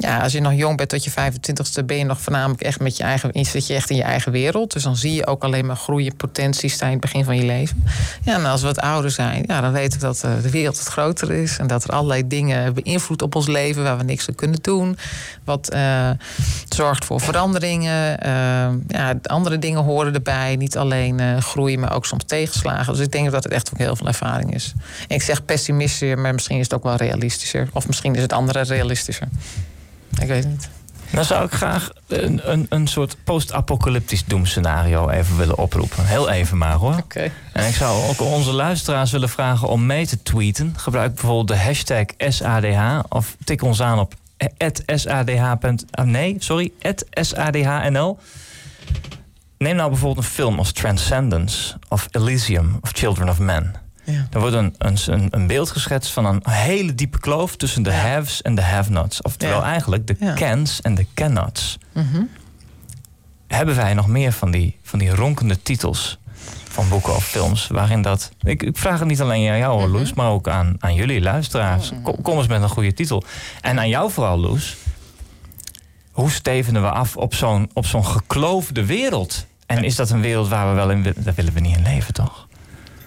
ja, 0.00 0.18
als 0.18 0.32
je 0.32 0.40
nog 0.40 0.52
jong 0.52 0.76
bent 0.76 0.88
tot 0.88 1.04
je 1.04 1.10
25ste, 1.10 1.84
ben 1.84 1.96
je 1.96 2.04
nog 2.04 2.20
voornamelijk 2.20 2.62
echt 2.62 2.80
met 2.80 2.96
je 2.96 3.02
eigen. 3.02 3.44
Zit 3.44 3.66
je 3.66 3.74
echt 3.74 3.90
in 3.90 3.96
je 3.96 4.02
eigen 4.02 4.32
wereld. 4.32 4.72
Dus 4.72 4.82
dan 4.82 4.96
zie 4.96 5.14
je 5.14 5.26
ook 5.26 5.44
alleen 5.44 5.66
maar 5.66 5.76
groeien, 5.76 6.16
potenties 6.16 6.72
staan 6.72 6.86
in 6.86 6.92
het 6.92 7.02
begin 7.02 7.24
van 7.24 7.36
je 7.36 7.44
leven. 7.44 7.84
Ja, 8.22 8.34
en 8.34 8.44
als 8.44 8.60
we 8.60 8.66
wat 8.66 8.80
ouder 8.80 9.10
zijn, 9.10 9.44
ja, 9.46 9.60
dan 9.60 9.72
weet 9.72 9.94
ik 9.94 10.00
dat 10.00 10.24
eh, 10.24 10.30
de 10.42 10.50
wereld 10.50 10.78
het 10.78 10.86
groter 10.86 11.32
is. 11.32 11.58
En 11.58 11.66
dat 11.66 11.84
er 11.84 11.90
allerlei 11.90 12.26
dingen 12.26 12.74
beïnvloedt 12.74 13.22
op 13.22 13.34
ons 13.34 13.46
leven 13.46 13.82
waar 13.82 13.98
we 13.98 14.04
niks 14.04 14.28
aan 14.28 14.34
kunnen 14.34 14.62
doen. 14.62 14.98
Wat 15.44 15.74
uh, 15.74 16.10
zorgt 16.68 17.04
voor 17.04 17.20
veranderingen. 17.20 18.26
Uh, 18.26 18.68
ja, 18.88 19.14
andere 19.22 19.58
dingen 19.58 19.82
horen 19.82 20.14
erbij. 20.14 20.56
Niet 20.56 20.76
alleen 20.76 21.42
groeien, 21.42 21.80
maar 21.80 21.94
ook 21.94 22.06
soms 22.06 22.24
tegenslagen. 22.26 22.92
Dus 22.92 23.02
ik 23.02 23.12
denk 23.12 23.30
dat 23.30 23.44
het 23.44 23.52
echt 23.52 23.70
ook 23.72 23.78
heel 23.78 23.96
veel 23.96 24.06
ervaring 24.06 24.54
is. 24.54 24.74
Ik 25.08 25.22
zeg 25.22 25.44
pessimistischer, 25.44 26.18
maar 26.18 26.32
misschien 26.32 26.58
is 26.58 26.64
het 26.64 26.74
ook 26.74 26.82
wel 26.82 26.96
realistischer. 26.96 27.68
Of 27.72 27.86
misschien 27.86 28.14
is 28.14 28.22
het 28.22 28.32
andere 28.32 28.60
realistischer. 28.60 29.28
Ik 30.18 30.28
weet 30.28 30.44
het 30.44 30.52
niet. 30.52 30.68
Dan 31.12 31.24
zou 31.24 31.44
ik 31.44 31.52
graag 31.52 31.90
een, 32.06 32.50
een, 32.50 32.66
een 32.68 32.86
soort 32.86 33.16
post-apocalyptisch 33.24 34.24
doemscenario 34.24 35.08
even 35.08 35.36
willen 35.36 35.58
oproepen. 35.58 36.06
Heel 36.06 36.28
even 36.28 36.58
maar 36.58 36.74
hoor. 36.74 36.96
Oké. 36.96 37.30
En 37.52 37.68
ik 37.68 37.74
zou 37.74 38.08
ook 38.08 38.20
onze 38.20 38.52
luisteraars 38.52 39.10
willen 39.10 39.28
vragen 39.28 39.68
om 39.68 39.86
mee 39.86 40.06
te 40.06 40.22
tweeten. 40.22 40.74
Gebruik 40.76 41.14
bijvoorbeeld 41.14 41.48
de 41.48 41.56
hashtag 41.56 42.04
SADH 42.18 42.98
of 43.08 43.36
tik 43.44 43.62
ons 43.62 43.82
aan 43.82 43.98
op 43.98 44.14
SADH. 44.86 45.52
Ah, 45.90 46.04
nee, 46.04 46.36
sorry, 46.38 46.72
SADHNL. 47.12 48.18
Neem 49.58 49.76
nou 49.76 49.90
bijvoorbeeld 49.90 50.26
een 50.26 50.32
film 50.32 50.58
als 50.58 50.72
Transcendence 50.72 51.76
of 51.88 52.08
Elysium 52.10 52.78
of 52.80 52.90
Children 52.92 53.28
of 53.28 53.38
Men. 53.38 53.74
Ja. 54.04 54.26
Er 54.30 54.40
wordt 54.40 54.54
een, 54.54 54.74
een, 54.78 55.28
een 55.30 55.46
beeld 55.46 55.70
geschetst 55.70 56.12
van 56.12 56.24
een 56.24 56.42
hele 56.50 56.94
diepe 56.94 57.20
kloof 57.20 57.56
tussen 57.56 57.82
de 57.82 57.92
haves 57.92 58.42
en 58.42 58.54
de 58.54 58.62
have-nots. 58.62 59.22
Oftewel 59.22 59.64
eigenlijk 59.64 60.06
de 60.06 60.34
cans 60.34 60.80
en 60.80 60.94
de 60.94 61.06
cannots. 61.14 61.78
Mm 61.92 62.28
Hebben 63.46 63.76
wij 63.76 63.94
nog 63.94 64.06
meer 64.06 64.32
van 64.32 64.50
die, 64.50 64.76
van 64.82 64.98
die 64.98 65.14
ronkende 65.14 65.62
titels 65.62 66.18
van 66.68 66.88
boeken 66.88 67.16
of 67.16 67.24
films 67.24 67.66
waarin 67.66 68.02
dat. 68.02 68.30
Ik, 68.42 68.62
ik 68.62 68.76
vraag 68.76 68.98
het 68.98 69.08
niet 69.08 69.20
alleen 69.20 69.50
aan 69.50 69.58
jou, 69.58 69.86
mm 69.86 69.92
Loes, 69.92 70.12
maar 70.12 70.30
ook 70.30 70.48
aan, 70.48 70.76
aan 70.78 70.94
jullie 70.94 71.20
luisteraars. 71.20 71.90
Mhm. 71.90 72.02
Kom, 72.02 72.22
kom, 72.22 72.38
eens 72.38 72.46
met 72.46 72.62
een 72.62 72.68
goede 72.68 72.94
titel. 72.94 73.24
En 73.60 73.78
aan 73.78 73.88
jou 73.88 74.10
vooral, 74.10 74.38
Loes. 74.38 74.76
Hoe 76.10 76.30
stevenen 76.30 76.82
we 76.82 76.90
af 76.90 77.16
op 77.16 77.34
zo'n 77.34 77.70
op 77.72 77.86
zo'n 77.86 78.06
gekloofde 78.06 78.86
wereld? 78.86 79.46
En 79.66 79.84
is 79.84 79.96
dat 79.96 80.10
een 80.10 80.20
wereld 80.20 80.48
waar 80.48 80.68
we 80.68 80.74
wel 80.74 80.90
in 80.90 81.02
willen? 81.02 81.24
Daar 81.24 81.34
willen 81.34 81.52
we 81.52 81.60
niet 81.60 81.76
in 81.76 81.82
leven, 81.82 82.14
toch? 82.14 82.48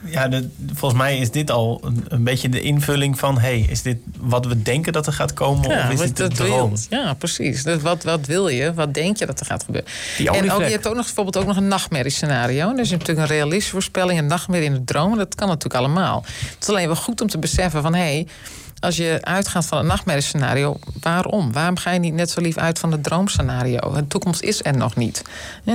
Ja, 0.05 0.29
volgens 0.73 1.01
mij 1.01 1.17
is 1.17 1.31
dit 1.31 1.51
al 1.51 1.81
een, 1.83 2.05
een, 2.07 2.23
beetje 2.23 2.49
de 2.49 2.61
invulling 2.61 3.19
van... 3.19 3.39
hey, 3.39 3.65
is 3.69 3.81
dit 3.81 3.97
wat 4.19 4.45
we 4.45 4.61
denken 4.61 4.93
dat 4.93 5.07
er 5.07 5.13
gaat 5.13 5.33
komen 5.33 5.69
ja, 5.69 5.83
of 5.85 5.93
is 5.93 5.99
dit 5.99 6.17
de 6.17 6.27
droom? 6.27 6.73
Ja, 6.89 7.13
precies. 7.13 7.63
Dus 7.63 7.81
wat, 7.81 8.03
wat 8.03 8.25
wil 8.25 8.47
je? 8.47 8.73
Wat 8.73 8.93
denk 8.93 9.17
je 9.17 9.25
dat 9.25 9.39
er 9.39 9.45
gaat 9.45 9.63
gebeuren? 9.63 9.91
en 10.17 10.51
ook, 10.51 10.61
je 10.61 10.69
hebt 10.69 10.87
ook 10.87 10.95
nog, 10.95 11.05
bijvoorbeeld 11.05 11.37
ook 11.37 11.45
nog 11.45 11.57
een 11.57 11.67
nachtmerriescenario. 11.67 12.73
Dus 12.73 12.89
je 12.89 12.95
hebt 12.95 13.07
natuurlijk 13.07 13.29
een 13.29 13.35
realistische 13.37 13.71
voorspelling... 13.71 14.19
een 14.19 14.25
nachtmerrie 14.25 14.67
in 14.67 14.73
de 14.73 14.83
droom. 14.83 15.17
Dat 15.17 15.35
kan 15.35 15.47
natuurlijk 15.47 15.75
allemaal. 15.75 16.23
Het 16.25 16.57
is 16.61 16.69
alleen 16.69 16.87
wel 16.87 16.95
goed 16.95 17.21
om 17.21 17.27
te 17.27 17.37
beseffen 17.37 17.81
van... 17.81 17.93
hey, 17.93 18.27
als 18.83 18.97
je 18.97 19.17
uitgaat 19.21 19.65
van 19.65 19.77
het 19.77 19.87
nachtmerriescenario, 19.87 20.79
waarom? 20.99 21.51
Waarom 21.51 21.77
ga 21.77 21.91
je 21.91 21.99
niet 21.99 22.13
net 22.13 22.29
zo 22.29 22.41
lief 22.41 22.57
uit 22.57 22.79
van 22.79 22.91
het 22.91 23.03
droomscenario? 23.03 23.93
De 23.93 24.07
toekomst 24.07 24.41
is 24.41 24.65
er 24.65 24.77
nog 24.77 24.95
niet. 24.95 25.21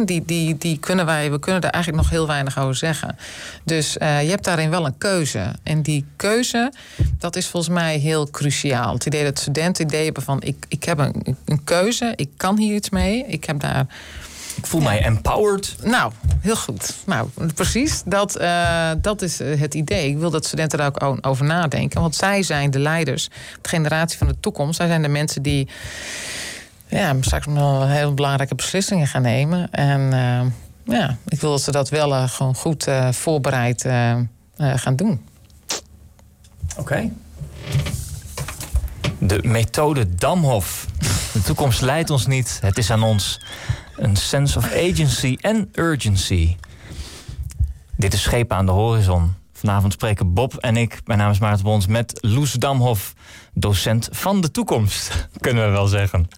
Die, 0.04 0.24
die, 0.24 0.58
die 0.58 0.78
kunnen 0.78 1.06
wij, 1.06 1.30
we 1.30 1.38
kunnen 1.38 1.60
daar 1.60 1.70
eigenlijk 1.70 2.02
nog 2.02 2.12
heel 2.12 2.26
weinig 2.26 2.58
over 2.58 2.74
zeggen. 2.74 3.16
Dus 3.64 3.96
uh, 3.96 4.22
je 4.22 4.30
hebt 4.30 4.44
daarin 4.44 4.70
wel 4.70 4.86
een 4.86 4.98
keuze. 4.98 5.52
En 5.62 5.82
die 5.82 6.04
keuze, 6.16 6.72
dat 7.18 7.36
is 7.36 7.46
volgens 7.46 7.74
mij 7.74 7.96
heel 7.96 8.30
cruciaal. 8.30 8.92
Het 8.92 9.06
idee 9.06 9.24
dat 9.24 9.38
studenten 9.38 9.84
het 9.84 9.92
idee 9.92 10.04
hebben 10.04 10.22
van 10.22 10.42
ik, 10.42 10.64
ik 10.68 10.84
heb 10.84 10.98
een, 10.98 11.36
een 11.44 11.64
keuze, 11.64 12.12
ik 12.16 12.28
kan 12.36 12.58
hier 12.58 12.74
iets 12.74 12.90
mee, 12.90 13.24
ik 13.26 13.44
heb 13.44 13.60
daar 13.60 13.86
ik 14.58 14.66
voel 14.66 14.80
mij 14.80 15.02
empowered. 15.02 15.76
Nou, 15.82 16.12
heel 16.40 16.56
goed. 16.56 16.94
Nou, 17.06 17.28
precies. 17.54 18.02
Dat, 18.04 18.40
uh, 18.40 18.90
dat 18.98 19.22
is 19.22 19.40
eh, 19.40 19.60
het 19.60 19.74
idee. 19.74 20.08
Ik 20.08 20.18
wil 20.18 20.30
dat 20.30 20.46
studenten 20.46 20.78
daar 20.78 20.92
ook 21.02 21.26
over 21.26 21.44
nadenken. 21.44 22.00
Want 22.00 22.14
zij 22.14 22.42
zijn 22.42 22.70
de 22.70 22.78
leiders, 22.78 23.28
de 23.62 23.68
generatie 23.68 24.18
van 24.18 24.26
de 24.26 24.40
toekomst. 24.40 24.76
Zij 24.76 24.86
zijn 24.86 25.02
de 25.02 25.08
mensen 25.08 25.42
die 25.42 25.68
ja, 26.86 27.14
straks 27.20 27.46
nog 27.46 27.86
heel 27.86 28.14
belangrijke 28.14 28.54
beslissingen 28.54 29.06
gaan 29.06 29.22
nemen. 29.22 29.70
En 29.70 30.00
uh, 30.00 30.96
ja, 30.98 31.16
ik 31.28 31.40
wil 31.40 31.50
dat 31.50 31.62
ze 31.62 31.70
dat 31.70 31.88
wel 31.88 32.12
uh, 32.12 32.28
gewoon 32.28 32.54
goed 32.54 32.86
voorbereid 33.10 33.86
gaan 34.56 34.96
doen. 34.96 35.24
Oké. 36.70 36.80
Okay. 36.80 37.12
De 39.18 39.38
methode 39.42 40.14
Damhof. 40.14 40.86
De 41.32 41.42
toekomst 41.42 41.80
leidt 41.80 42.10
ons 42.10 42.26
niet, 42.26 42.58
het 42.62 42.78
is 42.78 42.90
aan 42.90 43.02
ons. 43.02 43.40
Een 43.98 44.16
sense 44.16 44.58
of 44.58 44.72
agency 44.72 45.36
en 45.40 45.68
urgency. 45.74 46.56
Dit 47.96 48.12
is 48.12 48.22
Schepen 48.22 48.56
aan 48.56 48.66
de 48.66 48.72
Horizon. 48.72 49.34
Vanavond 49.52 49.92
spreken 49.92 50.34
Bob 50.34 50.54
en 50.54 50.76
ik, 50.76 51.00
mijn 51.04 51.18
naam 51.18 51.30
is 51.30 51.38
Maarten 51.38 51.64
Bons, 51.64 51.86
met 51.86 52.18
Loes 52.20 52.52
Damhof, 52.52 53.14
docent 53.54 54.08
van 54.12 54.40
de 54.40 54.50
toekomst, 54.50 55.28
kunnen 55.40 55.64
we 55.64 55.70
wel 55.70 55.86
zeggen. 55.86 56.28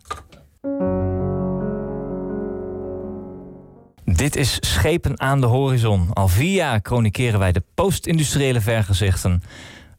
Dit 4.05 4.37
is 4.37 4.57
Schepen 4.61 5.21
aan 5.21 5.41
de 5.41 5.47
Horizon. 5.47 6.13
Al 6.13 6.29
vier 6.29 6.55
jaar 6.55 6.81
chronikeren 6.83 7.39
wij 7.39 7.53
de 7.53 7.63
post-industriële 7.75 8.61
vergezichten 8.61 9.43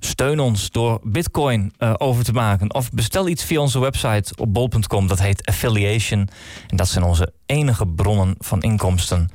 Steun 0.04 0.40
ons 0.40 0.72
door 0.72 1.00
Bitcoin 1.04 1.74
uh, 1.80 1.94
over 1.98 2.24
te 2.24 2.32
maken. 2.32 2.74
Of 2.74 2.92
bestel 2.92 3.28
iets 3.28 3.44
via 3.44 3.60
onze 3.60 3.80
website 3.80 4.36
op 4.36 4.54
bol.com. 4.54 5.08
Dat 5.08 5.20
heet 5.20 5.46
Affiliation. 5.46 6.30
En 6.68 6.78
dat 6.78 6.88
zijn 6.88 7.04
onze 7.04 7.34
enige 7.46 7.88
bronnen 7.88 8.36
van 8.40 8.62
inkomsten. 8.62 9.30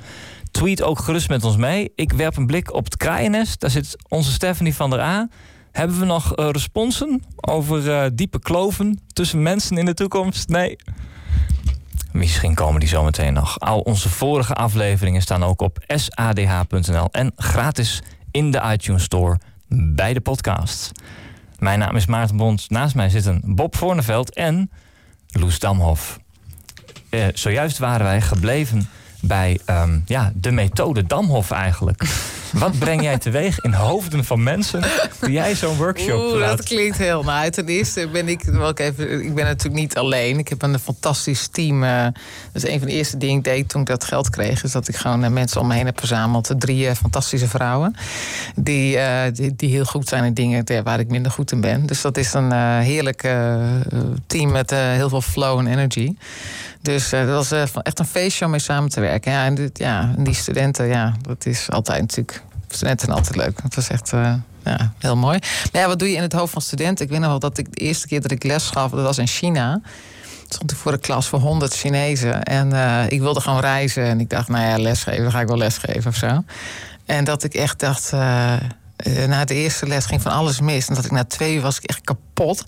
Tweet 0.51 0.83
ook 0.83 0.99
gerust 0.99 1.29
met 1.29 1.45
ons 1.45 1.57
mee. 1.57 1.93
Ik 1.95 2.13
werp 2.13 2.37
een 2.37 2.47
blik 2.47 2.75
op 2.75 2.85
het 2.85 2.97
kraaiennest. 2.97 3.61
Daar 3.61 3.71
zit 3.71 3.97
onze 4.09 4.33
Stephanie 4.33 4.75
van 4.75 4.91
der 4.91 5.01
A. 5.01 5.29
Hebben 5.73 5.99
we 5.99 6.05
nog 6.05 6.39
uh, 6.39 6.49
responsen 6.51 7.23
over 7.37 7.87
uh, 7.87 8.05
diepe 8.13 8.39
kloven 8.39 9.01
tussen 9.13 9.43
mensen 9.43 9.79
in 9.79 9.85
de 9.85 9.95
toekomst? 9.95 10.49
Nee. 10.49 10.77
Misschien 12.13 12.55
komen 12.55 12.81
die 12.81 12.89
zometeen 12.89 13.33
nog. 13.33 13.61
Al 13.61 13.81
onze 13.81 14.09
vorige 14.09 14.55
afleveringen 14.55 15.23
staan 15.23 15.45
ook 15.45 15.61
op 15.61 15.79
sadh.nl 15.87 17.09
en 17.11 17.33
gratis 17.37 18.03
in 18.31 18.51
de 18.51 18.63
iTunes 18.73 19.03
Store 19.03 19.39
bij 19.69 20.13
de 20.15 20.21
podcast. 20.21 20.93
Mijn 21.59 21.79
naam 21.79 21.97
is 21.97 22.07
Maarten 22.07 22.37
Bond. 22.37 22.71
Naast 22.71 22.95
mij 22.95 23.09
zitten 23.09 23.43
Bob 23.45 23.77
Voorneveld 23.77 24.35
en 24.35 24.71
Loes 25.27 25.59
Damhof. 25.59 26.21
Uh, 27.11 27.27
zojuist 27.35 27.79
waren 27.79 28.07
wij 28.07 28.21
gebleven 28.21 28.89
bij 29.27 29.59
um, 29.71 30.03
ja, 30.07 30.33
de 30.35 30.51
methode 30.51 31.07
Damhof 31.07 31.51
eigenlijk. 31.51 32.03
Wat 32.53 32.79
breng 32.79 33.03
jij 33.03 33.19
teweeg 33.19 33.61
in 33.61 33.73
hoofden 33.73 34.25
van 34.25 34.43
mensen 34.43 34.85
toen 35.21 35.33
jij 35.33 35.55
zo'n 35.55 35.77
workshop 35.77 36.21
Oeh, 36.21 36.49
dat 36.49 36.63
klinkt 36.63 36.99
heel 36.99 37.23
nou. 37.23 37.51
Ten 37.51 37.67
eerste 37.67 38.09
ben 38.09 38.29
ik 38.29 38.43
wel 38.43 38.75
even. 38.75 39.25
Ik 39.25 39.35
ben 39.35 39.45
natuurlijk 39.45 39.81
niet 39.81 39.97
alleen. 39.97 40.39
Ik 40.39 40.49
heb 40.49 40.63
een 40.63 40.79
fantastisch 40.79 41.47
team. 41.47 41.83
Uh, 41.83 42.03
dat 42.53 42.63
is 42.63 42.69
een 42.69 42.79
van 42.79 42.89
de 42.89 42.95
eerste 42.95 43.17
dingen 43.17 43.37
ik 43.37 43.45
deed 43.45 43.69
toen 43.69 43.81
ik 43.81 43.87
dat 43.87 44.05
geld 44.05 44.31
kreeg. 44.31 44.65
Is 44.65 44.73
dat 44.73 44.89
ik 44.89 44.97
gewoon 44.97 45.25
uh, 45.25 45.31
mensen 45.31 45.61
om 45.61 45.67
me 45.67 45.75
heen 45.75 45.87
heb 45.87 45.99
verzameld. 45.99 46.55
Drie 46.59 46.87
uh, 46.87 46.93
fantastische 46.93 47.49
vrouwen. 47.49 47.97
Die, 48.55 48.99
die, 49.33 49.57
die, 49.57 49.71
heel 49.71 49.85
goed 49.85 50.09
zijn 50.09 50.25
in 50.25 50.35
dingen 50.35 50.85
waar 50.85 51.01
ik 51.01 51.09
minder 51.09 51.33
goed 51.33 51.53
in 51.53 51.61
ben. 51.61 51.87
Dus 51.87 52.01
dat 52.01 52.17
is 52.17 52.33
een 52.33 52.53
heerlijk 52.81 53.21
team 54.27 54.53
met 54.53 54.71
heel 54.71 55.09
veel 55.09 55.21
flow 55.21 55.59
en 55.59 55.67
energy. 55.67 56.15
Dus 56.87 57.11
dat 57.11 57.27
was 57.27 57.53
echt 57.83 57.99
een 57.99 58.07
feestje 58.07 58.45
om 58.45 58.51
mee 58.51 58.61
samen 58.61 58.91
te 58.91 59.01
werken. 59.01 59.33
Ja, 59.33 59.45
en, 59.45 59.55
dit, 59.55 59.79
ja, 59.79 60.13
en 60.17 60.25
die 60.25 60.35
studenten, 60.35 60.87
ja, 60.87 61.15
dat 61.23 61.47
is 61.47 61.71
altijd 61.71 62.01
natuurlijk 62.01 62.43
studenten 62.69 63.09
altijd 63.09 63.37
leuk. 63.37 63.59
Het 63.63 63.75
was 63.75 63.89
echt 63.89 64.13
uh, 64.13 64.35
ja, 64.65 64.93
heel 64.99 65.17
mooi. 65.17 65.39
Maar 65.73 65.83
ja, 65.83 65.89
wat 65.89 65.99
doe 65.99 66.11
je 66.11 66.17
in 66.17 66.23
het 66.23 66.33
hoofd 66.33 66.53
van 66.53 66.63
studenten? 66.63 67.05
Ik 67.05 67.11
weet 67.11 67.21
nog 67.21 67.29
wel 67.29 67.39
dat 67.39 67.59
ik 67.59 67.75
de 67.75 67.81
eerste 67.81 68.07
keer 68.07 68.21
dat 68.21 68.31
ik 68.31 68.45
les 68.45 68.71
gaf, 68.71 68.91
dat 68.91 69.03
was 69.03 69.19
in 69.19 69.27
China. 69.27 69.81
Stond 70.49 70.73
ik 70.73 70.77
voor 70.77 70.93
de 70.93 70.99
klas 70.99 71.29
voor 71.29 71.39
100 71.39 71.75
Chinezen. 71.75 72.43
En 72.43 72.73
ik 73.11 73.21
wilde 73.21 73.41
gewoon 73.41 73.61
reizen. 73.61 74.05
En 74.05 74.21
ik 74.21 74.31
dacht, 74.31 74.49
nou 74.49 74.65
ja, 74.65 74.79
lesgeven, 74.79 75.31
ga 75.31 75.41
ik 75.41 75.49
wel 75.49 75.57
lesgeven 75.57 76.11
of 76.11 76.17
zo. 76.17 76.45
En 77.07 77.25
dat 77.25 77.45
ik 77.45 77.55
echt 77.55 77.81
dacht. 77.81 78.13
Uh, 79.07 79.25
na 79.25 79.45
de 79.45 79.55
eerste 79.55 79.87
les 79.87 80.07
ging 80.07 80.23
van 80.23 80.33
alles 80.33 80.61
mis. 80.61 80.89
En 80.89 80.95
dat 80.95 81.05
ik 81.05 81.11
na 81.11 81.25
twee 81.25 81.55
uur 81.55 81.61
was 81.61 81.77
ik 81.77 81.85
echt 81.85 82.01
kapot. 82.01 82.65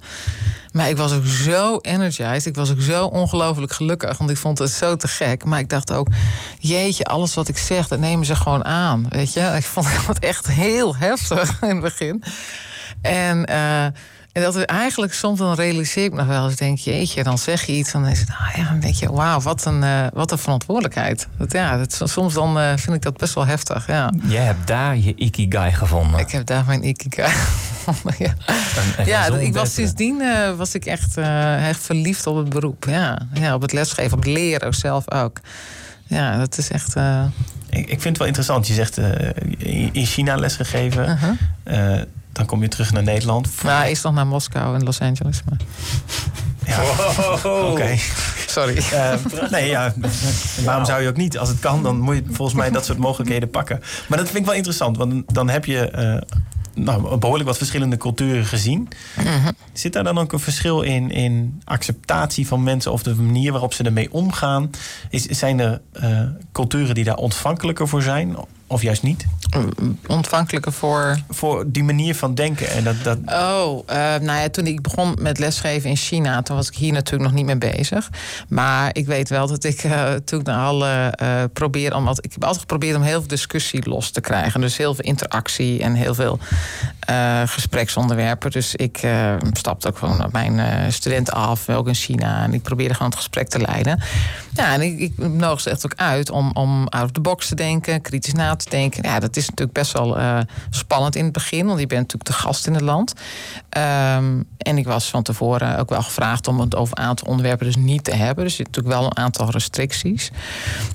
Maar 0.72 0.88
ik 0.88 0.96
was 0.96 1.12
ook 1.12 1.26
zo 1.26 1.78
energized. 1.78 2.46
Ik 2.46 2.54
was 2.54 2.70
ook 2.70 2.80
zo 2.80 3.04
ongelooflijk 3.04 3.72
gelukkig. 3.72 4.18
Want 4.18 4.30
ik 4.30 4.36
vond 4.36 4.58
het 4.58 4.70
zo 4.70 4.96
te 4.96 5.08
gek. 5.08 5.44
Maar 5.44 5.58
ik 5.58 5.68
dacht 5.68 5.92
ook, 5.92 6.08
jeetje, 6.58 7.04
alles 7.04 7.34
wat 7.34 7.48
ik 7.48 7.58
zeg, 7.58 7.88
dat 7.88 7.98
nemen 7.98 8.26
ze 8.26 8.36
gewoon 8.36 8.64
aan. 8.64 9.06
Weet 9.08 9.32
je? 9.32 9.52
Ik 9.56 9.64
vond 9.64 9.86
het 10.06 10.18
echt 10.18 10.46
heel 10.46 10.96
heftig 10.96 11.62
in 11.62 11.68
het 11.68 11.80
begin. 11.80 12.22
En... 13.02 13.50
Uh, 13.50 13.86
en 14.38 14.44
dat 14.44 14.56
is 14.56 14.64
eigenlijk 14.64 15.14
soms 15.14 15.38
dan 15.38 15.54
realiseer 15.54 16.04
ik 16.04 16.12
nog 16.12 16.26
wel 16.26 16.44
eens, 16.44 16.56
denk 16.56 16.78
je, 16.78 16.90
jeetje, 16.90 17.22
dan 17.22 17.38
zeg 17.38 17.64
je 17.64 17.72
iets, 17.72 17.92
dan 17.92 18.06
is 18.06 18.20
het, 18.20 18.28
ah 18.28 18.56
ja, 18.56 18.68
dan 18.68 18.80
denk 18.80 18.94
je, 18.94 19.12
wauw, 19.12 19.40
wat 19.40 19.64
een, 19.64 19.82
uh, 19.82 20.06
wat 20.12 20.32
een 20.32 20.38
verantwoordelijkheid. 20.38 21.28
Dat, 21.38 21.52
ja, 21.52 21.76
dat, 21.76 22.00
soms 22.04 22.34
dan 22.34 22.58
uh, 22.58 22.68
vind 22.76 22.96
ik 22.96 23.02
dat 23.02 23.16
best 23.16 23.34
wel 23.34 23.46
heftig. 23.46 23.86
Ja. 23.86 24.12
Jij 24.22 24.44
hebt 24.44 24.66
daar 24.66 24.96
je 24.96 25.14
ikigai 25.14 25.72
gevonden. 25.72 26.20
Ik 26.20 26.30
heb 26.30 26.46
daar 26.46 26.64
mijn 26.66 26.84
ikigai 26.84 27.30
gevonden. 27.84 28.14
Ja, 28.18 28.34
ja 29.04 29.26
ik 29.26 29.54
was 29.54 29.74
sindsdien 29.74 30.20
uh, 30.20 30.56
was 30.56 30.74
ik 30.74 30.84
echt, 30.84 31.16
echt 31.16 31.82
verliefd 31.82 32.26
op 32.26 32.36
het 32.36 32.48
beroep. 32.48 32.84
Ja. 32.88 33.18
ja, 33.32 33.54
op 33.54 33.62
het 33.62 33.72
lesgeven, 33.72 34.12
op 34.12 34.24
het 34.24 34.32
leren 34.32 34.74
zelf 34.74 35.10
ook. 35.12 35.40
Ja, 36.06 36.38
dat 36.38 36.58
is 36.58 36.70
echt. 36.70 36.94
Ik, 37.70 37.88
ik, 37.88 37.88
vind 37.88 38.04
het 38.04 38.18
wel 38.18 38.26
interessant. 38.26 38.66
Je 38.66 38.74
zegt 38.74 38.98
in 39.92 40.06
China 40.06 40.36
lesgegeven. 40.36 41.18
-huh 41.18 42.00
dan 42.38 42.46
kom 42.46 42.62
je 42.62 42.68
terug 42.68 42.92
naar 42.92 43.02
Nederland. 43.02 43.62
Nou, 43.62 43.78
hij 43.78 43.90
is 43.90 44.02
nog 44.02 44.14
naar 44.14 44.26
Moskou 44.26 44.74
en 44.74 44.84
Los 44.84 45.00
Angeles. 45.00 45.42
Maar... 45.48 45.58
Ja. 46.66 46.82
Oké. 47.70 47.96
Sorry. 48.46 48.76
Uh, 48.76 49.14
nee, 49.50 49.68
ja. 49.68 49.94
Waarom 50.64 50.84
zou 50.84 51.02
je 51.02 51.08
ook 51.08 51.16
niet? 51.16 51.38
Als 51.38 51.48
het 51.48 51.58
kan, 51.58 51.82
dan 51.82 52.00
moet 52.00 52.14
je 52.14 52.22
volgens 52.30 52.56
mij 52.58 52.70
dat 52.70 52.84
soort 52.84 52.98
mogelijkheden 52.98 53.50
pakken. 53.50 53.80
Maar 54.08 54.18
dat 54.18 54.26
vind 54.26 54.38
ik 54.38 54.44
wel 54.44 54.54
interessant, 54.54 54.96
want 54.96 55.34
dan 55.34 55.48
heb 55.48 55.64
je 55.64 55.92
uh, 56.74 56.84
nou, 56.84 57.16
behoorlijk 57.16 57.48
wat 57.48 57.56
verschillende 57.56 57.96
culturen 57.96 58.44
gezien. 58.44 58.88
Mhm. 59.16 59.50
Zit 59.72 59.92
daar 59.92 60.04
dan 60.04 60.18
ook 60.18 60.32
een 60.32 60.40
verschil 60.40 60.82
in, 60.82 61.10
in 61.10 61.62
acceptatie 61.64 62.46
van 62.46 62.62
mensen 62.62 62.92
of 62.92 63.02
de 63.02 63.14
manier 63.14 63.52
waarop 63.52 63.72
ze 63.72 63.82
ermee 63.84 64.12
omgaan? 64.12 64.70
Is, 65.10 65.24
zijn 65.24 65.60
er 65.60 65.80
uh, 66.02 66.20
culturen 66.52 66.94
die 66.94 67.04
daar 67.04 67.16
ontvankelijker 67.16 67.88
voor 67.88 68.02
zijn? 68.02 68.36
Of 68.70 68.82
juist 68.82 69.02
niet? 69.02 69.26
Ontvankelijker 70.06 70.72
voor. 70.72 71.18
Voor 71.28 71.64
die 71.66 71.84
manier 71.84 72.14
van 72.14 72.34
denken. 72.34 72.70
En 72.70 72.84
dat, 72.84 72.94
dat... 73.02 73.18
Oh, 73.26 73.82
uh, 73.90 73.96
nou 73.96 74.40
ja, 74.40 74.48
toen 74.48 74.66
ik 74.66 74.82
begon 74.82 75.16
met 75.20 75.38
lesgeven 75.38 75.90
in 75.90 75.96
China, 75.96 76.42
toen 76.42 76.56
was 76.56 76.68
ik 76.68 76.74
hier 76.74 76.92
natuurlijk 76.92 77.30
nog 77.30 77.32
niet 77.32 77.46
mee 77.46 77.72
bezig. 77.72 78.10
Maar 78.48 78.90
ik 78.92 79.06
weet 79.06 79.28
wel 79.28 79.46
dat 79.46 79.64
ik 79.64 79.84
uh, 79.84 80.12
toen 80.12 80.44
al 80.44 80.86
uh, 80.86 81.08
probeer 81.52 81.94
om. 81.94 82.08
Ik 82.08 82.32
heb 82.32 82.42
altijd 82.42 82.60
geprobeerd 82.60 82.96
om 82.96 83.02
heel 83.02 83.18
veel 83.18 83.28
discussie 83.28 83.88
los 83.88 84.10
te 84.10 84.20
krijgen. 84.20 84.60
Dus 84.60 84.76
heel 84.76 84.94
veel 84.94 85.04
interactie 85.04 85.82
en 85.82 85.94
heel 85.94 86.14
veel 86.14 86.38
gespreksonderwerpen. 87.44 88.50
Dus 88.50 88.74
ik 88.74 89.00
stapte 89.52 89.88
ook 89.88 89.98
gewoon 89.98 90.24
op 90.24 90.32
mijn 90.32 90.92
studenten 90.92 91.34
af, 91.34 91.68
ook 91.68 91.88
in 91.88 91.94
China. 91.94 92.42
En 92.42 92.54
ik 92.54 92.62
probeerde 92.62 92.94
gewoon 92.94 93.10
het 93.10 93.18
gesprek 93.18 93.48
te 93.48 93.58
leiden. 93.58 94.02
Ja, 94.58 94.72
en 94.72 94.80
ik, 94.80 94.98
ik 94.98 95.18
nodig 95.18 95.60
ze 95.60 95.70
echt 95.70 95.84
ook 95.84 95.94
uit 95.96 96.30
om, 96.30 96.50
om 96.52 96.88
out 96.88 97.04
of 97.04 97.10
the 97.10 97.20
box 97.20 97.48
te 97.48 97.54
denken, 97.54 98.00
kritisch 98.00 98.32
na 98.32 98.56
te 98.56 98.70
denken. 98.70 99.02
Ja, 99.02 99.18
dat 99.18 99.36
is 99.36 99.48
natuurlijk 99.48 99.78
best 99.78 99.92
wel 99.92 100.18
uh, 100.18 100.40
spannend 100.70 101.16
in 101.16 101.24
het 101.24 101.32
begin, 101.32 101.66
want 101.66 101.80
je 101.80 101.86
bent 101.86 102.00
natuurlijk 102.00 102.30
de 102.30 102.46
gast 102.46 102.66
in 102.66 102.72
het 102.72 102.82
land. 102.82 103.12
Um, 103.76 104.44
en 104.58 104.78
ik 104.78 104.86
was 104.86 105.10
van 105.10 105.22
tevoren 105.22 105.78
ook 105.78 105.88
wel 105.88 106.02
gevraagd 106.02 106.48
om 106.48 106.60
het 106.60 106.76
over 106.76 106.98
een 106.98 107.04
aantal 107.04 107.28
onderwerpen 107.28 107.66
dus 107.66 107.76
niet 107.76 108.04
te 108.04 108.14
hebben. 108.14 108.44
Dus 108.44 108.52
er 108.52 108.64
zit 108.64 108.66
natuurlijk 108.66 108.94
wel 108.94 109.04
een 109.04 109.16
aantal 109.16 109.50
restricties. 109.50 110.30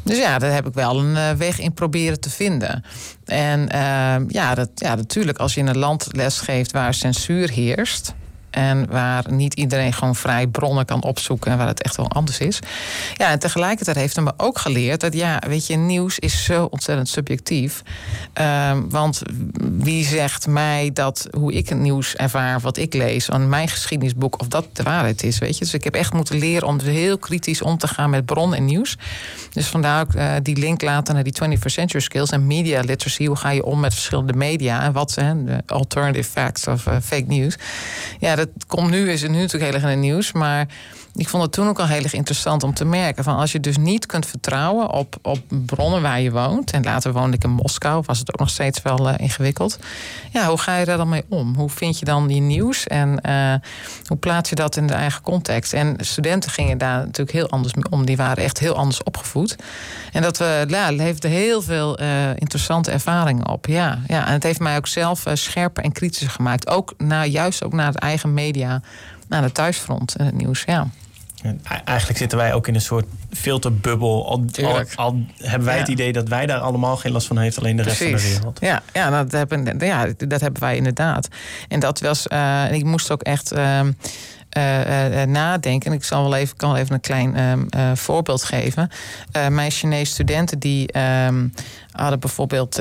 Dus 0.03 0.17
ja, 0.17 0.39
daar 0.39 0.53
heb 0.53 0.67
ik 0.67 0.73
wel 0.73 0.99
een 0.99 1.15
uh, 1.15 1.31
weg 1.31 1.59
in 1.59 1.73
proberen 1.73 2.19
te 2.19 2.29
vinden. 2.29 2.83
En 3.25 3.59
uh, 3.59 4.15
ja, 4.27 4.55
dat, 4.55 4.69
ja, 4.75 4.95
natuurlijk, 4.95 5.37
als 5.37 5.53
je 5.53 5.59
in 5.59 5.67
een 5.67 5.77
land 5.77 6.07
lesgeeft 6.11 6.71
waar 6.71 6.93
censuur 6.93 7.49
heerst 7.49 8.13
en 8.53 8.87
waar 8.89 9.23
niet 9.29 9.53
iedereen 9.53 9.93
gewoon 9.93 10.15
vrij 10.15 10.47
bronnen 10.47 10.85
kan 10.85 11.03
opzoeken 11.03 11.51
en 11.51 11.57
waar 11.57 11.67
het 11.67 11.81
echt 11.81 11.95
wel 11.95 12.09
anders 12.09 12.37
is. 12.37 12.59
Ja, 13.13 13.29
en 13.29 13.39
tegelijkertijd 13.39 13.97
heeft 13.97 14.15
hij 14.15 14.23
me 14.23 14.33
ook 14.37 14.57
geleerd 14.57 15.01
dat 15.01 15.13
ja, 15.13 15.41
weet 15.47 15.67
je, 15.67 15.75
nieuws 15.75 16.19
is 16.19 16.43
zo 16.43 16.67
ontzettend 16.71 17.09
subjectief. 17.09 17.81
Uh, 18.39 18.71
want 18.89 19.21
wie 19.77 20.05
zegt 20.05 20.47
mij 20.47 20.89
dat 20.93 21.27
hoe 21.31 21.53
ik 21.53 21.69
het 21.69 21.77
nieuws 21.77 22.15
ervaar, 22.15 22.59
wat 22.59 22.77
ik 22.77 22.93
lees, 22.93 23.29
aan 23.29 23.49
mijn 23.49 23.67
geschiedenisboek, 23.67 24.39
of 24.39 24.47
dat 24.47 24.65
de 24.73 24.83
waarheid 24.83 25.23
is, 25.23 25.37
weet 25.37 25.57
je. 25.57 25.63
Dus 25.63 25.73
ik 25.73 25.83
heb 25.83 25.95
echt 25.95 26.13
moeten 26.13 26.37
leren 26.37 26.67
om 26.67 26.79
heel 26.79 27.17
kritisch 27.17 27.61
om 27.61 27.77
te 27.77 27.87
gaan 27.87 28.09
met 28.09 28.25
bron 28.25 28.53
en 28.53 28.65
nieuws. 28.65 28.97
Dus 29.53 29.67
vandaar 29.67 30.01
ook 30.01 30.13
uh, 30.13 30.31
die 30.41 30.57
link 30.57 30.81
laten 30.81 31.13
naar 31.13 31.23
die 31.23 31.33
21st 31.43 31.65
century 31.65 32.03
skills 32.03 32.29
en 32.29 32.47
media 32.47 32.79
literacy. 32.79 33.25
Hoe 33.25 33.35
ga 33.35 33.49
je 33.49 33.65
om 33.65 33.79
met 33.79 33.93
verschillende 33.93 34.33
media 34.33 34.83
en 34.83 34.91
wat 34.91 35.11
zijn 35.11 35.45
de 35.45 35.63
alternative 35.65 36.29
facts 36.29 36.67
of 36.67 36.85
uh, 36.85 36.95
fake 37.03 37.25
news. 37.27 37.55
Ja, 38.19 38.35
het 38.43 38.65
komt 38.65 38.89
nu, 38.89 39.11
is 39.11 39.21
het 39.21 39.31
nu 39.31 39.37
natuurlijk 39.37 39.63
heel 39.63 39.73
erg 39.73 39.83
in 39.83 39.89
het 39.89 39.99
nieuws. 39.99 40.31
Maar 40.31 40.67
ik 41.15 41.29
vond 41.29 41.43
het 41.43 41.51
toen 41.51 41.67
ook 41.67 41.79
al 41.79 41.87
heel 41.87 42.03
erg 42.03 42.13
interessant 42.13 42.63
om 42.63 42.73
te 42.73 42.85
merken. 42.85 43.23
Van 43.23 43.37
als 43.37 43.51
je 43.51 43.59
dus 43.59 43.77
niet 43.77 44.05
kunt 44.05 44.25
vertrouwen 44.25 44.89
op, 44.89 45.15
op 45.21 45.39
bronnen 45.47 46.01
waar 46.01 46.21
je 46.21 46.31
woont. 46.31 46.71
En 46.71 46.83
later 46.83 47.13
woonde 47.13 47.35
ik 47.35 47.43
in 47.43 47.49
Moskou, 47.49 48.03
was 48.05 48.19
het 48.19 48.33
ook 48.33 48.39
nog 48.39 48.49
steeds 48.49 48.81
wel 48.81 49.09
uh, 49.09 49.13
ingewikkeld. 49.17 49.79
Ja, 50.31 50.47
hoe 50.47 50.57
ga 50.57 50.77
je 50.77 50.85
daar 50.85 50.97
dan 50.97 51.09
mee 51.09 51.23
om? 51.29 51.55
Hoe 51.55 51.69
vind 51.69 51.99
je 51.99 52.05
dan 52.05 52.27
die 52.27 52.41
nieuws? 52.41 52.87
En 52.87 53.19
uh, 53.25 53.53
hoe 54.05 54.17
plaats 54.17 54.49
je 54.49 54.55
dat 54.55 54.75
in 54.75 54.87
de 54.87 54.93
eigen 54.93 55.21
context? 55.21 55.73
En 55.73 55.95
studenten 55.99 56.51
gingen 56.51 56.77
daar 56.77 56.97
natuurlijk 56.97 57.31
heel 57.31 57.49
anders 57.49 57.73
mee 57.73 57.89
om. 57.89 58.05
Die 58.05 58.17
waren 58.17 58.43
echt 58.43 58.59
heel 58.59 58.75
anders 58.75 59.03
opgevoed. 59.03 59.55
En 60.11 60.21
dat 60.21 60.37
we, 60.37 60.65
ja, 60.67 60.91
leverde 60.91 61.27
heel 61.27 61.61
veel 61.61 62.01
uh, 62.01 62.29
interessante 62.29 62.91
ervaringen 62.91 63.49
op. 63.49 63.65
Ja, 63.65 63.99
ja, 64.07 64.27
en 64.27 64.33
het 64.33 64.43
heeft 64.43 64.59
mij 64.59 64.77
ook 64.77 64.87
zelf 64.87 65.23
scherper 65.33 65.83
en 65.83 65.91
kritischer 65.91 66.29
gemaakt. 66.29 66.67
Ook 66.67 66.93
naar, 66.97 67.27
juist 67.27 67.63
ook 67.63 67.73
naar 67.73 67.87
het 67.87 67.99
eigen 67.99 68.33
media, 68.33 68.81
naar 69.27 69.41
de 69.41 69.51
thuisfront 69.51 70.15
en 70.15 70.25
het 70.25 70.35
nieuws. 70.35 70.63
Ja. 70.65 70.87
Eigenlijk 71.85 72.19
zitten 72.19 72.37
wij 72.37 72.53
ook 72.53 72.67
in 72.67 72.75
een 72.75 72.81
soort 72.81 73.05
filterbubbel. 73.31 74.29
Al, 74.29 74.45
al, 74.95 75.19
hebben 75.37 75.67
wij 75.67 75.77
het 75.77 75.87
idee 75.87 76.13
dat 76.13 76.27
wij 76.27 76.45
daar 76.45 76.59
allemaal 76.59 76.97
geen 76.97 77.11
last 77.11 77.27
van 77.27 77.37
heeft, 77.37 77.57
alleen 77.57 77.75
de 77.75 77.83
rest 77.83 77.97
van 77.97 78.11
de 78.11 78.21
wereld. 78.21 78.59
Ja, 78.61 78.81
ja, 78.93 79.09
dat, 79.23 79.31
hebben, 79.31 79.79
ja 79.79 80.07
dat 80.17 80.41
hebben 80.41 80.61
wij 80.61 80.75
inderdaad. 80.75 81.27
En 81.67 81.79
dat 81.79 81.99
was, 81.99 82.27
uh, 82.27 82.71
ik 82.71 82.83
moest 82.83 83.11
ook 83.11 83.21
echt. 83.21 83.53
Uh, 83.53 83.79
uh, 84.57 85.23
nadenken. 85.23 85.91
Ik 85.91 86.03
zal 86.03 86.23
wel 86.23 86.35
even, 86.35 86.55
kan 86.55 86.71
wel 86.71 86.79
even 86.79 86.93
een 86.93 87.01
klein 87.01 87.35
uh, 87.75 87.91
voorbeeld 87.93 88.43
geven. 88.43 88.89
mijn 89.49 89.71
Chinese 89.71 90.11
studenten 90.11 90.59
die 90.59 90.91
ehm, 90.91 91.47
hadden 91.91 92.19
bijvoorbeeld, 92.19 92.75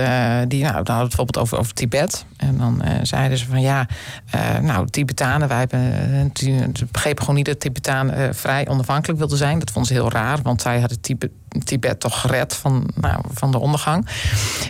die 0.49 0.63
nou, 0.63 0.75
hadden 0.75 0.85
bijvoorbeeld 0.85 1.39
over, 1.39 1.59
over 1.59 1.75
Tibet. 1.75 2.25
En 2.37 2.59
dan 2.59 2.83
zeiden 3.03 3.39
ze 3.39 3.47
van 3.47 3.61
ja, 3.61 3.87
nou, 4.61 4.87
Tibetanen, 4.87 5.49
wij 5.49 5.59
hebben 5.59 6.33
begrepen 6.91 7.21
gewoon 7.21 7.37
niet 7.37 7.47
dat 7.47 7.61
Tibetanen 7.61 8.35
vrij 8.35 8.69
onafhankelijk 8.69 9.19
wilden 9.19 9.39
zijn. 9.39 9.59
Dat 9.59 9.71
vonden 9.71 9.95
ze 9.95 10.01
heel 10.01 10.11
raar, 10.11 10.39
want 10.43 10.63
zij 10.63 10.81
hadden 10.81 11.01
Tibet, 11.01 11.31
Tibet 11.65 12.01
toch 12.01 12.21
gered 12.21 12.55
van, 12.55 12.91
nou, 12.95 13.25
van 13.33 13.51
de 13.51 13.59
ondergang. 13.59 14.07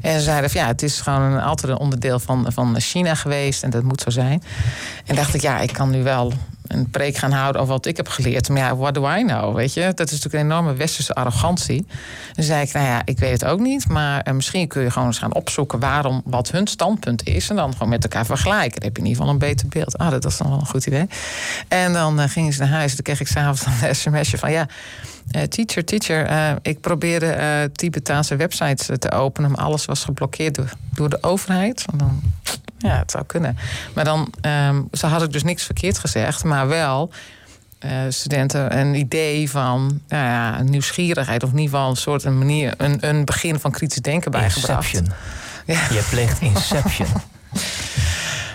En 0.03 0.19
ze 0.19 0.21
zeiden 0.21 0.51
van 0.51 0.61
ja, 0.61 0.67
het 0.67 0.83
is 0.83 1.01
gewoon 1.01 1.43
altijd 1.43 1.73
een 1.73 1.79
onderdeel 1.79 2.19
van, 2.19 2.47
van 2.49 2.81
China 2.81 3.15
geweest 3.15 3.63
en 3.63 3.71
dat 3.71 3.83
moet 3.83 4.01
zo 4.01 4.11
zijn. 4.11 4.43
En 5.07 5.17
dacht 5.17 5.35
ik, 5.35 5.41
ja, 5.41 5.61
ik 5.61 5.73
kan 5.73 5.91
nu 5.91 6.03
wel 6.03 6.33
een 6.73 6.91
preek 6.91 7.17
gaan 7.17 7.33
houden 7.33 7.61
over 7.61 7.75
wat 7.75 7.87
ik 7.87 7.97
heb 7.97 8.09
geleerd. 8.09 8.49
Maar 8.49 8.59
ja, 8.59 8.77
what 8.77 8.95
do 8.95 9.11
I 9.11 9.25
know, 9.25 9.55
weet 9.55 9.75
je? 9.75 9.93
Dat 9.95 10.07
is 10.07 10.13
natuurlijk 10.13 10.45
een 10.45 10.51
enorme 10.51 10.75
westerse 10.75 11.15
arrogantie. 11.15 11.87
Dan 12.33 12.45
zei 12.45 12.63
ik, 12.63 12.73
nou 12.73 12.87
ja, 12.87 13.03
ik 13.05 13.19
weet 13.19 13.33
het 13.33 13.45
ook 13.45 13.61
niet. 13.61 13.89
Maar 13.89 14.21
eh, 14.21 14.35
misschien 14.35 14.69
kun 14.69 14.83
je 14.83 14.91
gewoon 14.91 15.09
eens 15.09 15.19
gaan 15.19 15.35
opzoeken 15.35 15.79
waarom, 15.79 16.23
wat 16.25 16.51
hun 16.51 16.67
standpunt 16.67 17.27
is. 17.27 17.51
En 17.51 17.57
dan 17.57 17.73
gewoon 17.73 17.89
met 17.89 18.03
elkaar 18.03 18.27
vergelijken. 18.27 18.81
Dan 18.81 18.83
heb 18.83 18.97
je 18.97 19.03
in 19.03 19.09
ieder 19.09 19.23
geval 19.23 19.33
een 19.33 19.39
beter 19.39 19.69
beeld. 19.69 19.99
Ah, 19.99 20.11
dat 20.11 20.25
is 20.25 20.37
dan 20.37 20.49
wel 20.49 20.59
een 20.59 20.67
goed 20.67 20.87
idee. 20.87 21.07
En 21.69 21.93
dan 21.93 22.21
uh, 22.21 22.29
gingen 22.29 22.53
ze 22.53 22.61
naar 22.61 22.69
huis. 22.69 22.93
Dan 22.93 23.03
kreeg 23.03 23.21
ik 23.21 23.29
s'avonds 23.29 23.67
een 23.67 23.95
sms'je 23.97 24.39
van 24.39 24.53
ja. 24.53 24.69
Uh, 25.37 25.43
teacher, 25.43 25.85
teacher, 25.85 26.59
ik 26.63 26.81
probeerde 26.81 27.71
Tibetaanse 27.73 28.37
websites 28.37 28.99
te 28.99 29.13
openen, 29.13 29.51
maar 29.51 29.65
alles 29.65 29.85
was 29.85 30.05
geblokkeerd 30.05 30.55
door, 30.55 30.73
door 30.95 31.09
de 31.09 31.19
overheid. 31.23 31.85
En 31.93 31.99
dan 31.99 32.23
ja, 32.83 32.99
het 32.99 33.11
zou 33.11 33.25
kunnen. 33.25 33.57
Maar 33.95 34.05
dan, 34.05 34.33
um, 34.47 34.89
ze 34.93 35.07
had 35.07 35.23
ik 35.23 35.33
dus 35.33 35.43
niks 35.43 35.65
verkeerd 35.65 35.99
gezegd, 35.99 36.45
maar 36.45 36.69
wel 36.69 37.11
uh, 37.85 37.91
studenten 38.09 38.79
een 38.79 38.95
idee 38.95 39.51
van 39.51 40.01
nou 40.09 40.25
ja, 40.25 40.63
nieuwsgierigheid, 40.63 41.43
of 41.43 41.51
in 41.51 41.59
ieder 41.59 41.75
geval 41.75 41.91
een 41.91 41.97
soort 41.97 42.25
een 42.25 42.39
manier, 42.39 42.75
een, 42.77 43.09
een 43.09 43.25
begin 43.25 43.61
van 43.61 43.71
kritisch 43.71 44.03
denken 44.03 44.31
bijgebracht. 44.31 44.95
Inception. 44.95 45.17
Ja. 45.67 45.81
Je 45.91 46.07
pleegt 46.11 46.41
Inception. 46.55 47.09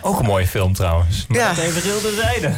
Ook 0.02 0.20
een 0.20 0.26
mooie 0.26 0.48
film 0.48 0.74
trouwens. 0.74 1.26
Maar 1.28 1.38
ja. 1.38 1.52
even 1.52 1.82
heel 1.82 2.02
de 2.02 2.20
zijde. 2.22 2.54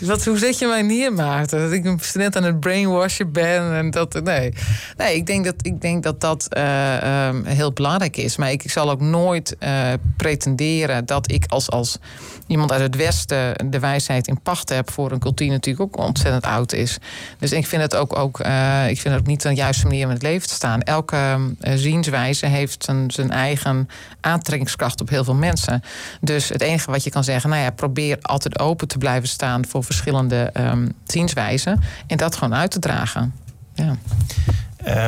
Wat, 0.00 0.24
hoe 0.24 0.38
zet 0.38 0.58
je 0.58 0.66
mij 0.66 0.82
neer, 0.82 1.12
Maarten? 1.12 1.60
Dat 1.60 1.72
ik 1.72 1.84
een 1.84 1.98
student 2.00 2.36
aan 2.36 2.42
het 2.42 2.60
brainwashen 2.60 3.32
ben. 3.32 3.72
En 3.72 3.90
dat, 3.90 4.22
nee. 4.22 4.52
nee, 4.96 5.16
ik 5.16 5.26
denk 5.26 5.44
dat 5.44 5.54
ik 5.62 5.80
denk 5.80 6.02
dat, 6.02 6.20
dat 6.20 6.46
uh, 6.56 7.26
um, 7.28 7.44
heel 7.44 7.72
belangrijk 7.72 8.16
is. 8.16 8.36
Maar 8.36 8.50
ik, 8.50 8.64
ik 8.64 8.70
zal 8.70 8.90
ook 8.90 9.00
nooit 9.00 9.56
uh, 9.60 9.92
pretenderen 10.16 11.06
dat 11.06 11.32
ik 11.32 11.44
als, 11.46 11.70
als 11.70 11.98
iemand 12.46 12.72
uit 12.72 12.80
het 12.80 12.96
Westen 12.96 13.70
de 13.70 13.78
wijsheid 13.78 14.26
in 14.26 14.40
pacht 14.40 14.68
heb 14.68 14.90
voor 14.90 15.12
een 15.12 15.18
cultuur 15.18 15.48
natuurlijk 15.48 15.96
ook 15.96 16.06
ontzettend 16.06 16.44
oud 16.44 16.72
is. 16.72 16.98
Dus 17.38 17.52
ik 17.52 17.66
vind 17.66 17.82
het 17.82 17.96
ook, 17.96 18.18
ook, 18.18 18.40
uh, 18.40 18.88
ik 18.88 19.00
vind 19.00 19.14
het 19.14 19.22
ook 19.22 19.28
niet 19.28 19.44
een 19.44 19.54
juiste 19.54 19.86
manier 19.86 20.04
om 20.04 20.12
het 20.12 20.22
leven 20.22 20.48
te 20.48 20.54
staan. 20.54 20.82
Elke 20.82 21.38
zienswijze 21.60 22.46
heeft 22.46 22.84
zijn, 22.84 23.10
zijn 23.10 23.30
eigen 23.30 23.88
aantrekkingskracht 24.20 25.00
op 25.00 25.08
heel 25.08 25.24
veel 25.24 25.34
mensen. 25.34 25.82
Dus 26.20 26.48
het 26.48 26.60
enige 26.60 26.90
wat 26.90 27.04
je 27.04 27.10
kan 27.10 27.24
zeggen, 27.24 27.50
nou 27.50 27.62
ja, 27.62 27.70
probeer 27.70 28.18
altijd 28.20 28.58
open 28.58 28.88
te 28.88 28.98
blijven 28.98 29.28
staan 29.28 29.66
voor 29.70 29.84
verschillende 29.84 30.50
um, 30.56 30.92
zienswijzen. 31.04 31.80
En 32.06 32.16
dat 32.16 32.36
gewoon 32.36 32.54
uit 32.54 32.70
te 32.70 32.78
dragen. 32.78 33.34
Ja. 33.74 33.96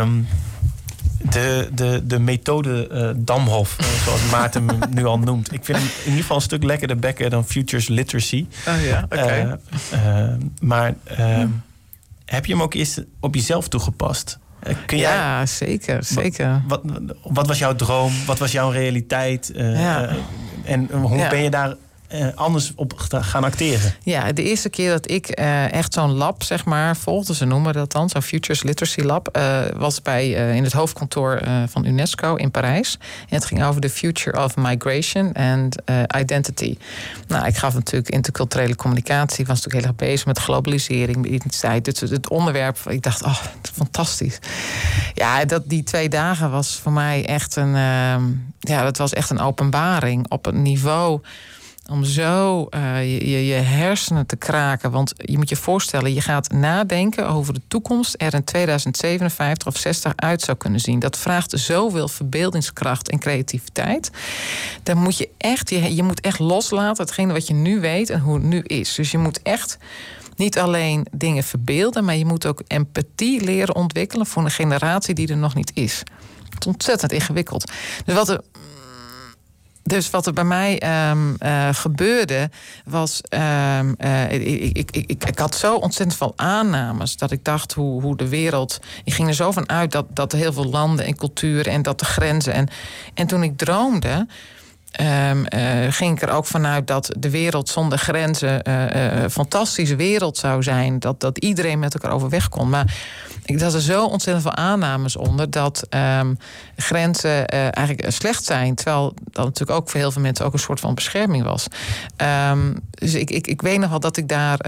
Um, 0.00 0.26
de, 1.30 1.68
de, 1.74 2.02
de 2.04 2.18
methode 2.18 2.88
uh, 2.92 3.10
Damhof, 3.16 3.76
uh, 3.80 3.86
zoals 4.04 4.30
Maarten 4.30 4.68
hem 4.68 4.78
nu 4.90 5.04
al 5.04 5.18
noemt. 5.18 5.52
Ik 5.52 5.64
vind 5.64 5.78
hem 5.78 5.86
in 5.86 6.04
ieder 6.04 6.20
geval 6.20 6.36
een 6.36 6.42
stuk 6.42 6.62
lekkerder 6.62 6.98
bekken 6.98 7.30
dan 7.30 7.44
Futures 7.44 7.88
Literacy. 7.88 8.46
Oh 8.68 8.84
ja, 8.84 9.02
oké. 9.04 9.22
Okay. 9.22 9.58
Uh, 9.94 10.34
maar 10.60 10.94
hmm. 11.16 11.62
heb 12.24 12.46
je 12.46 12.52
hem 12.52 12.62
ook 12.62 12.74
eerst 12.74 13.04
op 13.20 13.34
jezelf 13.34 13.68
toegepast? 13.68 14.38
Kun 14.86 14.98
ja, 14.98 15.36
jij, 15.36 15.46
zeker, 15.46 16.04
zeker. 16.04 16.62
Wat, 16.68 16.80
wat, 16.84 17.16
wat, 17.22 17.46
was 17.46 17.58
jouw 17.58 17.74
droom? 17.74 18.12
Wat 18.26 18.38
was 18.38 18.52
jouw 18.52 18.70
realiteit? 18.70 19.50
Ja. 19.54 20.08
en 20.64 20.88
hoe 20.90 21.16
ja. 21.16 21.28
ben 21.28 21.42
je 21.42 21.50
daar 21.50 21.74
uh, 22.14 22.26
anders 22.34 22.72
op 22.76 22.92
gaan 22.96 23.44
acteren? 23.44 23.94
Ja, 24.02 24.32
de 24.32 24.42
eerste 24.42 24.68
keer 24.68 24.90
dat 24.90 25.10
ik 25.10 25.40
uh, 25.40 25.72
echt 25.72 25.94
zo'n 25.94 26.12
lab, 26.12 26.42
zeg 26.42 26.64
maar, 26.64 26.96
volgde, 26.96 27.34
ze 27.34 27.44
noemen 27.44 27.72
dat 27.72 27.92
dan, 27.92 28.08
zo'n 28.08 28.22
Futures 28.22 28.62
Literacy 28.62 29.00
Lab, 29.00 29.36
uh, 29.36 29.60
was 29.76 30.02
bij, 30.02 30.30
in 30.30 30.64
het 30.64 30.72
hoofdkantoor 30.72 31.40
van 31.68 31.84
UNESCO 31.84 32.34
in 32.34 32.50
Parijs. 32.50 32.98
En 33.28 33.36
het 33.36 33.44
ging 33.44 33.64
over 33.64 33.80
de 33.80 33.90
future 33.90 34.44
of 34.44 34.56
migration 34.56 35.32
and 35.32 35.76
identity. 36.18 36.76
Nou, 37.28 37.46
ik 37.46 37.56
gaf 37.56 37.74
natuurlijk 37.74 38.10
interculturele 38.10 38.76
communicatie, 38.76 39.46
was 39.46 39.56
natuurlijk 39.56 39.84
heel 39.84 39.94
erg 39.98 40.10
bezig 40.10 40.26
met 40.26 40.38
globalisering, 40.38 41.26
identiteit. 41.26 41.84
Dus 41.84 42.10
het 42.10 42.28
onderwerp, 42.28 42.78
ik 42.88 43.02
dacht, 43.02 43.24
oh, 43.24 43.38
fantastisch. 43.72 44.38
Ja, 45.14 45.44
dat, 45.44 45.62
die 45.68 45.82
twee 45.82 46.08
dagen 46.08 46.50
was 46.50 46.80
voor 46.82 46.92
mij 46.92 47.26
echt 47.26 47.56
een, 47.56 47.74
ja, 48.60 48.82
dat 48.82 48.96
was 48.96 49.12
echt 49.12 49.30
een 49.30 49.40
openbaring 49.40 50.26
op 50.28 50.46
een 50.46 50.62
niveau 50.62 51.20
om 51.91 52.05
zo 52.05 52.66
uh, 52.70 53.18
je, 53.20 53.47
je, 53.47 53.53
hersenen 53.55 54.26
te 54.26 54.37
kraken. 54.37 54.91
Want 54.91 55.12
je 55.16 55.39
moet 55.39 55.49
je 55.49 55.57
voorstellen, 55.57 56.14
je 56.14 56.20
gaat 56.20 56.53
nadenken 56.53 57.28
over 57.28 57.55
de 57.55 57.61
toekomst 57.68 58.14
er 58.18 58.35
in 58.35 58.45
2057 58.45 59.66
of 59.68 59.76
60 59.76 60.12
uit 60.16 60.41
zou 60.41 60.57
kunnen 60.57 60.80
zien. 60.80 60.99
Dat 60.99 61.18
vraagt 61.18 61.53
zoveel 61.55 62.09
verbeeldingskracht 62.09 63.09
en 63.09 63.18
creativiteit. 63.18 64.11
Dan 64.83 64.97
moet 64.97 65.18
je 65.18 65.28
echt, 65.39 65.70
je, 65.70 65.95
je 65.95 66.03
moet 66.03 66.20
echt 66.20 66.39
loslaten 66.39 67.05
hetgene 67.05 67.33
wat 67.33 67.47
je 67.47 67.55
nu 67.55 67.80
weet 67.80 68.11
en 68.11 68.20
hoe 68.20 68.35
het 68.35 68.45
nu 68.45 68.61
is. 68.61 68.95
Dus 68.95 69.11
je 69.11 69.18
moet 69.18 69.43
echt 69.43 69.78
niet 70.37 70.59
alleen 70.59 71.07
dingen 71.12 71.45
verbeelden, 71.45 72.05
maar 72.05 72.16
je 72.16 72.26
moet 72.26 72.47
ook 72.47 72.62
empathie 72.66 73.45
leren 73.45 73.74
ontwikkelen 73.74 74.26
voor 74.26 74.45
een 74.45 74.51
generatie 74.51 75.14
die 75.14 75.28
er 75.28 75.37
nog 75.37 75.55
niet 75.55 75.70
is. 75.74 75.99
Het 76.45 76.61
is 76.61 76.66
ontzettend 76.66 77.12
ingewikkeld. 77.12 77.72
Dus 78.05 78.14
wat 78.14 78.28
er 78.28 78.41
dus 79.83 80.11
wat 80.11 80.26
er 80.26 80.33
bij 80.33 80.45
mij 80.45 80.83
um, 81.11 81.37
uh, 81.39 81.68
gebeurde, 81.72 82.51
was. 82.85 83.20
Um, 83.78 83.95
ik, 84.28 84.76
ik, 84.76 84.91
ik, 84.91 85.24
ik, 85.24 85.39
had 85.39 85.55
zo 85.55 85.74
ontzettend 85.74 86.18
veel 86.18 86.33
aannames. 86.37 87.16
dat 87.16 87.30
ik 87.30 87.45
dacht 87.45 87.72
hoe, 87.72 88.03
hoe 88.03 88.16
de 88.16 88.28
wereld. 88.28 88.80
Ik 89.05 89.14
ging 89.14 89.28
er 89.28 89.35
zo 89.35 89.51
van 89.51 89.68
uit 89.68 89.93
dat, 89.93 90.07
dat 90.11 90.33
er 90.33 90.39
heel 90.39 90.53
veel 90.53 90.68
landen 90.68 91.05
en 91.05 91.16
culturen. 91.16 91.72
en 91.72 91.83
dat 91.83 91.99
de 91.99 92.05
grenzen. 92.05 92.53
En, 92.53 92.68
en 93.14 93.26
toen 93.26 93.43
ik 93.43 93.59
droomde. 93.59 94.26
Um, 95.01 95.45
uh, 95.55 95.93
ging 95.93 96.16
ik 96.16 96.22
er 96.22 96.34
ook 96.34 96.47
vanuit 96.47 96.86
dat 96.86 97.14
de 97.18 97.30
wereld 97.30 97.68
zonder 97.68 97.99
grenzen 97.99 98.70
een 99.22 99.30
fantastische 99.30 99.97
wereld 99.97 100.36
zou 100.36 100.62
zijn. 100.62 100.99
Dat, 100.99 101.20
dat 101.20 101.38
iedereen 101.38 101.78
met 101.78 101.95
elkaar 101.95 102.12
overweg 102.12 102.49
kon. 102.49 102.68
Maar 102.68 102.95
ik 103.45 103.61
had 103.61 103.74
er 103.74 103.80
zo 103.80 104.07
ontzettend 104.07 104.47
veel 104.47 104.64
aannames 104.64 105.16
onder 105.16 105.51
dat 105.51 105.86
um, 106.20 106.38
grenzen 106.76 107.47
eigenlijk 107.49 108.11
slecht 108.11 108.45
zijn. 108.45 108.74
Terwijl 108.74 109.14
dat 109.30 109.45
natuurlijk 109.45 109.78
ook 109.78 109.90
voor 109.90 110.01
heel 110.01 110.12
veel 110.12 110.22
mensen 110.22 110.45
ook 110.45 110.53
een 110.53 110.59
soort 110.59 110.80
van 110.80 110.95
bescherming 110.95 111.45
was. 111.45 111.66
Um, 112.51 112.74
dus 112.90 113.14
ik, 113.14 113.30
ik, 113.30 113.47
ik 113.47 113.62
weet 113.62 113.78
nog 113.78 113.90
wel 113.90 114.01
dat 114.01 114.16
ik 114.16 114.28
daar 114.28 114.59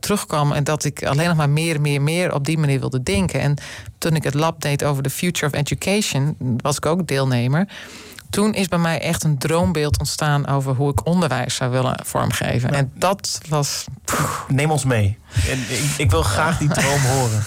terugkwam 0.00 0.52
en 0.52 0.64
dat 0.64 0.84
ik 0.84 1.04
alleen 1.04 1.28
nog 1.28 1.36
maar 1.36 1.50
meer, 1.50 1.80
meer, 1.80 2.02
meer 2.02 2.34
op 2.34 2.44
die 2.44 2.58
manier 2.58 2.80
wilde 2.80 3.02
denken. 3.02 3.40
En 3.40 3.56
toen 3.98 4.16
ik 4.16 4.22
het 4.22 4.34
lab 4.34 4.60
deed 4.60 4.84
over 4.84 5.02
de 5.02 5.10
Future 5.10 5.46
of 5.46 5.58
Education, 5.58 6.36
was 6.56 6.76
ik 6.76 6.86
ook 6.86 7.06
deelnemer 7.06 7.68
toen 8.30 8.54
is 8.54 8.68
bij 8.68 8.78
mij 8.78 9.00
echt 9.00 9.24
een 9.24 9.38
droombeeld 9.38 9.98
ontstaan 9.98 10.46
over 10.46 10.74
hoe 10.74 10.90
ik 10.90 11.06
onderwijs 11.06 11.54
zou 11.54 11.70
willen 11.70 12.00
vormgeven. 12.04 12.74
En 12.74 12.90
dat 12.94 13.40
was. 13.48 13.84
Neem 14.48 14.70
ons 14.70 14.84
mee. 14.84 15.18
Ik, 15.46 15.58
ik, 15.96 16.10
wil 16.10 16.22
graag 16.22 16.58
die 16.58 16.68
droom 16.68 17.00
horen. 17.00 17.42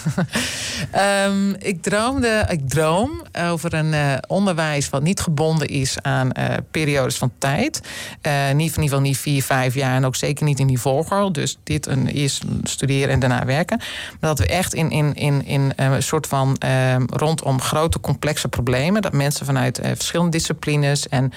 um, 1.30 1.56
ik 1.70 1.82
droomde, 1.82 2.46
ik 2.48 2.68
droom 2.68 3.22
over 3.32 3.74
een 3.74 3.92
uh, 3.92 4.14
onderwijs 4.26 4.88
wat 4.88 5.02
niet 5.02 5.20
gebonden 5.20 5.68
is 5.68 5.96
aan 6.02 6.30
uh, 6.38 6.44
periodes 6.70 7.16
van 7.16 7.32
tijd. 7.38 7.80
Uh, 8.22 8.32
niet 8.46 8.52
in 8.52 8.60
ieder 8.60 8.82
geval 8.82 9.00
niet 9.00 9.18
vier, 9.18 9.42
vijf 9.42 9.74
jaar 9.74 9.96
en 9.96 10.04
ook 10.04 10.16
zeker 10.16 10.44
niet 10.44 10.58
in 10.58 10.66
die 10.66 10.80
volgorde. 10.80 11.30
Dus 11.30 11.58
dit 11.62 11.86
een, 11.86 12.06
eerst 12.06 12.44
studeren 12.62 13.08
en 13.08 13.20
daarna 13.20 13.44
werken. 13.44 13.78
Maar 14.20 14.30
dat 14.30 14.38
we 14.38 14.46
echt 14.46 14.74
in, 14.74 14.90
in, 14.90 15.14
in, 15.14 15.46
in 15.46 15.72
een 15.76 16.02
soort 16.02 16.26
van 16.26 16.56
ehm, 16.56 17.04
rondom 17.06 17.60
grote 17.60 18.00
complexe 18.00 18.48
problemen, 18.48 19.02
dat 19.02 19.12
mensen 19.12 19.46
vanuit 19.46 19.80
verschillende 19.82 20.30
disciplines 20.30 20.73
en 20.82 21.32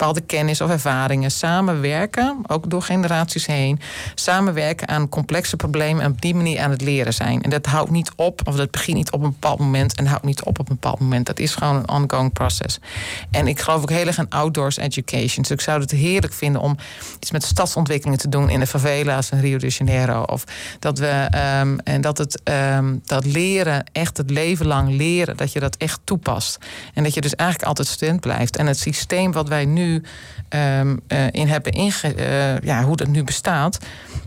bepaalde 0.00 0.26
kennis 0.26 0.60
of 0.60 0.70
ervaringen 0.70 1.30
samenwerken, 1.30 2.42
ook 2.46 2.70
door 2.70 2.82
generaties 2.82 3.46
heen, 3.46 3.80
samenwerken 4.14 4.88
aan 4.88 5.08
complexe 5.08 5.56
problemen 5.56 6.04
en 6.04 6.10
op 6.10 6.20
die 6.20 6.34
manier 6.34 6.60
aan 6.60 6.70
het 6.70 6.80
leren 6.80 7.14
zijn. 7.14 7.42
En 7.42 7.50
dat 7.50 7.66
houdt 7.66 7.90
niet 7.90 8.12
op, 8.16 8.40
of 8.44 8.56
dat 8.56 8.70
begint 8.70 8.96
niet 8.96 9.10
op 9.10 9.22
een 9.22 9.30
bepaald 9.30 9.58
moment 9.58 9.94
en 9.94 10.06
houdt 10.06 10.24
niet 10.24 10.42
op 10.42 10.58
op 10.58 10.68
een 10.68 10.74
bepaald 10.74 11.00
moment. 11.00 11.26
Dat 11.26 11.38
is 11.38 11.54
gewoon 11.54 11.76
een 11.76 11.88
ongoing 11.88 12.32
process. 12.32 12.78
En 13.30 13.46
ik 13.46 13.60
geloof 13.60 13.82
ook 13.82 13.90
heel 13.90 14.06
erg 14.06 14.18
in 14.18 14.28
outdoors 14.28 14.76
education. 14.76 15.42
Dus 15.42 15.50
ik 15.50 15.60
zou 15.60 15.80
het 15.80 15.90
heerlijk 15.90 16.32
vinden 16.32 16.60
om 16.60 16.76
iets 17.18 17.30
met 17.30 17.42
stadsontwikkelingen 17.42 18.18
te 18.18 18.28
doen 18.28 18.50
in 18.50 18.60
de 18.60 18.66
favela's 18.66 19.30
in 19.30 19.40
Rio 19.40 19.58
de 19.58 19.68
Janeiro. 19.68 20.22
Of 20.22 20.44
dat 20.78 20.98
we 20.98 21.28
um, 21.60 21.78
en 21.78 22.00
dat 22.00 22.18
het 22.18 22.40
um, 22.44 23.00
dat 23.04 23.24
leren, 23.24 23.84
echt 23.92 24.16
het 24.16 24.30
leven 24.30 24.66
lang 24.66 24.96
leren, 24.96 25.36
dat 25.36 25.52
je 25.52 25.60
dat 25.60 25.76
echt 25.76 26.00
toepast. 26.04 26.58
En 26.94 27.02
dat 27.02 27.14
je 27.14 27.20
dus 27.20 27.34
eigenlijk 27.34 27.68
altijd 27.68 27.88
student 27.88 28.20
blijft. 28.20 28.56
En 28.56 28.66
het 28.66 28.78
systeem 28.78 29.32
wat 29.32 29.48
wij 29.48 29.64
nu 29.64 29.89
um, 29.94 31.00
uh, 31.08 31.26
in 31.30 31.48
hebben 31.48 31.72
inge... 31.72 32.14
Uh, 32.16 32.58
ja, 32.58 32.82
hoe 32.82 32.96
dat 32.96 33.08
nu 33.08 33.24
bestaat. 33.24 33.78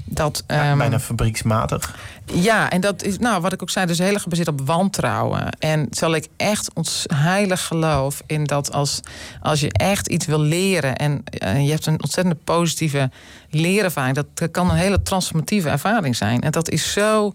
Dat, 0.06 0.44
um, 0.48 0.58
ja, 0.58 0.76
bijna 0.76 1.00
fabrieksmatig. 1.00 1.96
Ja, 2.26 2.70
en 2.70 2.82
dat 2.82 3.04
is, 3.04 3.18
nou, 3.18 3.42
wat 3.42 3.54
ik 3.54 3.62
ook 3.62 3.70
zei, 3.70 3.86
dus 3.86 3.98
heel 3.98 4.14
erg 4.14 4.22
gebaseerd 4.22 4.48
op 4.48 4.62
wantrouwen. 4.62 5.50
En 5.60 5.88
zal 5.90 6.16
ik 6.16 6.28
echt 6.38 6.74
ons 6.74 7.06
heilig 7.16 7.66
geloof 7.66 8.22
in 8.26 8.44
dat 8.44 8.72
als, 8.72 9.00
als 9.42 9.60
je 9.60 9.72
echt 9.72 10.08
iets 10.08 10.26
wil 10.26 10.40
leren 10.40 10.96
en 10.96 11.24
uh, 11.44 11.66
je 11.66 11.72
hebt 11.72 11.86
een 11.86 12.02
ontzettend 12.02 12.44
positieve 12.44 13.12
leerervaring, 13.50 14.16
dat 14.16 14.52
kan 14.52 14.70
een 14.70 14.76
hele 14.76 15.02
transformatieve 15.02 15.70
ervaring 15.70 16.16
zijn. 16.16 16.42
En 16.42 16.52
dat 16.52 16.70
is 16.70 16.92
zo 16.92 17.34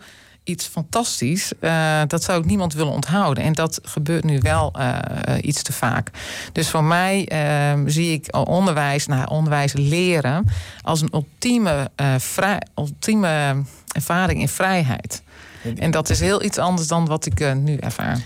iets 0.48 0.66
fantastisch. 0.66 1.52
Uh, 1.60 2.00
dat 2.06 2.22
zou 2.22 2.40
ik 2.40 2.44
niemand 2.44 2.72
willen 2.72 2.92
onthouden. 2.92 3.44
En 3.44 3.52
dat 3.52 3.80
gebeurt 3.82 4.24
nu 4.24 4.38
wel 4.40 4.72
uh, 4.78 4.98
iets 5.40 5.62
te 5.62 5.72
vaak. 5.72 6.10
Dus 6.52 6.70
voor 6.70 6.84
mij 6.84 7.28
uh, 7.32 7.82
zie 7.86 8.12
ik 8.12 8.36
onderwijs, 8.48 9.06
nou, 9.06 9.28
onderwijs 9.28 9.72
leren 9.72 10.44
als 10.82 11.00
een 11.00 11.10
ultieme, 11.12 11.90
vrij, 12.18 12.62
ultieme 12.76 13.62
ervaring 13.92 14.40
in 14.40 14.48
vrijheid. 14.48 15.22
En 15.76 15.90
dat 15.90 16.10
is 16.10 16.20
heel 16.20 16.42
iets 16.42 16.58
anders 16.58 16.88
dan 16.88 17.06
wat 17.06 17.26
ik 17.26 17.54
nu 17.54 17.76
ervaar. 17.76 18.20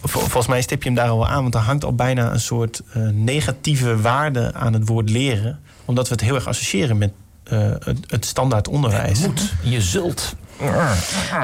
volgens 0.00 0.46
mij 0.46 0.62
stip 0.62 0.82
je 0.82 0.88
hem 0.88 0.98
daar 0.98 1.08
al 1.08 1.26
aan, 1.26 1.42
want 1.42 1.54
er 1.54 1.60
hangt 1.60 1.84
al 1.84 1.94
bijna 1.94 2.32
een 2.32 2.40
soort 2.40 2.82
negatieve 3.12 4.00
waarde 4.00 4.54
aan 4.54 4.72
het 4.72 4.88
woord 4.88 5.10
leren. 5.10 5.60
Omdat 5.84 6.08
we 6.08 6.14
het 6.14 6.22
heel 6.22 6.34
erg 6.34 6.46
associëren 6.46 6.98
met 6.98 7.12
het, 7.44 7.98
het 8.06 8.24
standaard 8.24 8.68
onderwijs. 8.68 9.20
Je 9.20 9.26
moet, 9.26 9.52
je 9.62 9.80
zult. 9.80 10.36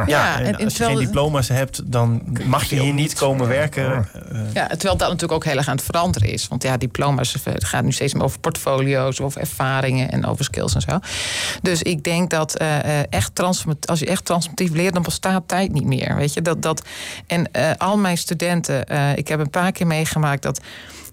Ja, 0.07 0.41
en, 0.41 0.65
als 0.65 0.77
je 0.77 0.85
geen 0.85 0.99
diploma's 0.99 1.49
hebt, 1.49 1.81
dan 1.85 2.23
mag 2.45 2.65
je 2.65 2.81
hier 2.81 2.93
niet 2.93 3.15
komen 3.15 3.49
werken. 3.49 4.09
Ja, 4.53 4.67
terwijl 4.67 4.97
dat 4.97 5.09
natuurlijk 5.09 5.33
ook 5.33 5.45
heel 5.45 5.57
erg 5.57 5.69
aan 5.69 5.77
het 5.77 5.85
veranderen 5.85 6.29
is. 6.29 6.49
Want 6.49 6.63
ja, 6.63 6.77
diploma's 6.77 7.37
het 7.45 7.65
gaat 7.65 7.85
nu 7.85 7.93
steeds 7.93 8.15
meer 8.15 8.23
over 8.23 8.39
portfolio's, 8.39 9.21
over 9.21 9.41
ervaringen 9.41 10.11
en 10.11 10.27
over 10.27 10.45
skills 10.45 10.75
en 10.75 10.81
zo. 10.81 10.99
Dus 11.63 11.83
ik 11.83 12.05
denk 12.05 12.31
dat 12.31 12.61
uh, 12.61 13.13
echt 13.13 13.41
als 13.85 13.99
je 13.99 14.07
echt 14.07 14.25
transformatief 14.25 14.71
leert, 14.71 14.95
dan 14.95 15.03
bestaat 15.03 15.43
tijd 15.47 15.73
niet 15.73 15.85
meer. 15.87 16.17
Weet 16.17 16.35
je, 16.35 16.43
dat, 16.43 16.63
dat, 16.63 16.83
en 17.27 17.49
uh, 17.57 17.71
al 17.79 17.99
mijn 17.99 18.19
studenten, 18.19 18.85
uh, 18.93 19.17
ik 19.17 19.29
heb 19.29 19.41
een 19.41 19.51
paar 19.51 19.73
keer 19.73 19.87
meegemaakt 19.87 20.43
dat 20.43 20.61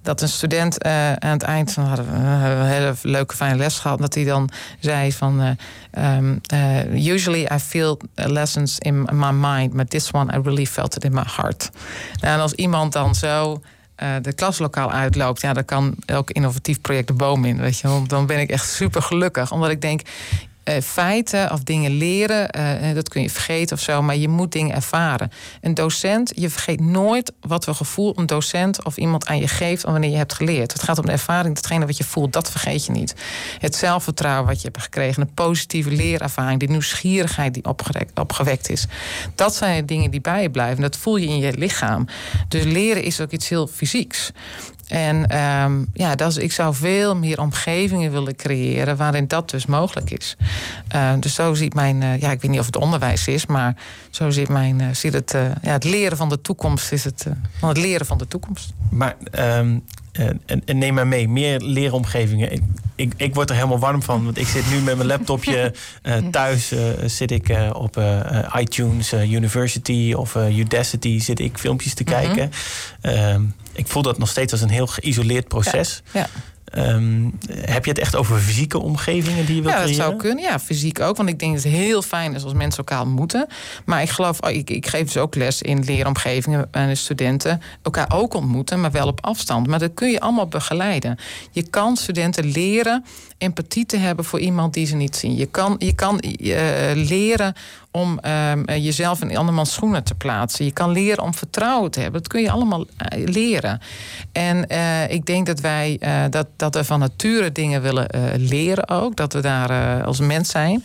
dat 0.07 0.21
een 0.21 0.29
student 0.29 0.85
uh, 0.85 1.13
aan 1.13 1.31
het 1.31 1.43
eind 1.43 1.73
van 1.73 1.83
hadden 1.83 2.13
een 2.13 2.65
hele 2.65 2.93
leuke 3.01 3.35
fijne 3.35 3.55
les 3.55 3.79
gehad, 3.79 3.99
dat 3.99 4.13
hij 4.13 4.23
dan 4.23 4.49
zei 4.79 5.11
van 5.11 5.41
uh, 5.41 6.15
um, 6.17 6.41
uh, 6.53 7.13
usually 7.13 7.47
I 7.53 7.59
feel 7.59 7.99
lessons 8.15 8.79
in 8.79 9.07
my 9.11 9.31
mind, 9.31 9.73
but 9.73 9.89
this 9.89 10.11
one 10.11 10.37
I 10.37 10.41
really 10.41 10.65
felt 10.65 10.95
it 10.95 11.03
in 11.03 11.13
my 11.13 11.23
heart. 11.35 11.69
Nou, 12.21 12.33
en 12.33 12.39
als 12.39 12.53
iemand 12.53 12.93
dan 12.93 13.15
zo 13.15 13.61
de 14.21 14.33
klaslokaal 14.33 14.91
uitloopt, 14.91 15.41
ja, 15.41 15.53
dan 15.53 15.65
kan 15.65 15.95
elk 16.05 16.31
innovatief 16.31 16.81
project 16.81 17.07
de 17.07 17.13
boom 17.13 17.45
in, 17.45 17.57
weet 17.57 17.79
je. 17.79 18.01
Dan 18.07 18.25
ben 18.25 18.39
ik 18.39 18.49
echt 18.49 18.69
super 18.69 19.01
gelukkig, 19.01 19.51
omdat 19.51 19.69
ik 19.69 19.81
denk, 19.81 20.01
uh, 20.69 20.81
feiten 20.81 21.51
of 21.51 21.63
dingen 21.63 21.91
leren, 21.91 22.57
uh, 22.57 22.95
dat 22.95 23.09
kun 23.09 23.21
je 23.21 23.29
vergeten 23.29 23.75
of 23.75 23.81
zo, 23.81 24.01
maar 24.01 24.15
je 24.15 24.27
moet 24.27 24.51
dingen 24.51 24.75
ervaren. 24.75 25.31
Een 25.61 25.73
docent, 25.73 26.31
je 26.35 26.49
vergeet 26.49 26.79
nooit 26.79 27.31
wat 27.41 27.63
voor 27.63 27.75
gevoel 27.75 28.19
een 28.19 28.25
docent 28.25 28.83
of 28.83 28.97
iemand 28.97 29.25
aan 29.27 29.37
je 29.39 29.47
geeft 29.47 29.83
wanneer 29.83 30.09
je 30.09 30.15
hebt 30.15 30.33
geleerd. 30.33 30.73
Het 30.73 30.83
gaat 30.83 30.97
om 30.97 31.05
de 31.05 31.11
ervaring, 31.11 31.55
datgene 31.55 31.85
wat 31.85 31.97
je 31.97 32.03
voelt, 32.03 32.33
dat 32.33 32.51
vergeet 32.51 32.85
je 32.85 32.91
niet. 32.91 33.15
Het 33.59 33.75
zelfvertrouwen 33.75 34.47
wat 34.47 34.61
je 34.61 34.67
hebt 34.67 34.83
gekregen, 34.83 35.21
een 35.21 35.33
positieve 35.33 35.91
leerervaring, 35.91 36.59
die 36.59 36.69
nieuwsgierigheid 36.69 37.53
die 37.53 37.63
opgewekt 38.13 38.69
is. 38.69 38.85
Dat 39.35 39.55
zijn 39.55 39.85
dingen 39.85 40.11
die 40.11 40.21
bij 40.21 40.41
je 40.41 40.49
blijven. 40.49 40.81
Dat 40.81 40.97
voel 40.97 41.15
je 41.15 41.27
in 41.27 41.37
je 41.37 41.57
lichaam. 41.57 42.07
Dus 42.47 42.63
leren 42.63 43.03
is 43.03 43.21
ook 43.21 43.31
iets 43.31 43.49
heel 43.49 43.67
fysieks. 43.67 44.31
En 44.87 45.37
um, 45.37 45.87
ja, 45.93 46.15
dat 46.15 46.29
is, 46.29 46.37
ik 46.37 46.51
zou 46.51 46.75
veel 46.75 47.15
meer 47.15 47.41
omgevingen 47.41 48.11
willen 48.11 48.35
creëren 48.35 48.97
waarin 48.97 49.27
dat 49.27 49.49
dus 49.49 49.65
mogelijk 49.65 50.11
is. 50.11 50.37
Uh, 50.95 51.11
dus 51.19 51.33
zo 51.33 51.53
ziet 51.53 51.73
mijn, 51.73 52.01
uh, 52.01 52.19
ja, 52.19 52.31
ik 52.31 52.41
weet 52.41 52.51
niet 52.51 52.59
of 52.59 52.65
het 52.65 52.77
onderwijs 52.77 53.27
is, 53.27 53.45
maar 53.45 53.75
zo 54.09 54.29
ziet 54.29 54.49
mijn, 54.49 54.79
uh, 54.79 54.87
ziet 54.91 55.13
het, 55.13 55.31
ja, 55.61 55.71
het 55.71 55.83
leren 55.83 56.17
van 56.17 56.29
de 56.29 56.41
toekomst 56.41 56.91
is 56.91 57.03
het, 57.03 57.25
van 57.59 57.69
het 57.69 57.77
leren 57.77 58.05
van 58.05 58.17
de 58.17 58.27
toekomst. 58.27 58.73
Maar 58.89 59.15
um, 59.39 59.83
en, 60.11 60.41
en, 60.65 60.77
neem 60.77 60.93
maar 60.93 61.07
mee, 61.07 61.29
meer 61.29 61.59
leeromgevingen. 61.59 62.51
Ik, 62.51 62.61
ik, 62.95 63.13
ik, 63.17 63.35
word 63.35 63.49
er 63.49 63.55
helemaal 63.55 63.79
warm 63.79 64.03
van, 64.03 64.23
want 64.23 64.37
ik 64.37 64.47
zit 64.47 64.69
nu 64.69 64.79
met 64.79 64.95
mijn 64.95 65.07
laptopje 65.07 65.73
thuis. 66.31 66.73
zit 67.05 67.31
ik 67.31 67.57
op 67.73 68.01
iTunes 68.55 69.13
University 69.13 70.13
of 70.15 70.35
Udacity 70.35 71.19
zit 71.19 71.39
ik 71.39 71.57
filmpjes 71.57 71.93
te 71.93 72.03
mhm. 72.03 72.11
kijken. 72.11 72.51
Mm 73.01 73.53
ik 73.77 73.87
voel 73.87 74.01
dat 74.01 74.17
nog 74.17 74.29
steeds 74.29 74.51
als 74.51 74.61
een 74.61 74.69
heel 74.69 74.87
geïsoleerd 74.87 75.47
proces. 75.47 76.01
Ja. 76.13 76.27
Um, 76.75 77.37
heb 77.49 77.85
je 77.85 77.91
het 77.91 77.99
echt 77.99 78.15
over 78.15 78.39
fysieke 78.39 78.79
omgevingen 78.79 79.45
die 79.45 79.55
je 79.55 79.61
wilt 79.61 79.73
ja, 79.73 79.81
creëren? 79.81 79.95
Ja, 79.95 79.97
dat 79.97 80.09
zou 80.09 80.15
kunnen. 80.15 80.43
Ja, 80.43 80.59
fysiek 80.59 80.99
ook. 80.99 81.17
Want 81.17 81.29
ik 81.29 81.39
denk 81.39 81.53
dat 81.53 81.63
het 81.63 81.73
heel 81.73 82.01
fijn 82.01 82.35
is 82.35 82.43
als 82.43 82.53
mensen 82.53 82.77
elkaar 82.77 83.01
ontmoeten. 83.01 83.47
Maar 83.85 84.01
ik 84.01 84.09
geloof, 84.09 84.39
oh, 84.39 84.49
ik, 84.49 84.69
ik 84.69 84.87
geef 84.87 85.05
dus 85.05 85.17
ook 85.17 85.35
les 85.35 85.61
in 85.61 85.83
leeromgevingen... 85.83 86.67
en 86.71 86.87
de 86.87 86.95
studenten 86.95 87.61
elkaar 87.81 88.11
ook 88.13 88.33
ontmoeten, 88.33 88.81
maar 88.81 88.91
wel 88.91 89.07
op 89.07 89.25
afstand. 89.25 89.67
Maar 89.67 89.79
dat 89.79 89.93
kun 89.93 90.11
je 90.11 90.19
allemaal 90.19 90.47
begeleiden. 90.47 91.17
Je 91.51 91.69
kan 91.69 91.97
studenten 91.97 92.45
leren 92.51 93.05
empathie 93.37 93.85
te 93.85 93.97
hebben 93.97 94.25
voor 94.25 94.39
iemand 94.39 94.73
die 94.73 94.85
ze 94.85 94.95
niet 94.95 95.15
zien. 95.15 95.35
Je 95.35 95.45
kan, 95.45 95.75
je 95.77 95.93
kan 95.93 96.23
uh, 96.39 96.57
leren 96.93 97.53
om 97.97 98.19
uh, 98.25 98.51
jezelf 98.65 99.21
in 99.21 99.37
andermans 99.37 99.73
schoenen 99.73 100.03
te 100.03 100.15
plaatsen. 100.15 100.65
Je 100.65 100.71
kan 100.71 100.91
leren 100.91 101.23
om 101.23 101.33
vertrouwen 101.33 101.91
te 101.91 101.99
hebben. 101.99 102.21
Dat 102.21 102.31
kun 102.31 102.41
je 102.41 102.51
allemaal 102.51 102.79
uh, 102.79 103.27
leren. 103.27 103.79
En 104.31 104.65
uh, 104.71 105.09
ik 105.09 105.25
denk 105.25 105.45
dat 105.45 105.59
wij 105.59 105.99
dat, 106.29 106.47
dat 106.55 106.75
we 106.75 106.83
van 106.83 106.99
nature 106.99 107.51
dingen 107.51 107.81
willen 107.81 108.07
leren 108.37 108.89
ook. 108.89 109.15
Dat 109.15 109.33
we 109.33 109.41
daar 109.41 110.03
als 110.03 110.19
mens 110.19 110.49
zijn. 110.49 110.83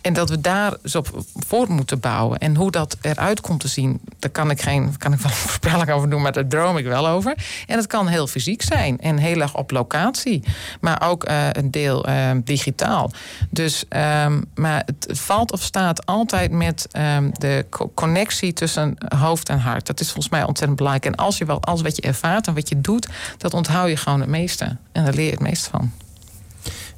En 0.00 0.12
dat 0.12 0.30
we 0.30 0.40
daar 0.40 0.76
dus 0.82 0.94
op 0.94 1.24
voor 1.34 1.70
moeten 1.70 2.00
bouwen. 2.00 2.38
En 2.38 2.56
hoe 2.56 2.70
dat 2.70 2.96
eruit 3.00 3.40
komt 3.40 3.60
te 3.60 3.68
zien, 3.68 4.00
daar 4.18 4.30
kan 4.30 4.50
ik 4.50 4.62
geen 4.62 4.96
kan 4.96 5.12
ik 5.12 5.18
wel 5.18 5.30
een 5.32 5.36
voorspelling 5.36 5.90
over 5.90 6.10
doen, 6.10 6.22
maar 6.22 6.32
daar 6.32 6.46
droom 6.46 6.76
ik 6.76 6.84
wel 6.84 7.08
over. 7.08 7.36
En 7.66 7.76
het 7.76 7.86
kan 7.86 8.06
heel 8.06 8.26
fysiek 8.26 8.62
zijn 8.62 9.00
en 9.00 9.16
heel 9.16 9.40
erg 9.40 9.56
op 9.56 9.70
locatie, 9.70 10.42
maar 10.80 11.08
ook 11.08 11.28
uh, 11.28 11.46
een 11.52 11.70
deel 11.70 12.08
uh, 12.08 12.30
digitaal. 12.44 13.10
Dus, 13.50 13.84
um, 14.24 14.44
maar 14.54 14.82
het 14.86 15.18
valt 15.18 15.52
of 15.52 15.62
staat 15.62 16.06
altijd 16.06 16.50
met 16.50 16.88
um, 17.16 17.30
de 17.32 17.66
co 17.70 17.90
connectie 17.94 18.52
tussen 18.52 18.96
hoofd 19.16 19.48
en 19.48 19.58
hart. 19.58 19.86
Dat 19.86 20.00
is 20.00 20.06
volgens 20.06 20.28
mij 20.28 20.44
ontzettend 20.44 20.76
belangrijk. 20.76 21.06
En 21.06 21.24
als 21.24 21.38
je 21.38 21.44
wel 21.44 21.62
alles 21.62 21.82
wat 21.82 21.96
je 21.96 22.02
ervaart 22.02 22.46
en 22.46 22.54
wat 22.54 22.68
je 22.68 22.80
doet, 22.80 23.08
dat 23.38 23.54
onthoud 23.54 23.88
je 23.88 23.96
gewoon 23.96 24.20
het 24.20 24.28
meeste. 24.28 24.76
En 24.92 25.04
daar 25.04 25.14
leer 25.14 25.24
je 25.24 25.30
het 25.30 25.40
meeste 25.40 25.70
van. 25.70 25.92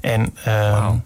En 0.00 0.34
uh, 0.46 0.78
wow. 0.78 0.98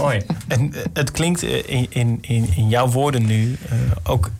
Mooi. 0.00 0.22
En 0.48 0.74
eh, 0.74 0.80
het 0.92 1.10
klinkt 1.10 1.42
eh, 1.42 1.86
in, 1.88 2.18
in, 2.20 2.50
in 2.56 2.68
jouw 2.68 2.88
woorden 2.88 3.26
nu 3.26 3.58
uh, 3.72 3.78
ook 4.02 4.30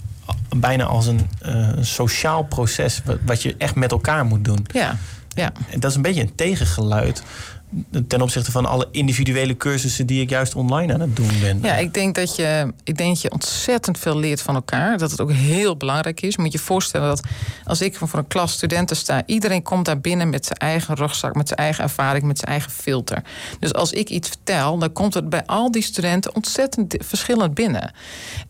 bijna 0.56 0.84
als 0.84 1.06
een 1.06 1.28
uh, 1.46 1.68
sociaal 1.80 2.42
proces 2.42 3.02
wat 3.26 3.42
je 3.42 3.54
echt 3.58 3.74
met 3.74 3.90
elkaar 3.90 4.24
moet 4.24 4.44
doen. 4.44 4.66
Ja, 4.72 4.96
ja. 5.34 5.52
En 5.70 5.80
dat 5.80 5.90
is 5.90 5.96
een 5.96 6.02
beetje 6.02 6.20
een 6.20 6.34
tegengeluid 6.34 7.22
ten 8.08 8.20
opzichte 8.22 8.50
van 8.50 8.66
alle 8.66 8.88
individuele 8.90 9.56
cursussen 9.56 10.06
die 10.06 10.20
ik 10.20 10.30
juist 10.30 10.54
online 10.54 10.94
aan 10.94 11.00
het 11.00 11.16
doen 11.16 11.30
ben. 11.40 11.58
Ja, 11.62 11.76
ik 11.76 11.94
denk 11.94 12.14
dat 12.14 12.36
je, 12.36 12.72
ik 12.84 12.96
denk 12.96 13.08
dat 13.08 13.20
je 13.20 13.32
ontzettend 13.32 13.98
veel 13.98 14.18
leert 14.18 14.42
van 14.42 14.54
elkaar. 14.54 14.98
Dat 14.98 15.10
het 15.10 15.20
ook 15.20 15.32
heel 15.32 15.76
belangrijk 15.76 16.20
is. 16.20 16.36
Moet 16.36 16.52
je 16.52 16.58
voorstellen 16.58 17.08
dat 17.08 17.22
als 17.64 17.80
ik 17.80 17.96
voor 17.96 18.08
een 18.12 18.26
klas 18.26 18.52
studenten 18.52 18.96
sta, 18.96 19.22
iedereen 19.26 19.62
komt 19.62 19.84
daar 19.84 20.00
binnen 20.00 20.28
met 20.28 20.44
zijn 20.44 20.58
eigen 20.58 20.94
rugzak, 20.94 21.34
met 21.34 21.48
zijn 21.48 21.60
eigen 21.60 21.84
ervaring, 21.84 22.24
met 22.24 22.38
zijn 22.38 22.50
eigen 22.50 22.70
filter. 22.70 23.22
Dus 23.58 23.72
als 23.72 23.92
ik 23.92 24.08
iets 24.08 24.28
vertel, 24.28 24.78
dan 24.78 24.92
komt 24.92 25.14
het 25.14 25.28
bij 25.28 25.46
al 25.46 25.70
die 25.70 25.82
studenten 25.82 26.34
ontzettend 26.34 26.96
verschillend 26.98 27.54
binnen. 27.54 27.92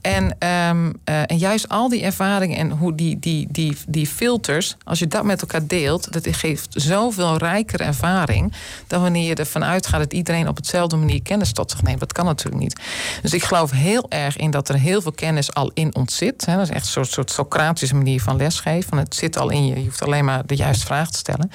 En, 0.00 0.24
um, 0.24 0.86
uh, 1.04 1.30
en 1.30 1.38
juist 1.38 1.68
al 1.68 1.88
die 1.88 2.02
ervaringen 2.02 2.56
en 2.56 2.70
hoe 2.70 2.94
die, 2.94 3.18
die, 3.18 3.48
die, 3.50 3.76
die 3.88 4.06
filters, 4.06 4.76
als 4.84 4.98
je 4.98 5.06
dat 5.06 5.24
met 5.24 5.40
elkaar 5.40 5.66
deelt, 5.66 6.12
dat 6.12 6.26
geeft 6.30 6.68
zoveel 6.70 7.36
rijkere 7.36 7.84
ervaring 7.84 8.52
dan 8.86 9.00
wanneer 9.10 9.28
je 9.28 9.34
ervan 9.34 9.64
uitgaat 9.64 10.00
dat 10.00 10.12
iedereen 10.12 10.48
op 10.48 10.56
hetzelfde 10.56 10.96
manier 10.96 11.22
kennis 11.22 11.52
tot 11.52 11.70
zich 11.70 11.82
neemt. 11.82 12.00
Dat 12.00 12.12
kan 12.12 12.24
natuurlijk 12.24 12.62
niet. 12.62 12.80
Dus 13.22 13.32
ik 13.32 13.42
geloof 13.44 13.70
heel 13.70 14.06
erg 14.08 14.36
in 14.36 14.50
dat 14.50 14.68
er 14.68 14.78
heel 14.78 15.02
veel 15.02 15.12
kennis 15.12 15.54
al 15.54 15.70
in 15.74 15.94
ons 15.94 16.16
zit. 16.16 16.44
Dat 16.44 16.60
is 16.60 16.68
echt 16.68 16.84
een 16.84 16.90
soort, 16.90 17.10
soort 17.10 17.30
Socratische 17.30 17.94
manier 17.94 18.20
van 18.20 18.36
lesgeven. 18.36 18.98
het 18.98 19.14
zit 19.14 19.36
al 19.36 19.50
in 19.50 19.66
je. 19.66 19.74
Je 19.74 19.84
hoeft 19.84 20.02
alleen 20.02 20.24
maar 20.24 20.46
de 20.46 20.56
juiste 20.56 20.86
vraag 20.86 21.10
te 21.10 21.18
stellen. 21.18 21.50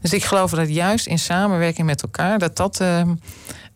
Dus 0.00 0.12
ik 0.12 0.24
geloof 0.24 0.50
dat 0.50 0.68
juist 0.68 1.06
in 1.06 1.18
samenwerking 1.18 1.86
met 1.86 2.02
elkaar, 2.02 2.38
dat 2.38 2.56
dat. 2.56 2.80
Uh, 2.80 3.02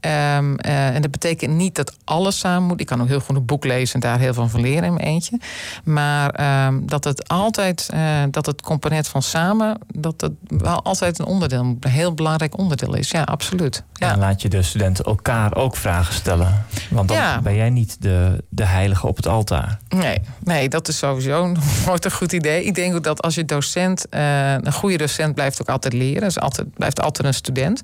Um, 0.01 0.57
uh, 0.67 0.95
en 0.95 1.03
dat 1.03 1.11
betekent 1.11 1.55
niet 1.55 1.75
dat 1.75 1.97
alles 2.05 2.39
samen 2.39 2.69
moet. 2.69 2.81
Ik 2.81 2.87
kan 2.87 3.03
ook 3.03 3.09
heel 3.09 3.21
goed 3.21 3.37
een 3.37 3.45
boek 3.45 3.65
lezen 3.65 3.95
en 3.95 4.01
daar 4.01 4.19
heel 4.19 4.35
veel 4.35 4.49
van 4.49 4.61
leren 4.61 4.85
in 4.85 4.95
mijn 4.95 5.07
eentje. 5.07 5.41
Maar 5.85 6.67
um, 6.67 6.87
dat 6.87 7.05
het 7.05 7.29
altijd, 7.29 7.89
uh, 7.95 8.23
dat 8.31 8.47
het 8.47 8.63
component 8.63 9.09
van 9.09 9.23
samen, 9.23 9.79
dat 9.95 10.21
het 10.21 10.33
wel 10.47 10.83
altijd 10.83 11.19
een 11.19 11.25
onderdeel, 11.25 11.61
een 11.61 11.79
heel 11.89 12.15
belangrijk 12.15 12.59
onderdeel 12.59 12.95
is. 12.95 13.11
Ja, 13.11 13.23
absoluut. 13.23 13.83
Ja. 13.93 14.13
En 14.13 14.19
laat 14.19 14.43
je 14.43 14.49
de 14.49 14.63
studenten 14.63 15.05
elkaar 15.05 15.55
ook 15.57 15.77
vragen 15.77 16.15
stellen. 16.15 16.65
Want 16.91 17.09
dan 17.09 17.17
ja. 17.17 17.41
ben 17.41 17.55
jij 17.55 17.71
niet 17.71 17.97
de, 18.03 18.45
de 18.49 18.65
heilige 18.65 19.07
op 19.07 19.17
het 19.17 19.27
altaar. 19.27 19.79
Nee, 19.89 20.21
nee, 20.45 20.69
dat 20.69 20.89
is 20.89 20.99
sowieso 20.99 21.55
nooit 21.87 22.05
een 22.05 22.11
goed 22.11 22.33
idee. 22.33 22.65
Ik 22.65 22.75
denk 22.75 22.95
ook 22.95 23.05
dat 23.05 23.23
als 23.23 23.35
je 23.35 23.45
docent, 23.45 24.07
uh, 24.11 24.53
een 24.53 24.73
goede 24.73 24.97
docent 24.97 25.35
blijft 25.35 25.61
ook 25.61 25.69
altijd 25.69 25.95
leren. 25.95 26.23
Dus 26.23 26.39
altijd, 26.41 26.75
blijft 26.75 27.01
altijd 27.01 27.27
een 27.27 27.35
student. 27.35 27.83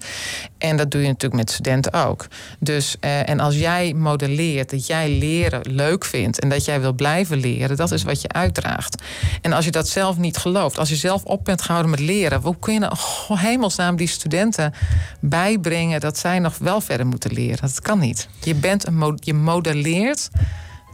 En 0.58 0.76
dat 0.76 0.90
doe 0.90 1.00
je 1.00 1.06
natuurlijk 1.06 1.40
met 1.40 1.50
studenten 1.50 1.92
ook. 1.92 2.26
Dus, 2.58 2.96
uh, 3.00 3.28
en 3.28 3.40
als 3.40 3.54
jij 3.54 3.94
modelleert 3.94 4.70
dat 4.70 4.86
jij 4.86 5.10
leren 5.10 5.60
leuk 5.62 6.04
vindt 6.04 6.40
en 6.40 6.48
dat 6.48 6.64
jij 6.64 6.80
wil 6.80 6.92
blijven 6.92 7.38
leren, 7.38 7.76
dat 7.76 7.92
is 7.92 8.02
wat 8.02 8.20
je 8.20 8.28
uitdraagt. 8.28 9.02
En 9.40 9.52
als 9.52 9.64
je 9.64 9.70
dat 9.70 9.88
zelf 9.88 10.16
niet 10.16 10.36
gelooft, 10.36 10.78
als 10.78 10.88
je 10.88 10.96
zelf 10.96 11.24
op 11.24 11.44
bent 11.44 11.62
gehouden 11.62 11.90
met 11.90 12.00
leren, 12.00 12.40
hoe 12.40 12.56
kun 12.58 12.72
je 12.72 12.78
nou 12.78 12.92
oh, 13.28 13.40
hemelsnaam 13.40 13.96
die 13.96 14.06
studenten 14.06 14.72
bijbrengen 15.20 16.00
dat 16.00 16.18
zij 16.18 16.38
nog 16.38 16.58
wel 16.58 16.80
verder 16.80 17.06
moeten 17.06 17.32
leren? 17.32 17.58
Dat 17.60 17.80
kan 17.80 17.98
niet. 17.98 18.28
Je, 18.40 18.54
bent 18.54 18.86
een 18.86 19.18
je 19.20 19.34
modelleert 19.34 20.28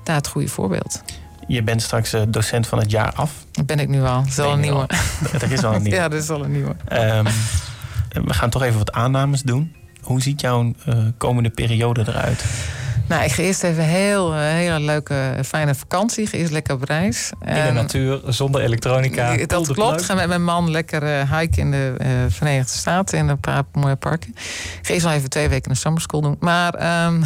daar 0.04 0.16
het 0.16 0.26
goede 0.26 0.48
voorbeeld. 0.48 1.02
Je 1.46 1.62
bent 1.62 1.82
straks 1.82 2.14
uh, 2.14 2.22
docent 2.28 2.66
van 2.66 2.78
het 2.78 2.90
jaar 2.90 3.12
af. 3.12 3.32
Dat 3.50 3.66
ben 3.66 3.78
ik 3.78 3.88
nu 3.88 4.02
al. 4.02 4.20
Dat 4.20 4.26
is 4.26 4.38
al 4.38 4.52
een 4.52 4.60
nieuwe. 4.60 4.86
Er 5.40 5.52
is 5.52 5.64
al 5.64 5.74
een 5.74 5.82
nieuwe. 5.82 5.96
ja, 5.96 6.08
dat 6.08 6.22
is 6.22 6.30
al 6.30 6.44
een 6.44 6.52
nieuwe. 6.52 6.74
Um, 6.92 7.26
we 8.12 8.34
gaan 8.34 8.50
toch 8.50 8.62
even 8.62 8.78
wat 8.78 8.92
aannames 8.92 9.42
doen. 9.42 9.74
Hoe 10.02 10.22
ziet 10.22 10.40
jouw 10.40 10.72
uh, 10.88 10.96
komende 11.16 11.50
periode 11.50 12.00
eruit? 12.00 12.44
Nou, 13.12 13.24
ik 13.24 13.32
ga 13.32 13.42
eerst 13.42 13.62
even 13.62 13.84
heel, 13.84 14.34
een 14.34 14.40
hele 14.40 14.80
leuke, 14.80 15.34
fijne 15.44 15.74
vakantie. 15.74 16.26
Ga 16.26 16.36
eerst 16.36 16.52
lekker 16.52 16.74
op 16.74 16.82
reis. 16.82 17.30
In 17.44 17.54
de 17.54 17.72
natuur, 17.72 18.20
zonder 18.26 18.60
elektronica. 18.60 19.36
Dat 19.46 19.72
klopt. 19.72 20.00
Ik 20.00 20.06
ga 20.06 20.14
met 20.14 20.28
mijn 20.28 20.44
man 20.44 20.70
lekker 20.70 21.02
uh, 21.02 21.38
hiken 21.38 21.62
in 21.62 21.70
de 21.70 21.94
uh, 21.98 22.08
Verenigde 22.28 22.72
Staten. 22.72 23.18
In 23.18 23.28
een 23.28 23.40
paar 23.40 23.62
mooie 23.72 23.96
parken. 23.96 24.34
Ik 24.78 24.78
ga 24.82 24.94
eerst 24.94 25.06
al 25.06 25.12
even 25.12 25.30
twee 25.30 25.48
weken 25.48 25.70
een 25.70 25.76
summer 25.76 26.02
school 26.02 26.20
doen. 26.20 26.36
Maar, 26.40 26.74
um, 27.06 27.24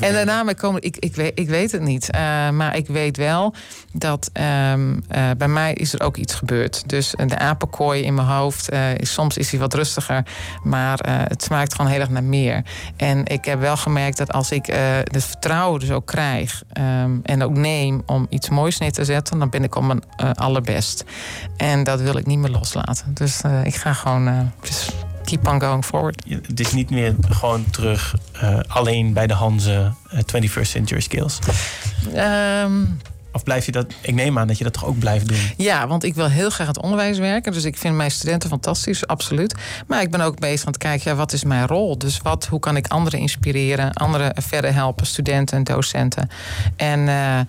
en 0.00 0.12
daarna 0.12 0.42
mee 0.42 0.54
komen... 0.54 0.82
Ik, 0.82 0.96
ik, 0.96 1.14
weet, 1.14 1.38
ik 1.38 1.48
weet 1.48 1.72
het 1.72 1.82
niet. 1.82 2.08
Uh, 2.14 2.20
maar 2.50 2.76
ik 2.76 2.86
weet 2.86 3.16
wel 3.16 3.54
dat 3.92 4.30
um, 4.72 5.04
bij 5.36 5.48
mij 5.48 5.72
is 5.72 5.92
er 5.92 6.02
ook 6.02 6.16
iets 6.16 6.34
gebeurd. 6.34 6.88
Dus 6.88 7.14
de 7.26 7.38
apenkooi 7.38 8.02
in 8.02 8.14
mijn 8.14 8.28
hoofd... 8.28 8.68
Is, 8.96 9.12
soms 9.12 9.36
is 9.36 9.50
hij 9.50 9.60
wat 9.60 9.74
rustiger. 9.74 10.22
Maar 10.62 10.98
het 11.28 11.42
smaakt 11.42 11.74
gewoon 11.74 11.90
heel 11.90 12.00
erg 12.00 12.10
naar 12.10 12.24
meer. 12.24 12.62
En 12.96 13.24
ik 13.24 13.44
heb 13.44 13.60
wel 13.60 13.76
gemerkt 13.76 14.16
dat 14.16 14.32
als 14.32 14.50
ik 14.50 14.74
het 14.78 15.24
vertrouwen 15.24 15.80
dus 15.80 15.90
ook 15.90 16.06
krijg 16.06 16.62
um, 16.78 17.20
en 17.22 17.42
ook 17.42 17.56
neem 17.56 18.02
om 18.06 18.26
iets 18.28 18.48
moois 18.48 18.78
neer 18.78 18.92
te 18.92 19.04
zetten, 19.04 19.38
dan 19.38 19.50
ben 19.50 19.64
ik 19.64 19.74
op 19.74 19.82
mijn 19.82 20.02
uh, 20.22 20.30
allerbest. 20.32 21.04
En 21.56 21.84
dat 21.84 22.00
wil 22.00 22.16
ik 22.16 22.26
niet 22.26 22.38
meer 22.38 22.50
loslaten. 22.50 23.14
Dus 23.14 23.42
uh, 23.46 23.64
ik 23.64 23.74
ga 23.74 23.92
gewoon 23.92 24.52
just 24.62 24.92
keep 25.24 25.48
on 25.48 25.60
going 25.60 25.84
forward. 25.84 26.24
Het 26.28 26.60
is 26.60 26.72
niet 26.72 26.90
meer 26.90 27.14
gewoon 27.28 27.64
terug 27.70 28.14
alleen 28.66 29.12
bij 29.12 29.26
de 29.26 29.34
Hanze 29.34 29.92
21st 30.14 30.60
century 30.60 31.00
skills. 31.00 31.38
Um, 32.14 32.98
of 33.36 33.42
blijf 33.42 33.66
je 33.66 33.72
dat, 33.72 33.86
ik 34.00 34.14
neem 34.14 34.38
aan 34.38 34.46
dat 34.46 34.58
je 34.58 34.64
dat 34.64 34.72
toch 34.72 34.84
ook 34.84 34.98
blijft 34.98 35.28
doen? 35.28 35.38
Ja, 35.56 35.86
want 35.86 36.04
ik 36.04 36.14
wil 36.14 36.28
heel 36.28 36.50
graag 36.50 36.66
het 36.66 36.82
onderwijs 36.82 37.18
werken. 37.18 37.52
Dus 37.52 37.64
ik 37.64 37.76
vind 37.76 37.94
mijn 37.96 38.10
studenten 38.10 38.48
fantastisch, 38.48 39.06
absoluut. 39.06 39.54
Maar 39.86 40.00
ik 40.00 40.10
ben 40.10 40.20
ook 40.20 40.38
bezig 40.38 40.66
aan 40.66 40.72
het 40.72 40.82
kijken, 40.82 41.10
ja, 41.10 41.16
wat 41.16 41.32
is 41.32 41.44
mijn 41.44 41.66
rol? 41.66 41.98
Dus 41.98 42.18
wat, 42.22 42.46
hoe 42.46 42.60
kan 42.60 42.76
ik 42.76 42.86
anderen 42.86 43.20
inspireren, 43.20 43.92
anderen 43.92 44.42
verder 44.42 44.74
helpen, 44.74 45.06
studenten 45.06 45.56
en 45.56 45.64
docenten. 45.64 46.30
En 46.76 47.00
uh, 47.00 47.40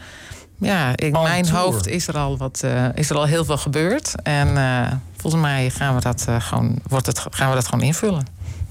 ja, 0.59 0.95
in 0.95 1.11
mijn 1.11 1.43
tour. 1.43 1.59
hoofd 1.59 1.87
is 1.87 2.07
er, 2.07 2.17
al 2.17 2.37
wat, 2.37 2.61
uh, 2.65 2.85
is 2.93 3.09
er 3.09 3.15
al 3.15 3.25
heel 3.25 3.45
veel 3.45 3.57
gebeurd. 3.57 4.15
En 4.23 4.47
uh, 4.47 4.91
volgens 5.15 5.41
mij 5.41 5.69
gaan 5.69 5.95
we 5.95 6.01
dat, 6.01 6.27
gewoon, 6.39 6.79
wordt 6.87 7.05
het, 7.05 7.25
gaan 7.29 7.49
we 7.49 7.55
dat 7.55 7.65
gewoon 7.65 7.85
invullen. 7.85 8.25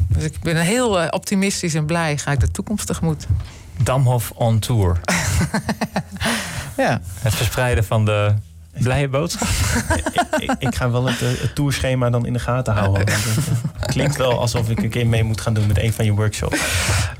Dus 0.08 0.24
ik 0.24 0.40
ben 0.40 0.56
heel 0.56 1.08
optimistisch 1.10 1.74
en 1.74 1.86
blij. 1.86 2.18
Ga 2.18 2.32
ik 2.32 2.40
de 2.40 2.50
toekomst 2.50 2.86
tegemoet. 2.86 3.26
Damhof 3.82 4.30
on 4.34 4.58
tour. 4.58 5.00
ja. 6.76 7.00
Het 7.20 7.34
verspreiden 7.34 7.84
van 7.84 8.04
de 8.04 8.34
blije 8.72 9.08
boodschap. 9.08 9.48
ik, 10.38 10.54
ik, 10.58 10.74
ga 10.74 10.90
wel 10.90 11.06
het, 11.06 11.20
het 11.20 11.54
tourschema 11.54 12.10
dan 12.10 12.26
in 12.26 12.32
de 12.32 12.38
gaten 12.38 12.74
houden. 12.74 13.06
Het 13.78 13.86
klinkt 13.86 14.16
wel 14.16 14.40
alsof 14.40 14.70
ik 14.70 14.82
een 14.82 14.90
keer 14.90 15.06
mee 15.06 15.24
moet 15.24 15.40
gaan 15.40 15.54
doen 15.54 15.66
met 15.66 15.78
een 15.78 15.92
van 15.92 16.04
je 16.04 16.12
workshops. 16.12 16.60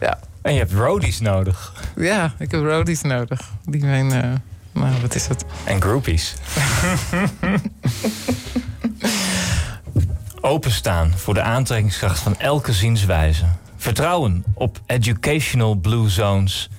Ja. 0.00 0.18
En 0.42 0.52
je 0.52 0.58
hebt 0.58 0.72
roadies 0.72 1.20
nodig. 1.20 1.72
Ja, 1.96 2.34
ik 2.38 2.50
heb 2.50 2.60
roadies 2.60 3.02
nodig. 3.02 3.40
Die 3.64 3.84
mijn... 3.84 4.06
Uh, 4.06 4.32
nou, 4.72 5.00
wat 5.00 5.14
is 5.14 5.26
het? 5.26 5.44
En 5.64 5.82
groupies. 5.82 6.34
Openstaan 10.40 11.12
voor 11.16 11.34
de 11.34 11.42
aantrekkingskracht 11.42 12.18
van 12.18 12.38
elke 12.38 12.72
zienswijze. 12.72 13.44
Vertrouwen 13.86 14.44
op 14.54 14.80
educational 14.86 15.74
blue 15.74 16.08
zones. 16.08 16.70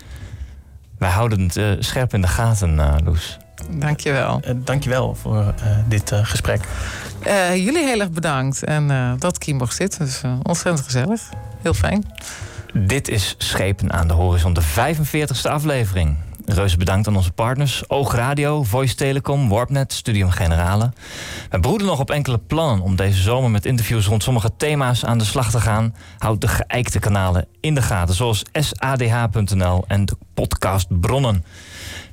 Wij 0.98 1.10
houden 1.10 1.42
het 1.42 1.56
uh, 1.56 1.72
scherp 1.80 2.14
in 2.14 2.22
de 2.22 2.28
gaten, 2.28 2.74
uh, 2.74 2.96
Loes. 3.04 3.38
Dankjewel. 3.70 4.42
Uh, 4.46 4.52
dankjewel 4.56 5.16
voor 5.16 5.36
uh, 5.36 5.78
dit 5.88 6.12
uh, 6.12 6.20
gesprek. 6.26 6.62
jullie 7.50 7.86
heel 7.86 8.00
erg 8.00 8.12
bedankt. 8.12 8.64
En 8.64 9.16
dat 9.20 9.38
Kiem 9.38 9.58
mocht 9.58 9.76
zitten. 9.76 10.06
Dus 10.06 10.22
ontzettend 10.44 10.86
gezellig. 10.86 11.22
Heel 11.62 11.74
fijn. 11.74 12.06
Dit 12.74 13.08
is 13.08 13.36
Schepen 13.38 13.94
aan 13.94 14.08
de 14.08 14.14
Horizon, 14.14 14.54
de 14.54 14.64
45ste 14.64 15.52
aflevering. 15.52 16.16
Reuze 16.54 16.78
bedankt 16.78 17.08
aan 17.08 17.16
onze 17.16 17.32
partners. 17.32 17.90
Oog 17.90 18.14
Radio, 18.16 18.64
Voice 18.64 18.96
Telecom, 18.96 19.50
Warpnet, 19.50 19.94
Studium 19.94 20.30
Generale. 20.30 20.92
We 21.50 21.60
broeden 21.60 21.88
nog 21.88 22.00
op 22.00 22.12
enkele 22.12 22.38
plannen 22.38 22.82
om 22.82 22.96
deze 22.96 23.22
zomer 23.22 23.52
met 23.52 23.66
interviews 23.66 24.06
rond 24.06 24.24
sommige 24.24 24.52
thema's 24.58 25.06
aan 25.06 25.18
de 25.18 25.24
slag 25.24 25.52
te 25.52 25.62
gaan. 25.62 25.96
Houd 26.18 26.42
de 26.42 26.48
geëikte 26.48 27.00
kanalen 27.00 27.48
in 27.60 27.76
de 27.76 27.82
gaten, 27.82 28.16
zoals 28.16 28.44
sadh.nl 28.54 29.84
en 29.88 30.06
de 30.06 30.18
podcast 30.34 31.00
Bronnen. 31.00 31.46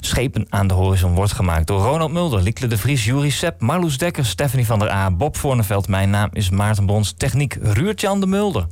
Schepen 0.01 0.47
aan 0.49 0.66
de 0.66 0.74
horizon 0.74 1.14
wordt 1.14 1.32
gemaakt 1.32 1.66
door 1.66 1.82
Ronald 1.82 2.12
Mulder, 2.12 2.43
Liekle 2.43 2.66
de 2.66 2.78
Vries, 2.78 3.05
Juri 3.05 3.30
Sepp, 3.30 3.61
Marloes 3.61 3.99
Dekker, 3.99 4.26
Stephanie 4.26 4.66
van 4.66 4.78
der 4.78 4.91
A, 4.91 5.11
Bob 5.11 5.37
Voorneveld. 5.37 5.89
Mijn 5.89 6.11
naam 6.11 6.28
is 6.32 6.51
Maarten 6.51 6.87
Brons, 6.87 7.14
techniek 7.16 7.59
Ruurtjan 7.61 8.20
de 8.20 8.26
Mulder. 8.26 8.66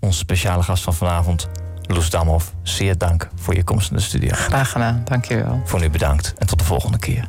Onze 0.00 0.18
speciale 0.18 0.62
gast 0.62 0.82
van 0.82 0.94
vanavond, 0.94 1.48
Loes 1.92 2.10
Damhoff, 2.10 2.52
zeer 2.62 2.98
dank 2.98 3.28
voor 3.34 3.54
je 3.54 3.64
komst 3.64 3.90
in 3.90 3.96
de 3.96 4.02
studio. 4.02 4.30
Graag 4.32 4.70
gedaan, 4.70 5.02
dank 5.04 5.24
je 5.24 5.36
wel. 5.36 5.62
Voor 5.64 5.80
nu 5.80 5.90
bedankt 5.90 6.34
en 6.38 6.46
tot 6.46 6.58
de 6.58 6.64
volgende 6.64 6.98
keer. 6.98 7.28